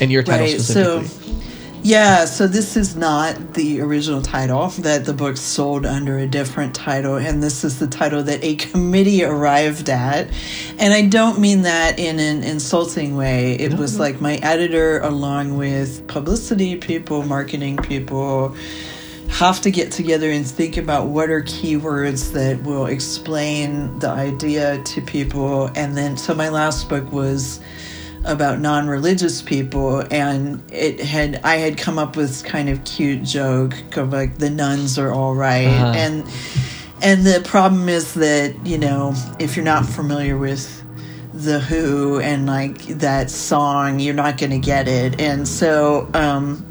And 0.00 0.10
your 0.10 0.22
title 0.22 0.46
right 0.46 0.60
so 0.60 1.02
specifically. 1.02 1.42
yeah 1.82 2.24
so 2.24 2.46
this 2.46 2.76
is 2.76 2.94
not 2.94 3.54
the 3.54 3.80
original 3.80 4.22
title 4.22 4.68
that 4.68 5.04
the 5.04 5.12
book 5.12 5.36
sold 5.36 5.84
under 5.84 6.18
a 6.18 6.26
different 6.26 6.72
title 6.72 7.16
and 7.16 7.42
this 7.42 7.64
is 7.64 7.80
the 7.80 7.86
title 7.88 8.22
that 8.22 8.42
a 8.44 8.54
committee 8.54 9.24
arrived 9.24 9.90
at 9.90 10.28
and 10.78 10.94
i 10.94 11.02
don't 11.02 11.40
mean 11.40 11.62
that 11.62 11.98
in 11.98 12.20
an 12.20 12.44
insulting 12.44 13.16
way 13.16 13.54
it 13.54 13.74
was 13.74 13.98
like 13.98 14.20
my 14.20 14.36
editor 14.36 15.00
along 15.00 15.56
with 15.56 16.06
publicity 16.06 16.76
people 16.76 17.24
marketing 17.24 17.76
people 17.76 18.54
have 19.28 19.60
to 19.60 19.70
get 19.70 19.92
together 19.92 20.30
and 20.30 20.46
think 20.46 20.76
about 20.76 21.06
what 21.06 21.30
are 21.30 21.42
keywords 21.42 22.32
that 22.32 22.62
will 22.62 22.86
explain 22.86 23.98
the 23.98 24.08
idea 24.08 24.82
to 24.82 25.00
people. 25.02 25.70
And 25.76 25.96
then 25.96 26.16
so 26.16 26.34
my 26.34 26.48
last 26.48 26.88
book 26.88 27.12
was 27.12 27.60
about 28.24 28.58
non-religious 28.58 29.42
people 29.42 30.00
and 30.10 30.60
it 30.72 31.00
had 31.00 31.40
i 31.44 31.56
had 31.56 31.78
come 31.78 31.98
up 31.98 32.16
with 32.16 32.44
kind 32.44 32.68
of 32.68 32.82
cute 32.84 33.22
joke 33.22 33.96
of 33.96 34.12
like 34.12 34.38
the 34.38 34.50
Nones 34.50 34.98
are 34.98 35.12
all 35.12 35.34
right. 35.34 35.66
Uh-huh. 35.66 35.92
and 35.96 36.24
and 37.00 37.24
the 37.24 37.40
problem 37.44 37.88
is 37.88 38.14
that 38.14 38.54
you 38.66 38.76
know 38.76 39.14
if 39.38 39.56
you're 39.56 39.64
not 39.64 39.86
familiar 39.86 40.36
with 40.36 40.84
the 41.32 41.60
who 41.60 42.18
and 42.18 42.46
like 42.46 42.78
that 42.86 43.30
song 43.30 44.00
you're 44.00 44.14
not 44.14 44.36
going 44.36 44.50
to 44.50 44.58
get 44.58 44.88
it. 44.88 45.20
And 45.20 45.46
so 45.46 46.10
um 46.12 46.67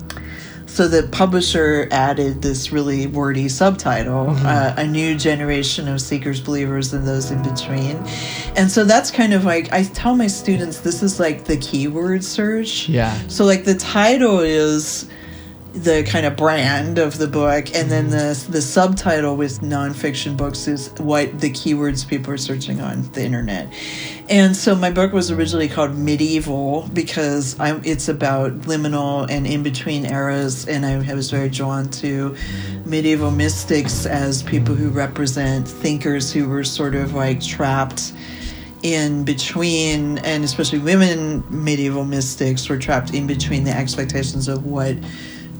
so 0.78 0.88
the 0.88 1.07
publisher 1.07 1.88
added 1.89 2.43
this 2.43 2.71
really 2.71 3.07
wordy 3.07 3.49
subtitle 3.49 4.30
uh, 4.30 4.75
a 4.78 4.86
new 4.86 5.17
generation 5.17 5.88
of 5.88 5.99
seekers 5.99 6.39
believers 6.39 6.93
and 6.93 7.07
those 7.07 7.32
in 7.32 7.41
between. 7.41 7.97
And 8.55 8.69
so 8.69 8.84
that's 8.84 9.09
kind 9.09 9.34
of 9.34 9.43
like 9.43 9.73
i 9.73 9.82
tell 9.82 10.15
my 10.15 10.28
students 10.28 10.82
this 10.82 11.01
is 11.01 11.19
like 11.19 11.45
the 11.45 11.57
keyword 11.57 12.23
search. 12.23 12.88
Yeah. 12.88 13.11
so 13.28 13.43
like 13.43 13.65
the 13.65 13.73
title 13.73 14.41
is 14.41 15.09
the 15.73 16.03
kind 16.03 16.28
of 16.28 16.36
brand 16.36 16.99
of 16.99 17.17
the 17.17 17.28
book 17.28 17.73
and 17.75 17.89
then 17.89 18.09
the 18.09 18.45
the 18.49 18.61
subtitle 18.61 19.36
with 19.36 19.61
nonfiction 19.61 20.38
books 20.38 20.67
is 20.67 20.89
what 20.97 21.39
the 21.39 21.49
keywords 21.51 22.07
people 22.07 22.32
are 22.34 22.38
searching 22.38 22.82
on 22.82 23.03
the 23.13 23.23
internet 23.23 23.71
and 24.30 24.55
so 24.55 24.75
my 24.75 24.91
book 24.91 25.13
was 25.13 25.32
originally 25.32 25.69
called 25.69 25.95
medieval 25.95 26.89
because 26.93 27.57
I'm, 27.59 27.82
it's 27.86 28.09
about 28.09 28.51
liminal 28.61 29.30
and 29.30 29.47
in 29.47 29.63
between 29.63 30.05
eras 30.05 30.67
and 30.67 30.86
I 30.86 31.13
was 31.13 31.32
very 31.32 31.49
drawn 31.49 31.89
to 31.89 32.36
medieval 32.86 33.32
mystics 33.32 34.05
as 34.05 34.43
people 34.43 34.75
who 34.75 34.89
represent 34.89 35.67
thinkers 35.67 36.32
who 36.32 36.49
were 36.49 36.63
sort 36.63 36.95
of 36.95 37.13
like 37.13 37.41
trapped 37.41 38.13
in 38.84 39.23
between, 39.23 40.19
and 40.19 40.43
especially 40.43 40.80
women 40.80 41.43
medieval 41.49 42.05
mystics 42.05 42.69
were 42.69 42.78
trapped 42.78 43.13
in 43.13 43.28
between 43.28 43.63
the 43.63 43.71
expectations 43.71 44.47
of 44.47 44.65
what 44.65 44.95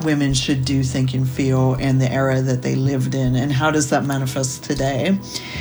women 0.04 0.34
should 0.34 0.66
do, 0.66 0.84
think, 0.84 1.14
and 1.14 1.28
feel, 1.28 1.74
and 1.76 2.00
the 2.02 2.12
era 2.12 2.42
that 2.42 2.62
they 2.62 2.76
lived 2.76 3.16
in, 3.16 3.36
and 3.36 3.52
how 3.52 3.72
does 3.72 3.90
that 3.90 4.06
manifest 4.06 4.64
today. 4.64 5.18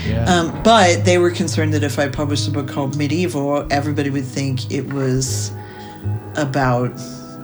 Yeah. 0.07 0.25
Um, 0.25 0.63
but 0.63 1.05
they 1.05 1.19
were 1.19 1.31
concerned 1.31 1.73
that 1.75 1.83
if 1.83 1.99
I 1.99 2.09
published 2.09 2.49
a 2.49 2.51
book 2.51 2.69
called 2.69 2.97
Medieval, 2.97 3.67
everybody 3.71 4.11
would 4.11 4.25
think 4.27 4.71
it 4.71 4.93
was 4.93 5.53
about 6.37 6.93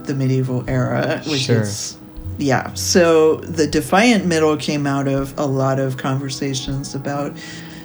the 0.05 0.15
medieval 0.15 0.69
era, 0.69 1.23
which 1.27 1.43
Sure. 1.43 1.63
is 1.63 1.97
yeah. 2.39 2.73
So 2.75 3.37
the 3.37 3.67
Defiant 3.67 4.27
Middle 4.27 4.57
came 4.57 4.87
out 4.87 5.07
of 5.07 5.39
a 5.39 5.47
lot 5.47 5.79
of 5.79 5.97
conversations 5.97 6.95
about 6.95 7.37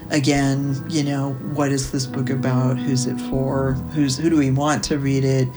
again, 0.09 0.81
you 0.89 1.03
know, 1.03 1.33
what 1.53 1.71
is 1.71 1.91
this 1.91 2.05
book 2.05 2.29
about? 2.29 2.77
Who's 2.77 3.05
it 3.07 3.19
for? 3.29 3.73
Who's 3.93 4.17
who 4.17 4.29
do 4.29 4.37
we 4.37 4.51
want 4.51 4.83
to 4.85 4.97
read 4.97 5.23
it? 5.23 5.47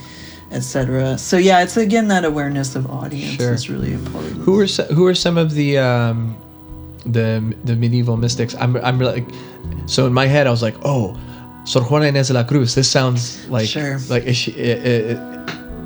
Etc. 0.51 1.17
So 1.17 1.37
yeah, 1.37 1.63
it's 1.63 1.77
again 1.77 2.07
that 2.09 2.25
awareness 2.25 2.75
of 2.75 2.89
audience 2.91 3.35
Sure. 3.35 3.53
is 3.53 3.69
really 3.69 3.93
important. 3.93 4.37
Who 4.43 4.59
are 4.59 4.67
so, 4.67 4.83
who 4.85 5.05
are 5.07 5.15
some 5.15 5.37
of 5.37 5.53
the 5.53 5.77
um, 5.77 6.35
the 7.05 7.41
the 7.63 7.75
medieval 7.75 8.17
mystics? 8.17 8.53
I'm 8.59 8.75
I'm 8.77 8.99
like, 8.99 9.25
so 9.85 10.07
in 10.07 10.13
my 10.13 10.27
head 10.27 10.47
I 10.47 10.51
was 10.51 10.61
like, 10.61 10.75
oh, 10.83 11.17
Sor 11.63 11.83
Juana 11.83 12.05
Inés 12.11 12.27
de 12.27 12.33
la 12.33 12.43
Cruz. 12.43 12.75
This 12.75 12.89
sounds 12.89 13.47
like 13.49 13.67
Sure. 13.69 13.97
like 14.09 14.23
is 14.25 14.35
she? 14.35 14.51
Uh, 14.51 14.75
uh, 15.15 15.37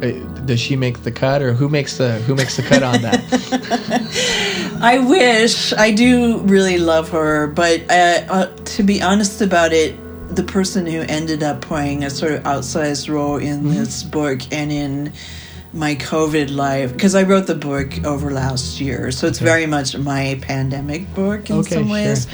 uh, 0.03 0.11
does 0.45 0.59
she 0.59 0.75
make 0.75 1.03
the 1.03 1.11
cut, 1.11 1.41
or 1.41 1.53
who 1.53 1.69
makes 1.69 1.97
the 1.97 2.13
who 2.27 2.35
makes 2.35 2.57
the 2.57 2.63
cut 2.63 2.81
on 2.83 3.01
that? 3.01 3.21
I 4.81 4.99
wish. 4.99 5.73
I 5.73 5.91
do 5.91 6.39
really 6.39 6.77
love 6.79 7.09
her, 7.11 7.47
but 7.47 7.81
uh, 7.89 7.93
uh, 8.29 8.45
to 8.75 8.83
be 8.83 9.01
honest 9.01 9.41
about 9.41 9.71
it, 9.73 9.95
the 10.35 10.43
person 10.43 10.85
who 10.85 11.01
ended 11.01 11.43
up 11.43 11.61
playing 11.61 12.03
a 12.03 12.09
sort 12.09 12.33
of 12.33 12.43
outsized 12.43 13.09
role 13.13 13.37
in 13.37 13.63
Mm-hmm. 13.63 13.73
this 13.75 14.03
book 14.03 14.39
and 14.51 14.71
in 14.71 15.13
my 15.73 15.95
COVID 15.95 16.55
life, 16.55 16.93
because 16.93 17.15
I 17.15 17.23
wrote 17.23 17.47
the 17.47 17.55
book 17.55 18.03
over 18.05 18.31
last 18.31 18.79
year, 18.79 19.11
so 19.11 19.27
it's 19.27 19.39
Okay. 19.39 19.45
very 19.45 19.65
much 19.65 19.97
my 19.97 20.39
pandemic 20.41 21.13
book 21.13 21.49
in 21.49 21.57
Okay, 21.57 21.75
some 21.75 21.83
sure. 21.83 21.91
ways. 21.91 22.27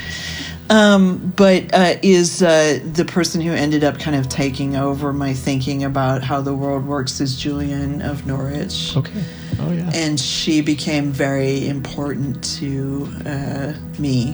Um, 0.69 1.33
but 1.35 1.73
uh, 1.73 1.95
is 2.01 2.41
uh, 2.41 2.79
the 2.93 3.03
person 3.03 3.41
who 3.41 3.51
ended 3.51 3.83
up 3.83 3.99
kind 3.99 4.15
of 4.15 4.29
taking 4.29 4.75
over 4.77 5.11
my 5.11 5.33
thinking 5.33 5.83
about 5.83 6.23
how 6.23 6.39
the 6.41 6.53
world 6.53 6.85
works 6.85 7.19
is 7.19 7.35
Julian 7.35 8.01
of 8.01 8.25
Norwich 8.25 8.95
okay. 8.95 9.23
Oh 9.64 9.72
yeah. 9.72 9.89
and 9.93 10.20
she 10.20 10.62
became 10.62 11.12
very 11.12 11.68
important 11.68 12.43
to 12.59 13.07
uh, 13.26 13.74
me 13.99 14.34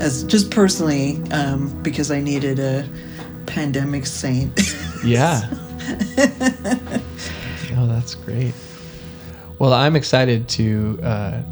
as 0.00 0.24
just 0.24 0.50
personally 0.50 1.20
um, 1.30 1.82
because 1.82 2.10
I 2.10 2.20
needed 2.20 2.58
a 2.58 2.88
pandemic 3.46 4.06
saint. 4.06 4.60
Yeah. 5.04 5.48
oh, 7.76 7.86
that's 7.86 8.16
great. 8.16 8.52
Well, 9.60 9.72
I'm 9.72 9.94
excited 9.94 10.48
to 10.48 10.98
uh, 11.04 11.42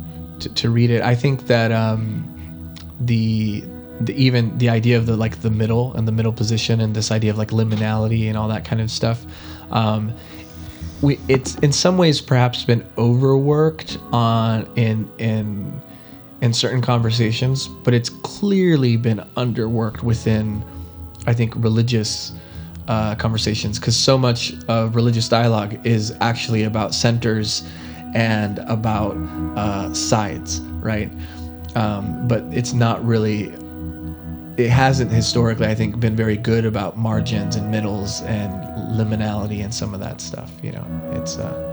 to, 0.40 0.52
to 0.52 0.70
read 0.70 0.90
it. 0.90 1.02
I 1.02 1.14
think 1.14 1.46
that 1.46 1.70
um, 1.70 2.74
the 2.98 3.62
the 4.00 4.14
even 4.14 4.58
the 4.58 4.68
idea 4.68 4.98
of 4.98 5.06
the 5.06 5.16
like 5.16 5.42
the 5.42 5.50
middle 5.50 5.94
and 5.94 6.08
the 6.08 6.12
middle 6.12 6.32
position 6.32 6.80
and 6.80 6.94
this 6.94 7.12
idea 7.12 7.30
of 7.30 7.38
like 7.38 7.50
liminality 7.50 8.26
and 8.28 8.36
all 8.36 8.48
that 8.48 8.64
kind 8.64 8.80
of 8.80 8.90
stuff. 8.90 9.24
Um, 9.70 10.12
we 11.02 11.18
it's 11.28 11.56
in 11.56 11.72
some 11.72 11.98
ways 11.98 12.20
perhaps 12.20 12.64
been 12.64 12.86
overworked 12.98 13.98
on 14.12 14.66
in 14.76 15.10
in 15.18 15.80
in 16.42 16.52
certain 16.52 16.82
conversations, 16.82 17.66
but 17.68 17.94
it's 17.94 18.10
clearly 18.10 18.96
been 18.96 19.18
underworked 19.36 20.02
within 20.02 20.64
I 21.26 21.32
think 21.34 21.54
religious 21.56 22.32
uh, 22.88 23.14
conversations 23.16 23.78
because 23.78 23.96
so 23.96 24.16
much 24.16 24.54
of 24.68 24.94
religious 24.94 25.28
dialogue 25.28 25.84
is 25.84 26.14
actually 26.20 26.64
about 26.64 26.94
centers 26.94 27.62
and 28.14 28.58
about 28.60 29.16
uh, 29.56 29.92
sides, 29.92 30.60
right? 30.60 31.10
Um, 31.74 32.26
but 32.28 32.42
it's 32.50 32.72
not 32.72 33.04
really. 33.04 33.52
It 34.56 34.70
hasn't 34.70 35.10
historically, 35.10 35.66
I 35.66 35.74
think, 35.74 36.00
been 36.00 36.16
very 36.16 36.36
good 36.36 36.64
about 36.64 36.96
margins 36.96 37.56
and 37.56 37.70
middles 37.70 38.22
and 38.22 38.54
liminality 38.96 39.62
and 39.62 39.74
some 39.74 39.92
of 39.92 40.00
that 40.00 40.20
stuff. 40.20 40.50
You 40.62 40.72
know, 40.72 40.86
it's. 41.12 41.36
Uh, 41.38 41.66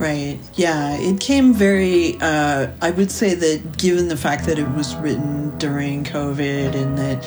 Right. 0.00 0.38
Yeah. 0.54 0.96
It 0.96 1.20
came 1.20 1.52
very, 1.52 2.16
uh, 2.22 2.68
I 2.80 2.90
would 2.90 3.10
say 3.10 3.34
that 3.34 3.76
given 3.76 4.08
the 4.08 4.16
fact 4.16 4.46
that 4.46 4.58
it 4.58 4.66
was 4.70 4.96
written 4.96 5.56
during 5.58 6.04
COVID 6.04 6.74
and 6.74 6.96
that, 6.96 7.22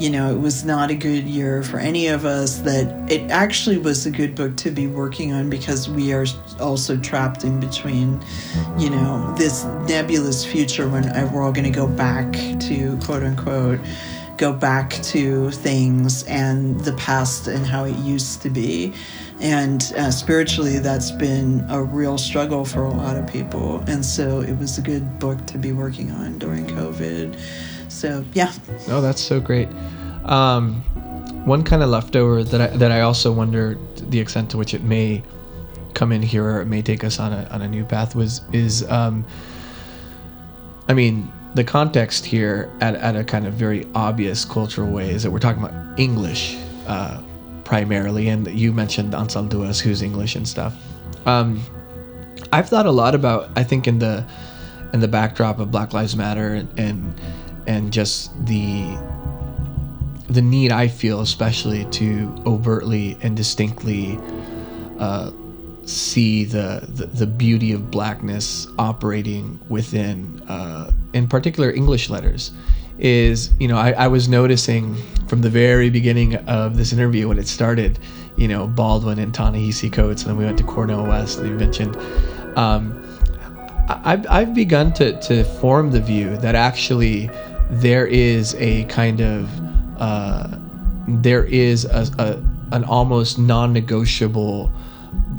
you 0.00 0.08
know, 0.08 0.32
it 0.32 0.40
was 0.40 0.64
not 0.64 0.90
a 0.90 0.94
good 0.94 1.24
year 1.24 1.62
for 1.62 1.78
any 1.78 2.06
of 2.06 2.24
us, 2.24 2.60
that 2.60 3.12
it 3.12 3.30
actually 3.30 3.76
was 3.76 4.06
a 4.06 4.10
good 4.10 4.34
book 4.34 4.56
to 4.56 4.70
be 4.70 4.86
working 4.86 5.34
on 5.34 5.50
because 5.50 5.90
we 5.90 6.14
are 6.14 6.24
also 6.58 6.96
trapped 6.96 7.44
in 7.44 7.60
between, 7.60 8.24
you 8.78 8.88
know, 8.88 9.34
this 9.36 9.64
nebulous 9.86 10.42
future 10.42 10.88
when 10.88 11.06
uh, 11.10 11.30
we're 11.30 11.42
all 11.42 11.52
going 11.52 11.70
to 11.70 11.70
go 11.70 11.86
back 11.86 12.32
to 12.32 12.98
quote 13.04 13.24
unquote 13.24 13.78
go 14.36 14.52
back 14.52 14.90
to 14.90 15.50
things 15.50 16.22
and 16.24 16.78
the 16.80 16.92
past 16.92 17.48
and 17.48 17.66
how 17.66 17.84
it 17.84 17.96
used 17.96 18.42
to 18.42 18.50
be. 18.50 18.92
And 19.40 19.82
uh, 19.96 20.10
spiritually, 20.10 20.78
that's 20.78 21.10
been 21.10 21.64
a 21.68 21.82
real 21.82 22.18
struggle 22.18 22.64
for 22.64 22.84
a 22.84 22.90
lot 22.90 23.16
of 23.16 23.26
people. 23.26 23.80
And 23.86 24.04
so 24.04 24.40
it 24.40 24.56
was 24.58 24.78
a 24.78 24.82
good 24.82 25.18
book 25.18 25.44
to 25.46 25.58
be 25.58 25.72
working 25.72 26.10
on 26.10 26.38
during 26.38 26.66
COVID. 26.66 27.38
So, 27.88 28.24
yeah. 28.32 28.52
Oh, 28.88 29.00
that's 29.00 29.20
so 29.20 29.40
great. 29.40 29.68
Um, 30.24 30.82
one 31.46 31.62
kind 31.62 31.82
of 31.82 31.88
leftover 31.88 32.42
that 32.42 32.60
I, 32.60 32.66
that 32.76 32.90
I 32.90 33.02
also 33.02 33.32
wonder 33.32 33.78
the 33.96 34.18
extent 34.18 34.50
to 34.50 34.58
which 34.58 34.74
it 34.74 34.82
may 34.82 35.22
come 35.94 36.12
in 36.12 36.20
here 36.20 36.44
or 36.44 36.60
it 36.60 36.66
may 36.66 36.82
take 36.82 37.04
us 37.04 37.18
on 37.18 37.32
a, 37.32 37.48
on 37.50 37.62
a 37.62 37.68
new 37.68 37.84
path 37.84 38.14
was 38.14 38.42
is 38.52 38.88
um, 38.90 39.24
I 40.88 40.92
mean 40.92 41.32
the 41.56 41.64
context 41.64 42.26
here 42.26 42.70
at, 42.82 42.94
at 42.96 43.16
a 43.16 43.24
kind 43.24 43.46
of 43.46 43.54
very 43.54 43.86
obvious 43.94 44.44
cultural 44.44 44.90
way 44.90 45.10
is 45.10 45.22
that 45.22 45.30
we're 45.30 45.38
talking 45.38 45.64
about 45.64 45.98
English 45.98 46.54
uh, 46.86 47.20
primarily 47.64 48.28
and 48.28 48.46
you 48.48 48.74
mentioned 48.74 49.14
Anzaldúa's 49.14 49.80
who's 49.80 50.02
English 50.02 50.36
and 50.36 50.46
stuff. 50.46 50.74
Um, 51.24 51.64
I've 52.52 52.68
thought 52.68 52.84
a 52.84 52.90
lot 52.90 53.14
about 53.14 53.50
I 53.56 53.64
think 53.64 53.88
in 53.88 53.98
the 53.98 54.24
in 54.92 55.00
the 55.00 55.08
backdrop 55.08 55.58
of 55.58 55.70
Black 55.70 55.94
Lives 55.94 56.14
Matter 56.14 56.54
and 56.54 56.78
and, 56.78 57.20
and 57.66 57.92
just 57.92 58.30
the 58.44 58.96
the 60.28 60.42
need 60.42 60.72
I 60.72 60.88
feel 60.88 61.22
especially 61.22 61.86
to 61.86 62.34
overtly 62.44 63.16
and 63.22 63.34
distinctly 63.34 64.20
uh, 64.98 65.30
see 65.86 66.44
the, 66.44 66.84
the 66.86 67.06
the 67.06 67.26
beauty 67.26 67.72
of 67.72 67.90
blackness 67.90 68.66
operating 68.78 69.58
within 69.70 70.42
uh, 70.48 70.92
in 71.16 71.26
particular 71.26 71.70
English 71.70 72.10
letters 72.10 72.52
is 72.98 73.50
you 73.58 73.68
know 73.68 73.76
I, 73.76 73.92
I 73.92 74.08
was 74.08 74.28
noticing 74.28 74.94
from 75.28 75.40
the 75.42 75.50
very 75.50 75.90
beginning 75.90 76.36
of 76.36 76.76
this 76.76 76.92
interview 76.92 77.28
when 77.28 77.38
it 77.38 77.48
started 77.48 77.98
you 78.36 78.48
know 78.48 78.66
Baldwin 78.66 79.18
and 79.18 79.34
Ta-Nehisi 79.34 79.92
Coates 79.92 80.22
and 80.22 80.30
then 80.30 80.36
we 80.36 80.44
went 80.44 80.58
to 80.58 80.64
Cornel 80.64 81.06
West 81.06 81.38
that 81.38 81.46
you 81.46 81.54
mentioned 81.54 81.96
um, 82.56 83.02
I've, 83.88 84.26
I've 84.28 84.54
begun 84.54 84.92
to, 84.94 85.20
to 85.22 85.44
form 85.44 85.90
the 85.90 86.00
view 86.00 86.36
that 86.38 86.54
actually 86.54 87.30
there 87.70 88.06
is 88.06 88.54
a 88.56 88.84
kind 88.84 89.20
of 89.20 89.48
uh, 90.00 90.48
there 91.08 91.44
is 91.44 91.84
a, 91.84 92.06
a 92.18 92.42
an 92.72 92.82
almost 92.84 93.38
non-negotiable 93.38 94.72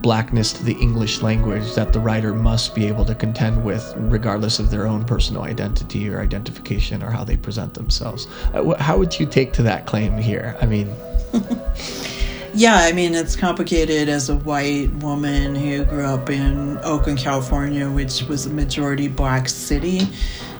blackness 0.01 0.53
to 0.53 0.63
the 0.63 0.73
English 0.73 1.21
language 1.21 1.73
that 1.75 1.93
the 1.93 1.99
writer 1.99 2.33
must 2.33 2.75
be 2.75 2.87
able 2.87 3.05
to 3.05 3.15
contend 3.15 3.63
with, 3.63 3.93
regardless 3.97 4.59
of 4.59 4.71
their 4.71 4.87
own 4.87 5.05
personal 5.05 5.43
identity 5.43 6.09
or 6.09 6.21
identification 6.21 7.03
or 7.03 7.11
how 7.11 7.23
they 7.23 7.37
present 7.37 7.73
themselves. 7.73 8.27
Uh, 8.53 8.75
How 8.75 8.97
would 8.97 9.19
you 9.19 9.25
take 9.25 9.53
to 9.53 9.63
that 9.63 9.85
claim 9.85 10.17
here? 10.17 10.55
I 10.61 10.65
mean, 10.65 10.93
Yeah, 12.57 12.77
I 12.77 12.91
mean, 12.91 13.13
it's 13.13 13.35
complicated 13.35 14.09
as 14.09 14.29
a 14.29 14.35
white 14.37 14.91
woman 14.95 15.53
who 15.53 15.85
grew 15.85 16.03
up 16.03 16.27
in 16.31 16.79
Oakland, 16.79 17.19
California, 17.19 17.87
which 17.87 18.23
was 18.23 18.47
a 18.47 18.49
majority 18.49 19.07
black 19.07 19.47
city 19.47 20.01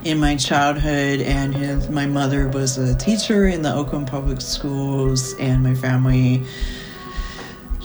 in 0.04 0.20
my 0.20 0.36
childhood. 0.36 1.22
And 1.22 1.56
his, 1.56 1.90
my 1.90 2.06
mother 2.06 2.50
was 2.50 2.78
a 2.78 2.96
teacher 2.96 3.48
in 3.48 3.64
the 3.64 3.74
Oakland 3.74 4.06
public 4.08 4.42
schools, 4.42 5.34
and 5.40 5.64
my 5.64 5.74
family. 5.74 6.46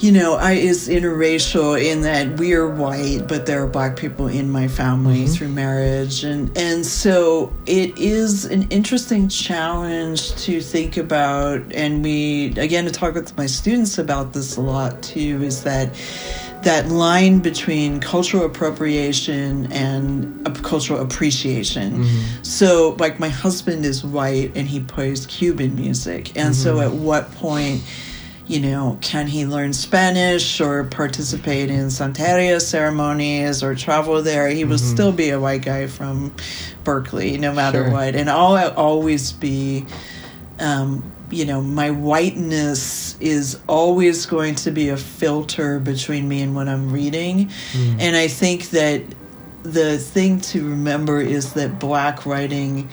You 0.03 0.11
know, 0.11 0.35
I 0.35 0.55
is 0.55 0.89
interracial 0.89 1.81
in 1.81 2.01
that 2.01 2.41
we 2.41 2.55
are 2.55 2.69
white, 2.69 3.29
but 3.29 3.47
there 3.47 3.63
are 3.63 3.69
black 3.69 3.97
people 3.97 4.27
in 4.27 4.51
my 4.51 4.67
family 4.67 5.23
mm-hmm. 5.23 5.33
through 5.33 5.51
marriage, 5.51 6.25
and 6.25 6.51
and 6.59 6.85
so 6.85 7.53
it 7.67 7.97
is 7.97 8.45
an 8.45 8.63
interesting 8.71 9.29
challenge 9.29 10.35
to 10.43 10.61
think 10.61 10.97
about. 10.97 11.73
And 11.73 12.03
we 12.03 12.47
again 12.57 12.85
to 12.87 12.91
talk 12.91 13.15
with 13.15 13.37
my 13.37 13.47
students 13.47 13.97
about 13.97 14.33
this 14.33 14.57
a 14.57 14.61
lot 14.61 15.01
too. 15.05 15.41
Is 15.41 15.63
that 15.63 15.95
that 16.65 16.89
line 16.89 17.39
between 17.39 18.01
cultural 18.01 18.45
appropriation 18.45 19.73
and 19.73 20.45
cultural 20.65 21.01
appreciation. 21.01 22.03
Mm-hmm. 22.05 22.43
So, 22.43 22.97
like, 22.99 23.21
my 23.21 23.29
husband 23.29 23.85
is 23.85 24.05
white 24.05 24.51
and 24.57 24.67
he 24.67 24.81
plays 24.81 25.27
Cuban 25.27 25.77
music, 25.77 26.37
and 26.37 26.57
so 26.57 26.79
mm-hmm. 26.79 26.93
at 26.93 26.93
what 26.93 27.31
point? 27.37 27.85
You 28.47 28.61
know, 28.61 28.99
can 29.01 29.27
he 29.29 29.47
learn 29.47 29.73
Spanish 29.73 30.61
or 30.61 30.85
participate 30.85 31.71
in 31.71 31.87
Santeria 31.87 32.61
ceremonies 32.61 33.63
or 33.63 33.75
travel 33.75 34.21
there? 34.23 34.49
He 34.49 34.65
will 34.65 34.79
still 34.79 35.13
be 35.13 35.31
a 35.31 35.39
white 35.41 35.63
guy 35.63 35.87
from 35.87 36.35
Berkeley, 36.85 37.39
no 37.39 37.53
matter 37.53 37.85
Sure. 37.85 37.93
what. 37.93 38.15
And 38.15 38.29
I'll 38.29 38.71
always 38.73 39.33
be, 39.33 39.87
um, 40.59 41.05
you 41.31 41.45
know, 41.47 41.63
my 41.63 41.91
whiteness 41.91 43.17
is 43.21 43.59
always 43.69 44.27
going 44.27 44.57
to 44.57 44.71
be 44.71 44.89
a 44.91 44.97
filter 44.97 45.79
between 45.79 46.29
me 46.29 46.43
and 46.43 46.55
what 46.55 46.69
I'm 46.69 46.93
reading. 46.93 47.51
And 47.99 48.17
I 48.17 48.29
think 48.29 48.71
that 48.71 49.03
the 49.63 49.97
thing 49.99 50.41
to 50.41 50.69
remember 50.69 51.21
is 51.21 51.53
that 51.55 51.79
black 51.79 52.27
writing 52.27 52.89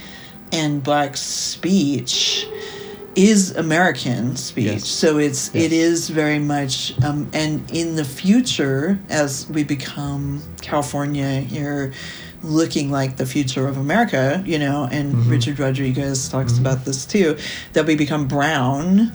and 0.51 0.83
black 0.83 1.17
speech 1.17 2.47
is 3.19 3.55
American 3.55 4.35
speech. 4.35 4.65
Yes. 4.65 4.87
So 4.87 5.17
it's 5.17 5.49
it 5.53 5.71
Yes. 5.71 5.85
is 5.87 6.09
very 6.09 6.39
much 6.39 6.93
um, 7.03 7.29
and 7.33 7.69
in 7.71 7.95
the 7.95 8.05
future 8.05 8.97
as 9.09 9.47
we 9.49 9.63
become 9.63 10.41
California 10.61 11.41
here 11.41 11.91
looking 12.41 12.89
like 12.89 13.17
the 13.17 13.25
future 13.25 13.67
of 13.67 13.77
America, 13.77 14.41
you 14.45 14.57
know, 14.57 14.87
and 14.89 15.13
Richard 15.25 15.59
Rodriguez 15.59 16.29
talks 16.29 16.57
about 16.57 16.85
this 16.85 17.05
too, 17.05 17.37
that 17.73 17.85
we 17.85 17.95
become 17.97 18.27
brown 18.29 19.11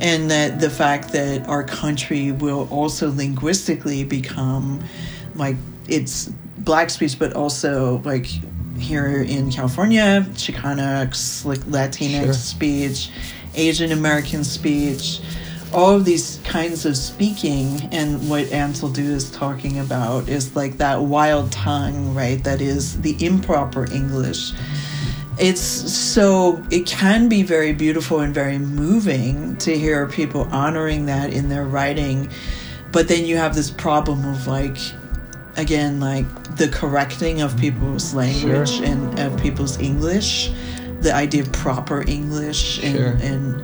and 0.00 0.30
that 0.30 0.60
the 0.60 0.68
fact 0.68 1.12
that 1.12 1.48
our 1.48 1.64
country 1.64 2.32
will 2.32 2.68
also 2.70 3.10
linguistically 3.10 4.04
become 4.04 4.84
like 5.36 5.56
it's 5.88 6.26
black 6.58 6.90
speech 6.90 7.18
but 7.18 7.32
also 7.32 8.02
like 8.04 8.26
here 8.78 9.22
in 9.22 9.50
California, 9.50 10.26
Chicanx, 10.34 11.46
like 11.46 11.60
Latinx 11.60 12.24
Sure. 12.24 12.32
speech, 12.34 13.10
Asian 13.56 13.92
American 13.92 14.44
speech, 14.44 15.20
all 15.72 15.96
of 15.96 16.04
these 16.04 16.38
kinds 16.44 16.86
of 16.86 16.96
speaking, 16.96 17.88
and 17.92 18.30
what 18.30 18.46
Anzaldúa 18.46 18.98
is 18.98 19.30
talking 19.30 19.78
about 19.78 20.28
is 20.28 20.54
like 20.54 20.78
that 20.78 21.02
wild 21.02 21.50
tongue, 21.50 22.14
right? 22.14 22.42
That 22.44 22.60
is 22.60 23.00
the 23.00 23.16
improper 23.24 23.90
English. 23.92 24.52
It's 25.38 25.60
so, 25.60 26.64
it 26.70 26.86
can 26.86 27.28
be 27.28 27.42
very 27.42 27.72
beautiful 27.72 28.20
and 28.20 28.32
very 28.32 28.58
moving 28.58 29.56
to 29.58 29.76
hear 29.76 30.06
people 30.06 30.42
honoring 30.50 31.06
that 31.06 31.32
in 31.32 31.48
their 31.50 31.64
writing. 31.64 32.30
But 32.90 33.08
then 33.08 33.26
you 33.26 33.36
have 33.36 33.54
this 33.54 33.70
problem 33.70 34.24
of 34.24 34.46
like, 34.46 34.78
again, 35.56 36.00
like 36.00 36.24
the 36.56 36.68
correcting 36.68 37.42
of 37.42 37.54
people's 37.58 38.14
language 38.14 38.70
Sure. 38.70 38.86
and 38.86 39.18
of 39.18 39.38
people's 39.38 39.78
English, 39.78 40.52
the 41.06 41.14
idea 41.14 41.42
of 41.42 41.52
proper 41.52 42.02
English, 42.06 42.82
and, 42.82 42.96
Sure. 42.96 43.16
and 43.22 43.62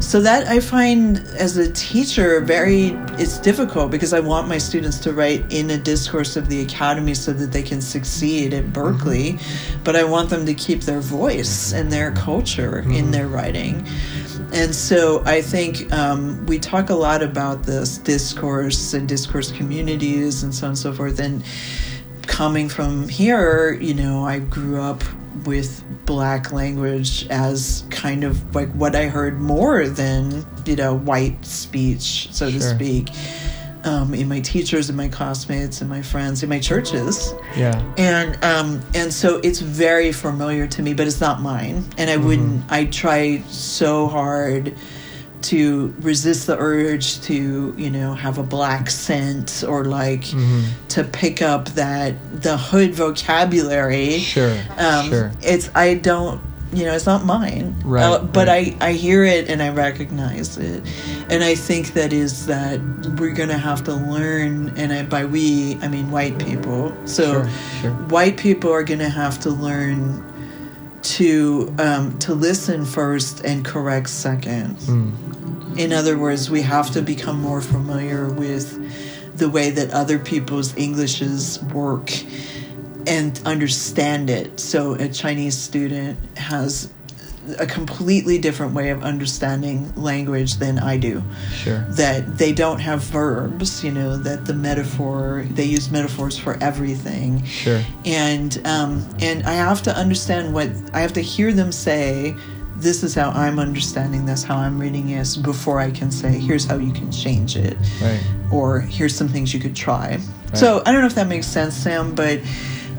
so 0.00 0.20
that 0.20 0.48
I 0.48 0.58
find 0.58 1.18
as 1.38 1.56
a 1.56 1.70
teacher 1.72 2.40
very 2.40 2.86
it's 3.22 3.38
difficult 3.38 3.92
because 3.92 4.12
I 4.12 4.18
want 4.18 4.48
my 4.48 4.58
students 4.58 4.98
to 5.04 5.12
write 5.12 5.42
in 5.52 5.70
a 5.70 5.78
discourse 5.78 6.34
of 6.36 6.48
the 6.48 6.60
academy 6.62 7.14
so 7.14 7.32
that 7.32 7.52
they 7.52 7.62
can 7.62 7.80
succeed 7.80 8.52
at 8.52 8.72
Berkeley, 8.72 9.38
but 9.84 9.94
I 9.94 10.02
want 10.02 10.28
them 10.28 10.44
to 10.46 10.54
keep 10.54 10.80
their 10.80 11.00
voice 11.00 11.72
and 11.72 11.92
their 11.92 12.10
culture 12.10 12.80
in 12.80 13.12
their 13.12 13.28
writing. 13.28 13.86
And 14.52 14.74
so 14.74 15.22
I 15.24 15.40
think 15.40 15.92
um, 15.92 16.44
we 16.46 16.58
talk 16.58 16.90
a 16.90 16.94
lot 16.94 17.22
about 17.22 17.62
this 17.62 17.98
discourse 17.98 18.94
and 18.94 19.08
discourse 19.08 19.52
communities 19.52 20.42
and 20.42 20.52
so 20.52 20.66
on 20.66 20.70
and 20.70 20.78
so 20.78 20.92
forth. 20.92 21.20
And 21.20 21.44
coming 22.26 22.68
from 22.68 23.08
here, 23.08 23.72
you 23.80 23.94
know, 23.94 24.26
I 24.26 24.40
grew 24.40 24.80
up 24.80 25.04
with 25.44 25.84
black 26.06 26.52
language 26.52 27.26
as 27.28 27.84
kind 27.90 28.24
of 28.24 28.54
like 28.54 28.70
what 28.72 28.94
I 28.94 29.06
heard 29.06 29.40
more 29.40 29.88
than, 29.88 30.44
you 30.66 30.76
know, 30.76 30.94
white 30.94 31.44
speech, 31.44 32.28
so 32.32 32.50
to 32.50 32.60
speak, 32.60 33.08
um, 33.84 34.14
in 34.14 34.28
my 34.28 34.40
teachers 34.40 34.88
and 34.88 34.96
my 34.96 35.08
classmates 35.08 35.80
and 35.80 35.90
my 35.90 36.02
friends 36.02 36.42
in 36.42 36.48
my 36.48 36.58
churches. 36.60 37.34
Yeah. 37.56 37.82
and 37.96 38.42
um 38.44 38.80
and 38.94 39.12
so 39.12 39.40
it's 39.42 39.60
very 39.60 40.12
familiar 40.12 40.66
to 40.68 40.82
me 40.82 40.94
but 40.94 41.06
it's 41.06 41.20
not 41.20 41.40
mine. 41.42 41.84
And 41.98 42.08
i 42.08 42.16
wouldn't 42.16 42.62
i 42.70 42.84
try 42.86 43.42
so 43.48 44.06
hard 44.06 44.74
to 45.42 45.94
resist 46.00 46.46
the 46.46 46.56
urge 46.58 47.20
to 47.22 47.74
you 47.76 47.90
know 47.90 48.14
have 48.14 48.38
a 48.38 48.42
black 48.42 48.88
scent 48.90 49.64
or 49.66 49.84
like 49.84 50.24
to 50.88 51.04
pick 51.04 51.42
up 51.42 51.68
that 51.70 52.14
the 52.42 52.56
hood 52.56 52.94
vocabulary 52.94 54.18
Sure. 54.18 54.56
um 54.78 55.08
sure. 55.08 55.32
it's 55.42 55.70
i 55.74 55.94
don't 55.94 56.40
you 56.72 56.84
know 56.86 56.94
it's 56.94 57.04
not 57.06 57.24
mine 57.24 57.76
Right, 57.84 58.02
Uh, 58.04 58.22
but 58.24 58.48
right. 58.48 58.76
i 58.80 58.88
i 58.88 58.92
hear 58.92 59.24
it 59.24 59.48
and 59.50 59.62
i 59.62 59.68
recognize 59.68 60.56
it 60.56 60.82
and 61.28 61.44
i 61.44 61.54
think 61.54 61.92
that 61.94 62.12
is 62.12 62.46
that 62.46 62.80
we're 63.18 63.34
gonna 63.34 63.58
have 63.58 63.84
to 63.84 63.92
learn 63.94 64.72
and 64.76 64.92
I, 64.92 65.02
by 65.02 65.24
we 65.26 65.76
i 65.82 65.88
mean 65.88 66.10
white 66.10 66.38
people 66.38 66.94
so 67.04 67.24
Sure, 67.24 67.50
sure. 67.82 67.90
white 68.08 68.36
people 68.38 68.70
are 68.72 68.84
gonna 68.84 69.10
have 69.10 69.38
to 69.40 69.50
learn 69.50 70.24
to 71.02 71.74
um, 71.78 72.18
to 72.20 72.34
listen 72.34 72.84
first 72.84 73.44
and 73.44 73.64
correct 73.64 74.08
second 74.08 74.76
Hmm. 74.82 75.10
in 75.76 75.92
other 75.92 76.16
words 76.18 76.50
we 76.50 76.62
have 76.62 76.90
to 76.92 77.02
become 77.02 77.40
more 77.40 77.60
familiar 77.60 78.28
with 78.28 78.78
the 79.36 79.48
way 79.48 79.70
that 79.70 79.90
other 79.90 80.18
people's 80.18 80.76
englishes 80.76 81.62
work 81.72 82.12
and 83.06 83.40
understand 83.44 84.30
it. 84.30 84.60
So 84.60 84.94
a 84.94 85.08
Chinese 85.08 85.56
student 85.58 86.18
has 86.36 86.92
a 87.58 87.66
completely 87.66 88.38
different 88.38 88.72
way 88.72 88.90
of 88.90 89.02
understanding 89.02 89.92
language 89.96 90.54
than 90.56 90.78
I 90.78 90.96
do. 90.96 91.22
Sure. 91.52 91.80
That 91.90 92.38
they 92.38 92.52
don't 92.52 92.78
have 92.78 93.02
verbs, 93.02 93.82
you 93.82 93.90
know, 93.90 94.16
that 94.18 94.44
the 94.46 94.54
metaphor, 94.54 95.44
they 95.50 95.64
use 95.64 95.90
metaphors 95.90 96.38
for 96.38 96.56
everything. 96.62 97.44
Sure. 97.44 97.82
And 98.04 98.60
um, 98.64 99.08
and 99.20 99.42
I 99.44 99.54
have 99.54 99.82
to 99.82 99.96
understand 99.96 100.54
what 100.54 100.70
I 100.92 101.00
have 101.00 101.12
to 101.14 101.20
hear 101.20 101.52
them 101.52 101.72
say. 101.72 102.34
This 102.76 103.04
is 103.04 103.14
how 103.14 103.30
I'm 103.30 103.58
understanding 103.60 104.24
this, 104.24 104.42
how 104.42 104.56
I'm 104.56 104.76
reading 104.78 105.06
this, 105.06 105.36
before 105.36 105.78
I 105.78 105.90
can 105.92 106.10
say, 106.10 106.32
here's 106.38 106.64
how 106.64 106.76
you 106.78 106.92
can 106.92 107.12
change 107.12 107.54
it 107.56 107.76
Right. 108.00 108.20
or 108.50 108.80
here's 108.80 109.14
some 109.14 109.28
things 109.28 109.54
you 109.54 109.60
could 109.60 109.76
try. 109.76 110.16
Right. 110.16 110.56
So 110.58 110.82
I 110.84 110.90
don't 110.90 111.00
know 111.00 111.06
if 111.06 111.14
that 111.14 111.28
makes 111.28 111.46
sense, 111.46 111.74
Sam, 111.76 112.12
but 112.14 112.40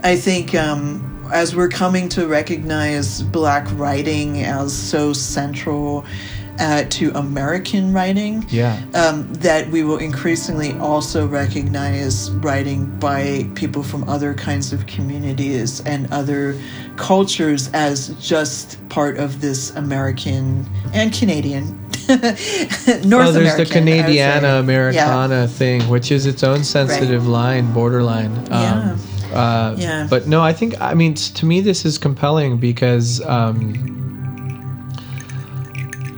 I 0.04 0.16
think 0.16 0.56
um, 0.56 1.13
as 1.34 1.56
we're 1.56 1.68
coming 1.70 2.08
to 2.10 2.28
recognize 2.28 3.22
Black 3.24 3.68
writing 3.74 4.44
as 4.44 4.72
so 4.72 5.14
central 5.14 6.06
uh, 6.60 6.84
to 6.88 7.10
American 7.18 7.92
writing, 7.92 8.46
Yeah. 8.50 8.80
um, 8.94 9.34
that 9.36 9.68
we 9.70 9.84
will 9.84 9.98
increasingly 9.98 10.74
also 10.74 11.26
recognize 11.28 12.30
writing 12.30 12.86
by 13.00 13.50
people 13.56 13.82
from 13.82 14.08
other 14.08 14.36
kinds 14.36 14.72
of 14.72 14.86
communities 14.86 15.82
and 15.82 16.12
other 16.14 16.56
cultures 16.96 17.72
as 17.74 18.10
just 18.22 18.78
part 18.90 19.18
of 19.18 19.42
this 19.42 19.72
American 19.72 20.70
and 20.94 21.12
Canadian. 21.12 21.80
North 22.08 22.30
well, 22.30 23.32
there's 23.32 23.54
American, 23.54 23.86
the 23.86 23.94
I 23.94 24.06
would 24.06 24.06
say. 24.06 24.20
Canadiana 24.20 24.42
Yeah. 24.44 24.60
Americana 24.60 25.48
thing, 25.48 25.82
which 25.90 26.12
is 26.12 26.28
its 26.28 26.44
own 26.44 26.64
sensitive 26.64 27.28
line, 27.28 27.74
borderline. 27.74 28.32
Um, 28.52 29.00
uh, 29.34 29.76
Yeah. 29.78 30.08
But 30.10 30.28
no, 30.28 30.42
I 30.42 30.54
think 30.54 30.80
I 30.82 30.94
mean 30.94 31.14
to 31.16 31.46
me 31.46 31.62
this 31.62 31.86
is 31.86 31.98
compelling 31.98 32.58
because 32.58 33.22
um, 33.26 33.74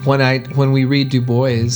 when 0.05 0.21
I 0.21 0.39
when 0.55 0.71
we 0.71 0.85
read 0.85 1.09
Du 1.09 1.21
Bois, 1.21 1.69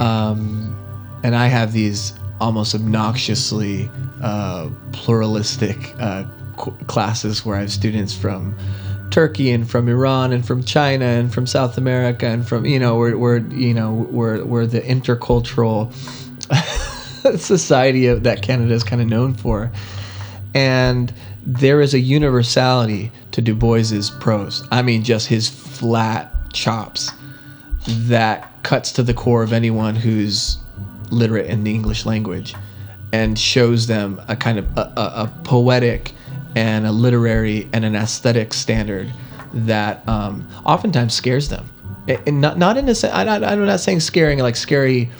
um, 0.00 0.76
and 1.22 1.34
I 1.34 1.46
have 1.46 1.72
these 1.72 2.12
almost 2.40 2.74
obnoxiously 2.74 3.88
uh, 4.20 4.68
pluralistic 4.92 5.94
uh, 5.98 6.24
qu- 6.56 6.74
classes 6.86 7.44
where 7.46 7.56
I 7.56 7.60
have 7.60 7.72
students 7.72 8.14
from 8.14 8.56
Turkey 9.10 9.52
and 9.52 9.68
from 9.70 9.88
Iran 9.88 10.32
and 10.32 10.44
from 10.44 10.64
China 10.64 11.04
and 11.04 11.32
from 11.32 11.46
South 11.46 11.78
America 11.78 12.26
and 12.26 12.46
from 12.46 12.64
you 12.64 12.78
know 12.78 12.96
we're, 12.96 13.16
we're 13.16 13.38
you 13.38 13.74
know 13.74 13.92
we're, 14.10 14.44
we're 14.44 14.66
the 14.66 14.80
intercultural 14.80 15.92
society 17.36 18.06
of, 18.06 18.22
that 18.22 18.42
Canada 18.42 18.74
is 18.74 18.84
kind 18.84 19.00
of 19.00 19.08
known 19.08 19.34
for, 19.34 19.70
and 20.54 21.12
there 21.44 21.80
is 21.80 21.94
a 21.94 21.98
universality 21.98 23.10
to 23.32 23.42
Du 23.42 23.54
Bois's 23.54 24.10
prose. 24.10 24.66
I 24.70 24.82
mean, 24.82 25.02
just 25.02 25.26
his 25.26 25.48
flat 25.48 26.32
chops 26.52 27.10
that 27.86 28.62
cuts 28.62 28.92
to 28.92 29.02
the 29.02 29.14
core 29.14 29.42
of 29.42 29.52
anyone 29.52 29.96
who's 29.96 30.58
literate 31.10 31.46
in 31.46 31.64
the 31.64 31.74
English 31.74 32.06
language 32.06 32.54
and 33.12 33.38
shows 33.38 33.86
them 33.86 34.20
a 34.28 34.36
kind 34.36 34.58
of 34.58 34.76
a, 34.76 34.92
a, 34.96 35.12
a 35.24 35.32
poetic 35.44 36.12
and 36.54 36.86
a 36.86 36.92
literary 36.92 37.68
and 37.72 37.84
an 37.84 37.96
aesthetic 37.96 38.54
standard 38.54 39.12
that 39.52 40.06
um, 40.08 40.48
oftentimes 40.64 41.14
scares 41.14 41.48
them. 41.48 41.68
And 42.08 42.40
not, 42.40 42.58
not 42.58 42.76
in 42.76 42.88
a 42.88 42.94
sense, 42.94 43.12
I'm 43.14 43.66
not 43.66 43.80
saying 43.80 44.00
scaring 44.00 44.38
like 44.38 44.56
scary 44.56 45.10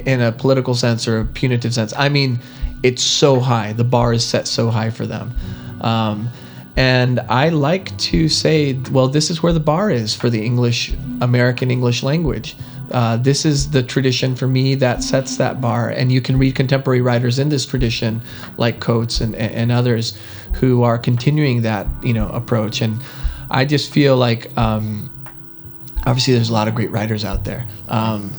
in 0.00 0.20
a 0.20 0.32
political 0.32 0.74
sense 0.74 1.06
or 1.06 1.20
a 1.20 1.24
punitive 1.24 1.72
sense. 1.74 1.92
I 1.96 2.08
mean, 2.08 2.38
it's 2.82 3.02
so 3.02 3.40
high. 3.40 3.72
The 3.72 3.84
bar 3.84 4.12
is 4.12 4.24
set 4.24 4.46
so 4.48 4.70
high 4.70 4.90
for 4.90 5.06
them. 5.06 5.32
Um, 5.80 6.28
and 6.76 7.20
I 7.28 7.50
like 7.50 7.96
to 7.98 8.28
say, 8.28 8.74
well, 8.90 9.08
this 9.08 9.30
is 9.30 9.42
where 9.42 9.52
the 9.52 9.60
bar 9.60 9.90
is 9.90 10.14
for 10.14 10.30
the 10.30 10.44
English, 10.44 10.94
American 11.20 11.70
English 11.70 12.02
language. 12.02 12.56
uh, 12.92 13.16
this 13.16 13.44
is 13.44 13.70
the 13.70 13.82
tradition 13.82 14.36
for 14.36 14.46
me 14.46 14.74
that 14.76 15.02
sets 15.02 15.36
that 15.38 15.60
bar. 15.60 15.88
And 15.88 16.12
you 16.12 16.20
can 16.20 16.38
read 16.38 16.54
contemporary 16.54 17.00
writers 17.00 17.38
in 17.38 17.48
this 17.48 17.64
tradition, 17.64 18.20
like 18.58 18.80
Coates 18.80 19.20
and, 19.20 19.34
and 19.34 19.72
others, 19.72 20.16
who 20.54 20.82
are 20.82 20.98
continuing 20.98 21.62
that 21.62 21.86
you 22.02 22.12
know 22.12 22.28
approach. 22.28 22.82
And 22.82 23.00
I 23.50 23.64
just 23.64 23.90
feel 23.90 24.16
like 24.16 24.56
um, 24.58 25.10
obviously 26.06 26.34
there's 26.34 26.50
a 26.50 26.52
lot 26.52 26.68
of 26.68 26.74
great 26.74 26.90
writers 26.90 27.24
out 27.24 27.44
there, 27.44 27.66
um, 27.88 28.32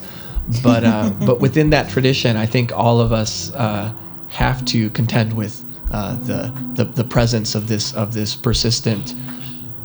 but 0.62 0.84
uh, 0.84 1.12
but 1.26 1.39
within 1.39 1.70
that 1.72 1.89
tradition, 1.89 2.36
I 2.38 2.46
think 2.46 2.72
all 2.72 3.00
of 3.00 3.12
us 3.12 3.52
uh, 3.54 3.94
have 4.30 4.64
to 4.66 4.89
contend 4.91 5.34
with 5.34 5.64
uh, 5.91 6.16
the, 6.16 6.54
the 6.76 6.86
the 6.86 7.04
presence 7.04 7.56
of 7.56 7.68
this 7.68 7.94
of 7.94 8.14
this 8.14 8.36
persistent 8.36 9.16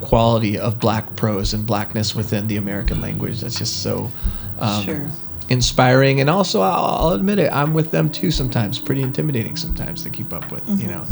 quality 0.00 0.58
of 0.58 0.78
black 0.78 1.16
prose 1.16 1.54
and 1.54 1.66
blackness 1.66 2.14
within 2.14 2.46
the 2.48 2.56
American 2.56 3.00
language. 3.00 3.40
That's 3.40 3.58
just 3.58 3.82
so 3.82 4.10
um, 4.58 4.84
Sure. 4.84 5.10
inspiring, 5.48 6.20
and 6.20 6.30
also 6.30 6.60
I'll, 6.60 6.84
I'll 7.08 7.12
admit 7.14 7.38
it, 7.38 7.52
I'm 7.52 7.74
with 7.74 7.90
them 7.90 8.10
too 8.10 8.30
sometimes. 8.30 8.78
Pretty 8.78 9.02
intimidating 9.02 9.56
sometimes 9.56 10.02
to 10.04 10.10
keep 10.10 10.32
up 10.32 10.50
with, 10.52 10.68
you 10.80 10.88
know. 10.88 11.04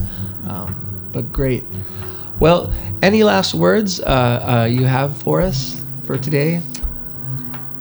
Um, 0.49 1.09
but 1.13 1.33
great. 1.33 1.65
Well, 2.41 2.73
any 3.03 3.25
last 3.25 3.55
words 3.55 4.01
uh, 4.01 4.05
uh, 4.63 4.65
you 4.71 4.85
have 4.85 5.17
for 5.17 5.41
us 5.41 5.83
for 6.05 6.19
today? 6.19 6.61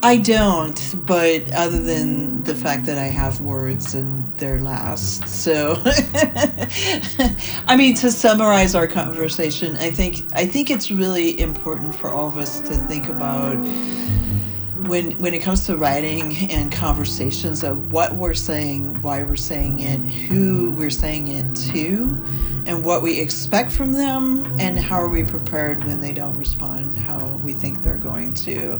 I 0.05 0.17
don't, 0.17 0.95
but 1.07 1.51
other 1.55 1.81
than 1.81 2.43
the 2.43 2.53
fact 2.53 2.85
that 2.85 2.99
I 2.99 3.05
have 3.05 3.41
words 3.41 3.95
and 3.95 4.37
they're 4.37 4.59
last. 4.59 5.27
So 5.27 5.81
I 7.67 7.75
mean 7.75 7.95
to 7.95 8.11
summarize 8.11 8.75
our 8.75 8.85
conversation, 8.85 9.75
I 9.77 9.89
think 9.89 10.21
I 10.33 10.45
think 10.45 10.69
it's 10.69 10.91
really 10.91 11.39
important 11.39 11.95
for 11.95 12.11
all 12.11 12.27
of 12.27 12.37
us 12.37 12.61
to 12.61 12.75
think 12.75 13.09
about 13.09 13.55
when 14.85 15.13
when 15.13 15.33
it 15.33 15.39
comes 15.39 15.65
to 15.65 15.75
writing 15.75 16.35
and 16.51 16.71
conversations 16.71 17.63
of 17.63 17.91
what 17.91 18.13
we're 18.13 18.35
saying, 18.35 19.01
why 19.01 19.23
we're 19.23 19.35
saying 19.35 19.79
it, 19.79 20.01
who 20.01 20.69
we're 20.77 20.91
saying 20.91 21.29
it 21.29 21.55
to, 21.73 22.23
and 22.67 22.85
what 22.85 23.01
we 23.01 23.19
expect 23.19 23.71
from 23.71 23.93
them, 23.93 24.45
and 24.59 24.77
how 24.77 24.97
are 24.97 25.09
we 25.09 25.23
prepared 25.23 25.83
when 25.83 25.99
they 25.99 26.13
don't 26.13 26.37
respond 26.37 26.95
how 26.95 27.39
we 27.43 27.53
think 27.53 27.81
they're 27.81 27.97
going 27.97 28.35
to. 28.35 28.79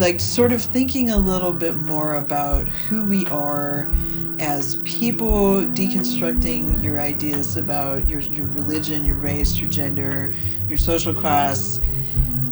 Like 0.00 0.20
sort 0.20 0.52
of 0.52 0.62
thinking 0.62 1.10
a 1.10 1.18
little 1.18 1.52
bit 1.52 1.76
more 1.76 2.14
about 2.14 2.66
who 2.66 3.04
we 3.04 3.26
are 3.26 3.90
as 4.38 4.76
people, 4.84 5.60
deconstructing 5.60 6.82
your 6.82 7.00
ideas 7.00 7.56
about 7.56 8.08
your 8.08 8.20
your 8.20 8.46
religion, 8.46 9.04
your 9.04 9.16
race, 9.16 9.58
your 9.58 9.70
gender, 9.70 10.34
your 10.68 10.78
social 10.78 11.14
class 11.14 11.80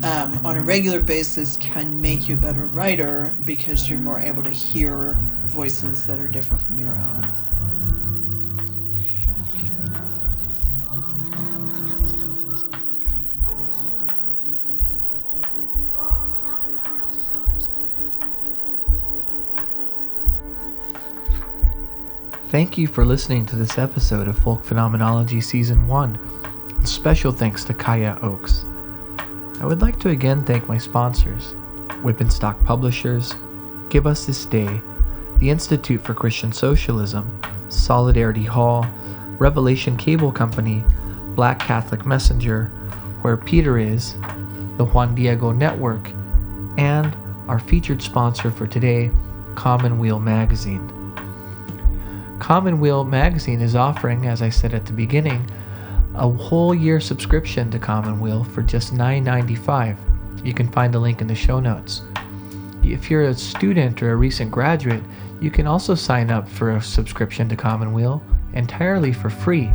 um, 0.03 0.41
on 0.47 0.57
a 0.57 0.63
regular 0.63 1.01
basis 1.01 1.59
can 1.59 2.01
make 2.01 2.27
you 2.27 2.35
a 2.35 2.39
better 2.39 2.67
writer 2.67 3.35
because 3.45 3.91
you're 3.91 3.99
more 3.99 4.19
able 4.19 4.43
to 4.43 4.51
hear 4.51 5.15
voices 5.45 6.07
that 6.07 6.19
are 6.19 6.29
different 6.29 6.63
from 6.63 6.79
your 6.79 6.97
own. 6.97 7.50
Thank 22.51 22.77
you 22.77 22.89
for 22.89 23.05
listening 23.05 23.47
to 23.47 23.55
this 23.55 23.79
episode 23.79 24.27
of 24.27 24.37
Folk 24.37 24.65
Phenomenology 24.65 25.41
Season 25.41 25.87
1. 25.87 26.19
And 26.79 26.89
special 26.89 27.31
thanks 27.31 27.63
to 27.67 27.73
Kaya 27.73 28.19
Oakes. 28.23 28.65
I 29.61 29.67
would 29.67 29.81
like 29.81 30.01
to 30.01 30.09
again 30.09 30.45
thank 30.45 30.67
my 30.67 30.77
sponsors 30.77 31.55
Wipf 32.03 32.21
and 32.21 32.33
Stock 32.33 32.61
Publishers, 32.65 33.37
Give 33.89 34.05
Us 34.05 34.27
This 34.27 34.47
Day, 34.47 34.81
the 35.39 35.49
Institute 35.49 36.03
for 36.03 36.13
Christian 36.13 36.51
Socialism, 36.51 37.41
Solidarity 37.69 38.43
Hall, 38.43 38.85
Revelation 39.39 39.97
Cable 39.97 40.33
Company, 40.33 40.83
Black 41.37 41.61
Catholic 41.61 42.05
Messenger, 42.05 42.65
Where 43.23 43.37
Peter 43.37 43.79
Is, 43.79 44.15
the 44.77 44.87
Juan 44.87 45.15
Diego 45.15 45.53
Network, 45.53 46.11
and 46.79 47.17
our 47.47 47.61
featured 47.61 48.03
sponsor 48.03 48.51
for 48.51 48.67
today, 48.67 49.13
Commonweal 49.55 50.19
Magazine. 50.19 51.00
Commonweal 52.41 53.05
Magazine 53.05 53.61
is 53.61 53.77
offering, 53.77 54.27
as 54.27 54.43
I 54.43 54.49
said 54.49 54.75
at 54.75 54.87
the 54.87 54.95
beginning, 54.95 55.49
a 56.15 56.29
whole 56.29 56.75
year 56.75 56.99
subscription 56.99 57.71
to 57.71 57.79
Commonweal 57.79 58.43
for 58.45 58.63
just 58.63 58.95
$9.95. 58.95 59.97
You 60.45 60.55
can 60.55 60.69
find 60.69 60.93
the 60.93 60.99
link 60.99 61.21
in 61.21 61.27
the 61.27 61.35
show 61.35 61.61
notes. 61.61 62.03
If 62.83 63.11
you're 63.11 63.25
a 63.25 63.35
student 63.35 64.03
or 64.03 64.13
a 64.13 64.17
recent 64.17 64.51
graduate, 64.51 65.03
you 65.41 65.51
can 65.51 65.67
also 65.67 65.95
sign 65.95 66.31
up 66.31 66.49
for 66.49 66.73
a 66.73 66.83
subscription 66.83 67.49
to 67.51 67.57
Commonweal 67.57 68.23
entirely 68.55 69.13
for 69.13 69.31
free. 69.31 69.69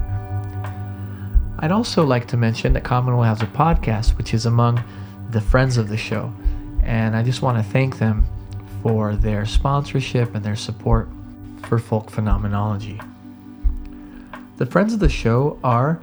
I'd 1.59 1.72
also 1.72 2.03
like 2.03 2.28
to 2.28 2.38
mention 2.38 2.74
that 2.74 2.84
Commonweal 2.84 3.24
has 3.24 3.41
a 3.41 3.47
podcast, 3.47 4.18
which 4.18 4.34
is 4.34 4.47
among 4.47 4.84
the 5.30 5.39
friends 5.39 5.78
of 5.78 5.88
the 5.88 5.97
show, 5.97 6.34
and 6.84 7.16
I 7.16 7.24
just 7.24 7.41
want 7.41 7.57
to 7.57 7.63
thank 7.63 7.99
them 7.99 8.26
for 8.82 9.16
their 9.16 9.45
sponsorship 9.45 10.36
and 10.36 10.43
their 10.43 10.55
support 10.55 11.07
for 11.66 11.80
folk 11.80 12.09
phenomenology. 12.09 12.99
The 14.57 14.66
friends 14.66 14.93
of 14.93 14.99
the 14.99 15.09
show 15.09 15.59
are 15.63 15.99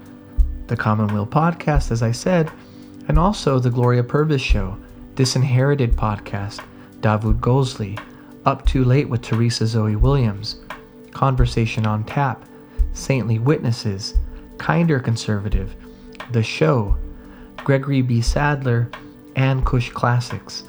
the 0.67 0.77
Commonweal 0.77 1.27
Podcast, 1.27 1.91
as 1.91 2.03
I 2.03 2.13
said, 2.13 2.51
and 3.09 3.19
also 3.19 3.59
the 3.59 3.71
Gloria 3.71 4.05
Purvis 4.05 4.43
Show, 4.43 4.77
Disinherited 5.15 5.97
Podcast, 5.97 6.61
Davud 7.01 7.41
Golsley, 7.41 7.99
Up 8.45 8.65
Too 8.67 8.85
Late 8.85 9.09
with 9.09 9.23
Teresa 9.23 9.67
Zoe 9.67 9.97
Williams, 9.97 10.57
Conversation 11.11 11.87
on 11.87 12.05
Tap, 12.05 12.45
Saintly 12.93 13.39
Witnesses, 13.39 14.15
Kinder 14.59 15.01
Conservative, 15.01 15.75
The 16.31 16.43
Show, 16.43 16.97
Gregory 17.59 18.03
B. 18.03 18.21
Sadler, 18.21 18.91
and 19.37 19.65
Cush 19.65 19.91
Classics. 19.91 20.65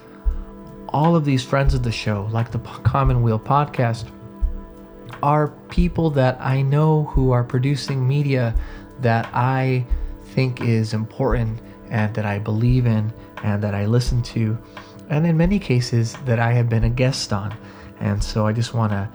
All 0.89 1.15
of 1.15 1.25
these 1.25 1.43
friends 1.43 1.73
of 1.73 1.83
the 1.83 1.91
show, 1.91 2.29
like 2.31 2.51
the 2.51 2.59
Commonweal 2.59 3.39
Podcast, 3.39 4.09
are 5.23 5.47
people 5.69 6.09
that 6.09 6.37
I 6.41 6.61
know 6.61 7.05
who 7.05 7.31
are 7.31 7.45
producing 7.45 8.05
media 8.05 8.53
that 8.99 9.25
I 9.33 9.85
think 10.35 10.59
is 10.59 10.93
important 10.93 11.61
and 11.89 12.13
that 12.13 12.25
I 12.25 12.39
believe 12.39 12.85
in 12.85 13.13
and 13.41 13.63
that 13.63 13.73
I 13.73 13.85
listen 13.85 14.21
to, 14.23 14.57
and 15.09 15.25
in 15.25 15.37
many 15.37 15.59
cases 15.59 16.17
that 16.25 16.39
I 16.39 16.51
have 16.51 16.67
been 16.67 16.83
a 16.83 16.89
guest 16.89 17.31
on. 17.31 17.55
And 18.01 18.21
so 18.21 18.45
I 18.45 18.51
just 18.51 18.73
want 18.73 18.91
to 18.91 19.09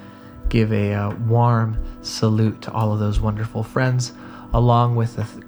give 0.49 0.73
a 0.73 0.95
uh, 0.95 1.15
warm 1.27 1.79
salute 2.01 2.63
to 2.63 2.73
all 2.73 2.91
of 2.91 3.01
those 3.01 3.21
wonderful 3.21 3.63
friends, 3.63 4.15
along 4.55 4.97
with 4.97 5.19
a 5.19 5.25
th- 5.25 5.45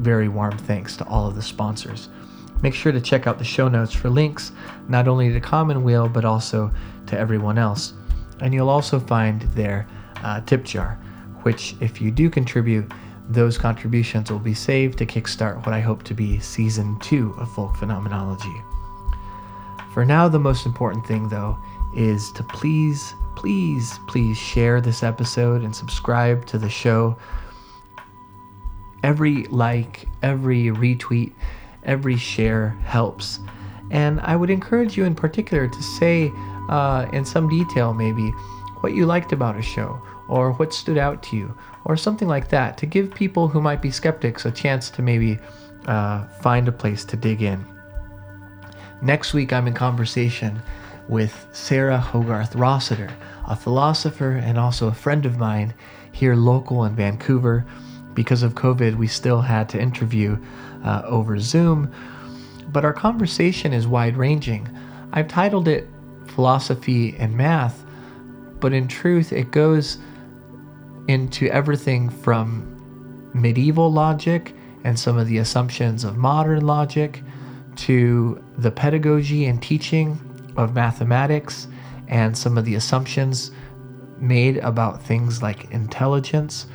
very 0.00 0.28
warm 0.28 0.58
thanks 0.58 0.98
to 0.98 1.06
all 1.06 1.26
of 1.26 1.34
the 1.34 1.42
sponsors. 1.42 2.10
Make 2.60 2.74
sure 2.74 2.92
to 2.92 3.00
check 3.00 3.26
out 3.26 3.38
the 3.38 3.44
show 3.44 3.68
notes 3.68 3.94
for 3.94 4.10
links 4.10 4.52
not 4.86 5.08
only 5.08 5.32
to 5.32 5.40
Commonweal 5.40 6.10
but 6.10 6.26
also 6.26 6.70
to 7.06 7.18
everyone 7.18 7.56
else. 7.56 7.94
And 8.40 8.52
you'll 8.52 8.68
also 8.68 8.98
find 8.98 9.42
their 9.54 9.86
uh, 10.24 10.40
tip 10.40 10.64
jar, 10.64 10.98
which, 11.42 11.74
if 11.80 12.00
you 12.00 12.10
do 12.10 12.28
contribute, 12.28 12.90
those 13.28 13.56
contributions 13.56 14.30
will 14.30 14.38
be 14.38 14.54
saved 14.54 14.98
to 14.98 15.06
kickstart 15.06 15.64
what 15.64 15.74
I 15.74 15.80
hope 15.80 16.02
to 16.04 16.14
be 16.14 16.40
season 16.40 16.98
two 17.00 17.34
of 17.38 17.50
Folk 17.54 17.76
Phenomenology. 17.76 18.62
For 19.92 20.04
now, 20.04 20.28
the 20.28 20.40
most 20.40 20.66
important 20.66 21.06
thing, 21.06 21.28
though, 21.28 21.56
is 21.94 22.32
to 22.32 22.42
please, 22.42 23.14
please, 23.36 23.98
please 24.08 24.36
share 24.36 24.80
this 24.80 25.02
episode 25.02 25.62
and 25.62 25.74
subscribe 25.74 26.44
to 26.46 26.58
the 26.58 26.68
show. 26.68 27.16
Every 29.02 29.44
like, 29.44 30.08
every 30.22 30.64
retweet, 30.64 31.32
every 31.84 32.16
share 32.16 32.70
helps. 32.84 33.38
And 33.90 34.20
I 34.20 34.34
would 34.34 34.50
encourage 34.50 34.96
you 34.96 35.04
in 35.04 35.14
particular 35.14 35.68
to 35.68 35.82
say 35.82 36.32
uh, 36.68 37.06
in 37.12 37.24
some 37.24 37.48
detail, 37.48 37.94
maybe, 37.94 38.30
what 38.80 38.94
you 38.94 39.06
liked 39.06 39.32
about 39.32 39.56
a 39.56 39.62
show, 39.62 40.00
or 40.28 40.52
what 40.52 40.72
stood 40.72 40.98
out 40.98 41.22
to 41.24 41.36
you, 41.36 41.56
or 41.84 41.96
something 41.96 42.28
like 42.28 42.48
that, 42.48 42.78
to 42.78 42.86
give 42.86 43.14
people 43.14 43.48
who 43.48 43.60
might 43.60 43.82
be 43.82 43.90
skeptics 43.90 44.44
a 44.44 44.50
chance 44.50 44.90
to 44.90 45.02
maybe 45.02 45.38
uh, 45.86 46.26
find 46.40 46.66
a 46.68 46.72
place 46.72 47.04
to 47.04 47.16
dig 47.16 47.42
in. 47.42 47.64
Next 49.02 49.34
week, 49.34 49.52
I'm 49.52 49.66
in 49.66 49.74
conversation 49.74 50.62
with 51.08 51.46
Sarah 51.52 51.98
Hogarth 51.98 52.54
Rossiter, 52.54 53.10
a 53.46 53.54
philosopher 53.54 54.30
and 54.30 54.58
also 54.58 54.88
a 54.88 54.94
friend 54.94 55.26
of 55.26 55.36
mine 55.36 55.74
here 56.12 56.34
local 56.34 56.84
in 56.84 56.96
Vancouver. 56.96 57.66
Because 58.14 58.42
of 58.42 58.54
COVID, 58.54 58.94
we 58.94 59.06
still 59.08 59.42
had 59.42 59.68
to 59.70 59.80
interview 59.80 60.38
uh, 60.84 61.02
over 61.04 61.38
Zoom, 61.38 61.92
but 62.72 62.84
our 62.84 62.92
conversation 62.92 63.72
is 63.72 63.86
wide 63.86 64.16
ranging. 64.16 64.68
I've 65.12 65.28
titled 65.28 65.68
it 65.68 65.88
Philosophy 66.28 67.16
and 67.18 67.36
Math, 67.36 67.84
but 68.60 68.72
in 68.72 68.88
truth, 68.88 69.32
it 69.32 69.50
goes 69.50 69.98
into 71.08 71.48
everything 71.48 72.08
from 72.08 73.30
medieval 73.34 73.92
logic 73.92 74.54
and 74.84 74.98
some 74.98 75.18
of 75.18 75.26
the 75.26 75.38
assumptions 75.38 76.04
of 76.04 76.16
modern 76.16 76.66
logic 76.66 77.22
to 77.76 78.42
the 78.58 78.70
pedagogy 78.70 79.46
and 79.46 79.62
teaching 79.62 80.18
of 80.56 80.74
mathematics 80.74 81.66
and 82.08 82.36
some 82.36 82.56
of 82.56 82.64
the 82.64 82.74
assumptions 82.74 83.50
made 84.18 84.58
about 84.58 85.02
things 85.02 85.42
like 85.42 85.70
intelligence. 85.70 86.66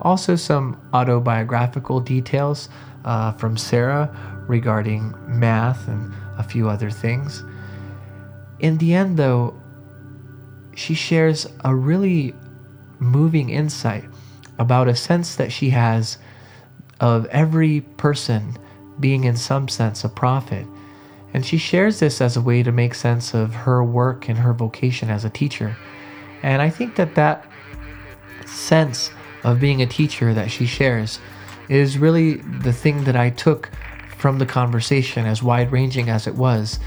Also, 0.00 0.34
some 0.34 0.80
autobiographical 0.92 2.00
details 2.00 2.68
uh, 3.04 3.32
from 3.32 3.56
Sarah 3.56 4.10
regarding 4.48 5.14
math 5.28 5.86
and 5.88 6.12
a 6.38 6.42
few 6.42 6.68
other 6.68 6.90
things. 6.90 7.44
In 8.58 8.78
the 8.78 8.94
end, 8.94 9.16
though, 9.16 9.54
she 10.74 10.94
shares 10.94 11.46
a 11.64 11.74
really 11.74 12.34
moving 13.00 13.50
insight 13.50 14.04
about 14.58 14.88
a 14.88 14.94
sense 14.94 15.34
that 15.36 15.50
she 15.50 15.70
has 15.70 16.18
of 17.00 17.26
every 17.26 17.80
person 17.96 18.56
being, 19.00 19.24
in 19.24 19.36
some 19.36 19.68
sense, 19.68 20.04
a 20.04 20.08
prophet. 20.08 20.66
And 21.32 21.44
she 21.46 21.56
shares 21.56 22.00
this 22.00 22.20
as 22.20 22.36
a 22.36 22.40
way 22.40 22.62
to 22.62 22.72
make 22.72 22.94
sense 22.94 23.34
of 23.34 23.54
her 23.54 23.82
work 23.82 24.28
and 24.28 24.38
her 24.38 24.52
vocation 24.52 25.10
as 25.10 25.24
a 25.24 25.30
teacher. 25.30 25.76
And 26.42 26.60
I 26.60 26.68
think 26.68 26.96
that 26.96 27.14
that 27.14 27.50
sense 28.46 29.10
of 29.44 29.60
being 29.60 29.80
a 29.80 29.86
teacher 29.86 30.34
that 30.34 30.50
she 30.50 30.66
shares 30.66 31.18
is 31.68 31.98
really 31.98 32.34
the 32.34 32.72
thing 32.72 33.04
that 33.04 33.16
I 33.16 33.30
took 33.30 33.70
from 34.18 34.38
the 34.38 34.46
conversation, 34.46 35.24
as 35.24 35.42
wide 35.42 35.72
ranging 35.72 36.10
as 36.10 36.26
it 36.26 36.34
was. 36.34 36.78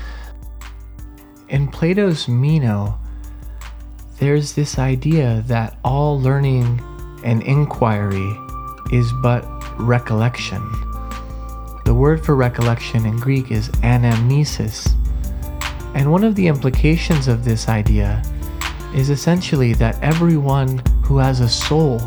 In 1.50 1.68
Plato's 1.68 2.28
Meno, 2.28 3.00
there's 4.24 4.54
this 4.54 4.80
idea 4.80 5.44
that 5.48 5.78
all 5.84 6.18
learning 6.18 6.82
and 7.26 7.44
inquiry 7.44 8.40
is 8.90 9.12
but 9.22 9.46
recollection. 9.78 10.62
The 11.84 11.94
word 11.94 12.24
for 12.24 12.34
recollection 12.34 13.06
in 13.06 13.18
Greek 13.18 13.52
is 13.52 13.68
anamnesis. 13.82 14.88
And 15.94 16.10
one 16.10 16.24
of 16.24 16.36
the 16.36 16.48
implications 16.48 17.28
of 17.28 17.44
this 17.44 17.68
idea 17.68 18.24
is 18.96 19.10
essentially 19.10 19.74
that 19.74 20.02
everyone 20.02 20.82
who 21.04 21.18
has 21.18 21.42
a 21.42 21.50
soul, 21.50 22.00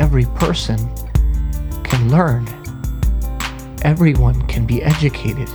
every 0.00 0.24
person, 0.36 0.78
can 1.84 2.10
learn. 2.10 2.48
Everyone 3.82 4.40
can 4.46 4.64
be 4.64 4.82
educated. 4.82 5.50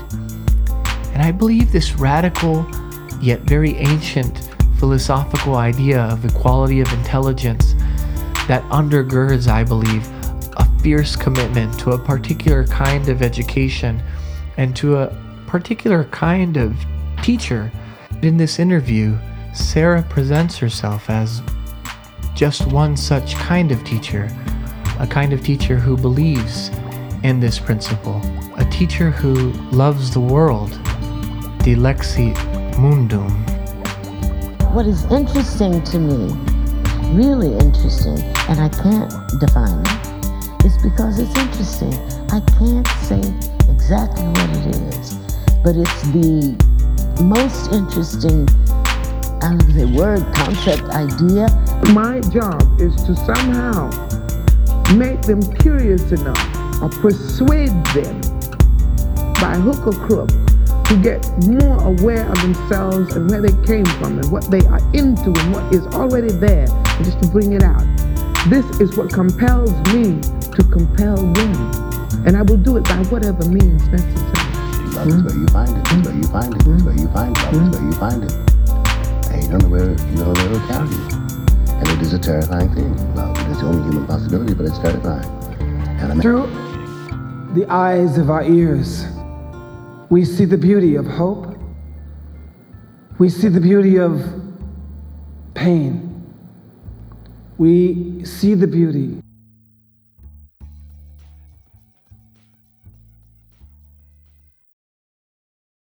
And 1.16 1.24
I 1.24 1.32
believe 1.32 1.72
this 1.72 1.96
radical 1.96 2.70
yet 3.20 3.42
very 3.42 3.74
ancient 3.78 4.47
philosophical 4.80 5.56
idea 5.56 6.02
of 6.02 6.24
equality 6.26 6.82
of 6.82 6.92
intelligence 6.94 7.74
that 8.48 8.64
undergirds, 8.70 9.48
I 9.48 9.64
believe, 9.64 10.08
a 10.58 10.66
fierce 10.82 11.16
commitment 11.16 11.78
to 11.80 11.92
a 11.92 12.00
particular 12.00 12.66
kind 12.68 13.10
of 13.10 13.22
education 13.22 14.02
and 14.58 14.76
to 14.76 14.98
a 14.98 15.16
particular 15.48 16.06
kind 16.06 16.58
of 16.58 16.76
teacher. 17.22 17.72
In 18.22 18.38
this 18.38 18.60
interview, 18.60 19.18
Sarah 19.54 20.04
presents 20.04 20.58
herself 20.58 21.10
as 21.10 21.42
just 22.36 22.68
one 22.68 22.96
such 22.96 23.36
kind 23.36 23.72
of 23.72 23.84
teacher, 23.84 24.30
a 25.00 25.08
kind 25.08 25.34
of 25.34 25.44
teacher 25.44 25.78
who 25.78 25.98
believes 25.98 26.70
in 27.24 27.40
this 27.40 27.60
principle, 27.60 28.22
a 28.58 28.66
teacher 28.72 29.10
who 29.10 29.52
loves 29.72 30.12
the 30.12 30.20
world, 30.20 30.72
dilexit 31.60 32.38
mundum. 32.78 33.57
What 34.78 34.86
is 34.86 35.06
interesting 35.06 35.84
to 35.86 35.98
me, 35.98 36.32
really 37.16 37.52
interesting, 37.52 38.20
and 38.48 38.60
I 38.60 38.70
can't 38.70 39.12
define 39.40 39.82
it, 39.82 40.66
is 40.66 40.78
because 40.84 41.18
it's 41.18 41.36
interesting. 41.36 41.96
I 42.30 42.42
can't 42.60 42.88
say 43.02 43.18
exactly 43.72 44.24
what 44.24 44.50
it 44.52 44.76
is, 44.76 45.16
but 45.64 45.76
it's 45.76 46.02
the 46.12 46.56
most 47.24 47.72
interesting 47.74 48.48
I 49.42 49.58
say 49.74 49.86
word, 49.86 50.24
concept, 50.36 50.84
idea. 50.90 51.48
My 51.92 52.20
job 52.30 52.80
is 52.80 52.94
to 53.06 53.16
somehow 53.16 53.90
make 54.94 55.24
them 55.24 55.42
curious 55.56 56.12
enough 56.12 56.84
or 56.84 56.90
persuade 56.90 57.74
them 57.96 58.22
by 59.42 59.58
hook 59.58 59.88
or 59.88 60.08
crook 60.08 60.47
to 60.88 60.96
get 60.98 61.28
more 61.46 61.84
aware 61.84 62.26
of 62.30 62.42
themselves 62.42 63.14
and 63.16 63.30
where 63.30 63.42
they 63.42 63.66
came 63.66 63.86
from 64.00 64.20
and 64.20 64.32
what 64.32 64.50
they 64.50 64.66
are 64.68 64.80
into 64.94 65.34
and 65.36 65.54
what 65.54 65.74
is 65.74 65.86
already 65.88 66.32
there, 66.32 66.68
and 66.70 67.06
just 67.06 67.22
to 67.22 67.28
bring 67.30 67.54
it 67.54 67.64
out. 67.64 67.86
This 68.50 68.66
is 68.80 68.96
what 68.96 69.12
compels 69.12 69.72
me 69.94 70.22
to 70.56 70.64
compel 70.72 71.18
them. 71.18 71.88
And 72.26 72.38
I 72.38 72.42
will 72.42 72.58
do 72.58 72.78
it 72.78 72.86
by 72.86 73.04
whatever 73.06 73.44
means 73.50 73.86
necessary. 73.90 74.28
Love 74.96 75.08
is 75.08 75.24
where 75.24 75.36
you 75.36 75.48
find 75.48 75.70
it. 75.70 75.84
That's 75.84 76.08
where 76.08 76.16
you 76.16 76.24
find 76.24 76.56
it. 76.56 76.64
That's 76.64 76.84
where 76.84 76.96
you 76.96 77.08
find 77.10 77.38
it. 77.38 77.44
Love 77.44 77.54
is 77.54 77.70
where 77.70 77.84
you 77.84 77.92
find 77.92 78.24
it. 78.24 78.34
And 79.30 79.44
you 79.44 79.50
don't 79.50 79.62
know 79.64 79.70
where 79.70 79.90
you 79.90 79.96
don't 79.98 80.16
know 80.16 80.34
where 80.34 80.46
it'll 80.54 80.68
carry 80.68 80.90
you. 80.90 81.08
And 81.78 81.88
it 81.90 82.02
is 82.02 82.14
a 82.14 82.20
terrifying 82.20 82.74
thing. 82.74 83.16
Love. 83.16 83.38
It's 83.50 83.60
the 83.60 83.68
only 83.68 83.84
human 83.84 84.08
possibility, 84.08 84.54
but 84.54 84.66
it's 84.66 84.80
terrifying. 84.80 85.28
And 86.00 86.14
I'm 86.14 86.22
Through 86.22 86.48
the 87.54 87.66
eyes 87.70 88.18
of 88.18 88.30
our 88.30 88.44
ears, 88.44 89.04
we 90.10 90.24
see 90.26 90.46
the 90.46 90.58
beauty 90.58 90.96
of 90.96 91.06
hope. 91.06 91.58
We 93.20 93.30
see 93.30 93.50
the 93.50 93.62
beauty 93.62 93.98
of 93.98 94.24
pain. 95.54 96.04
We 97.58 98.24
see 98.26 98.54
the 98.54 98.68
beauty 98.68 99.22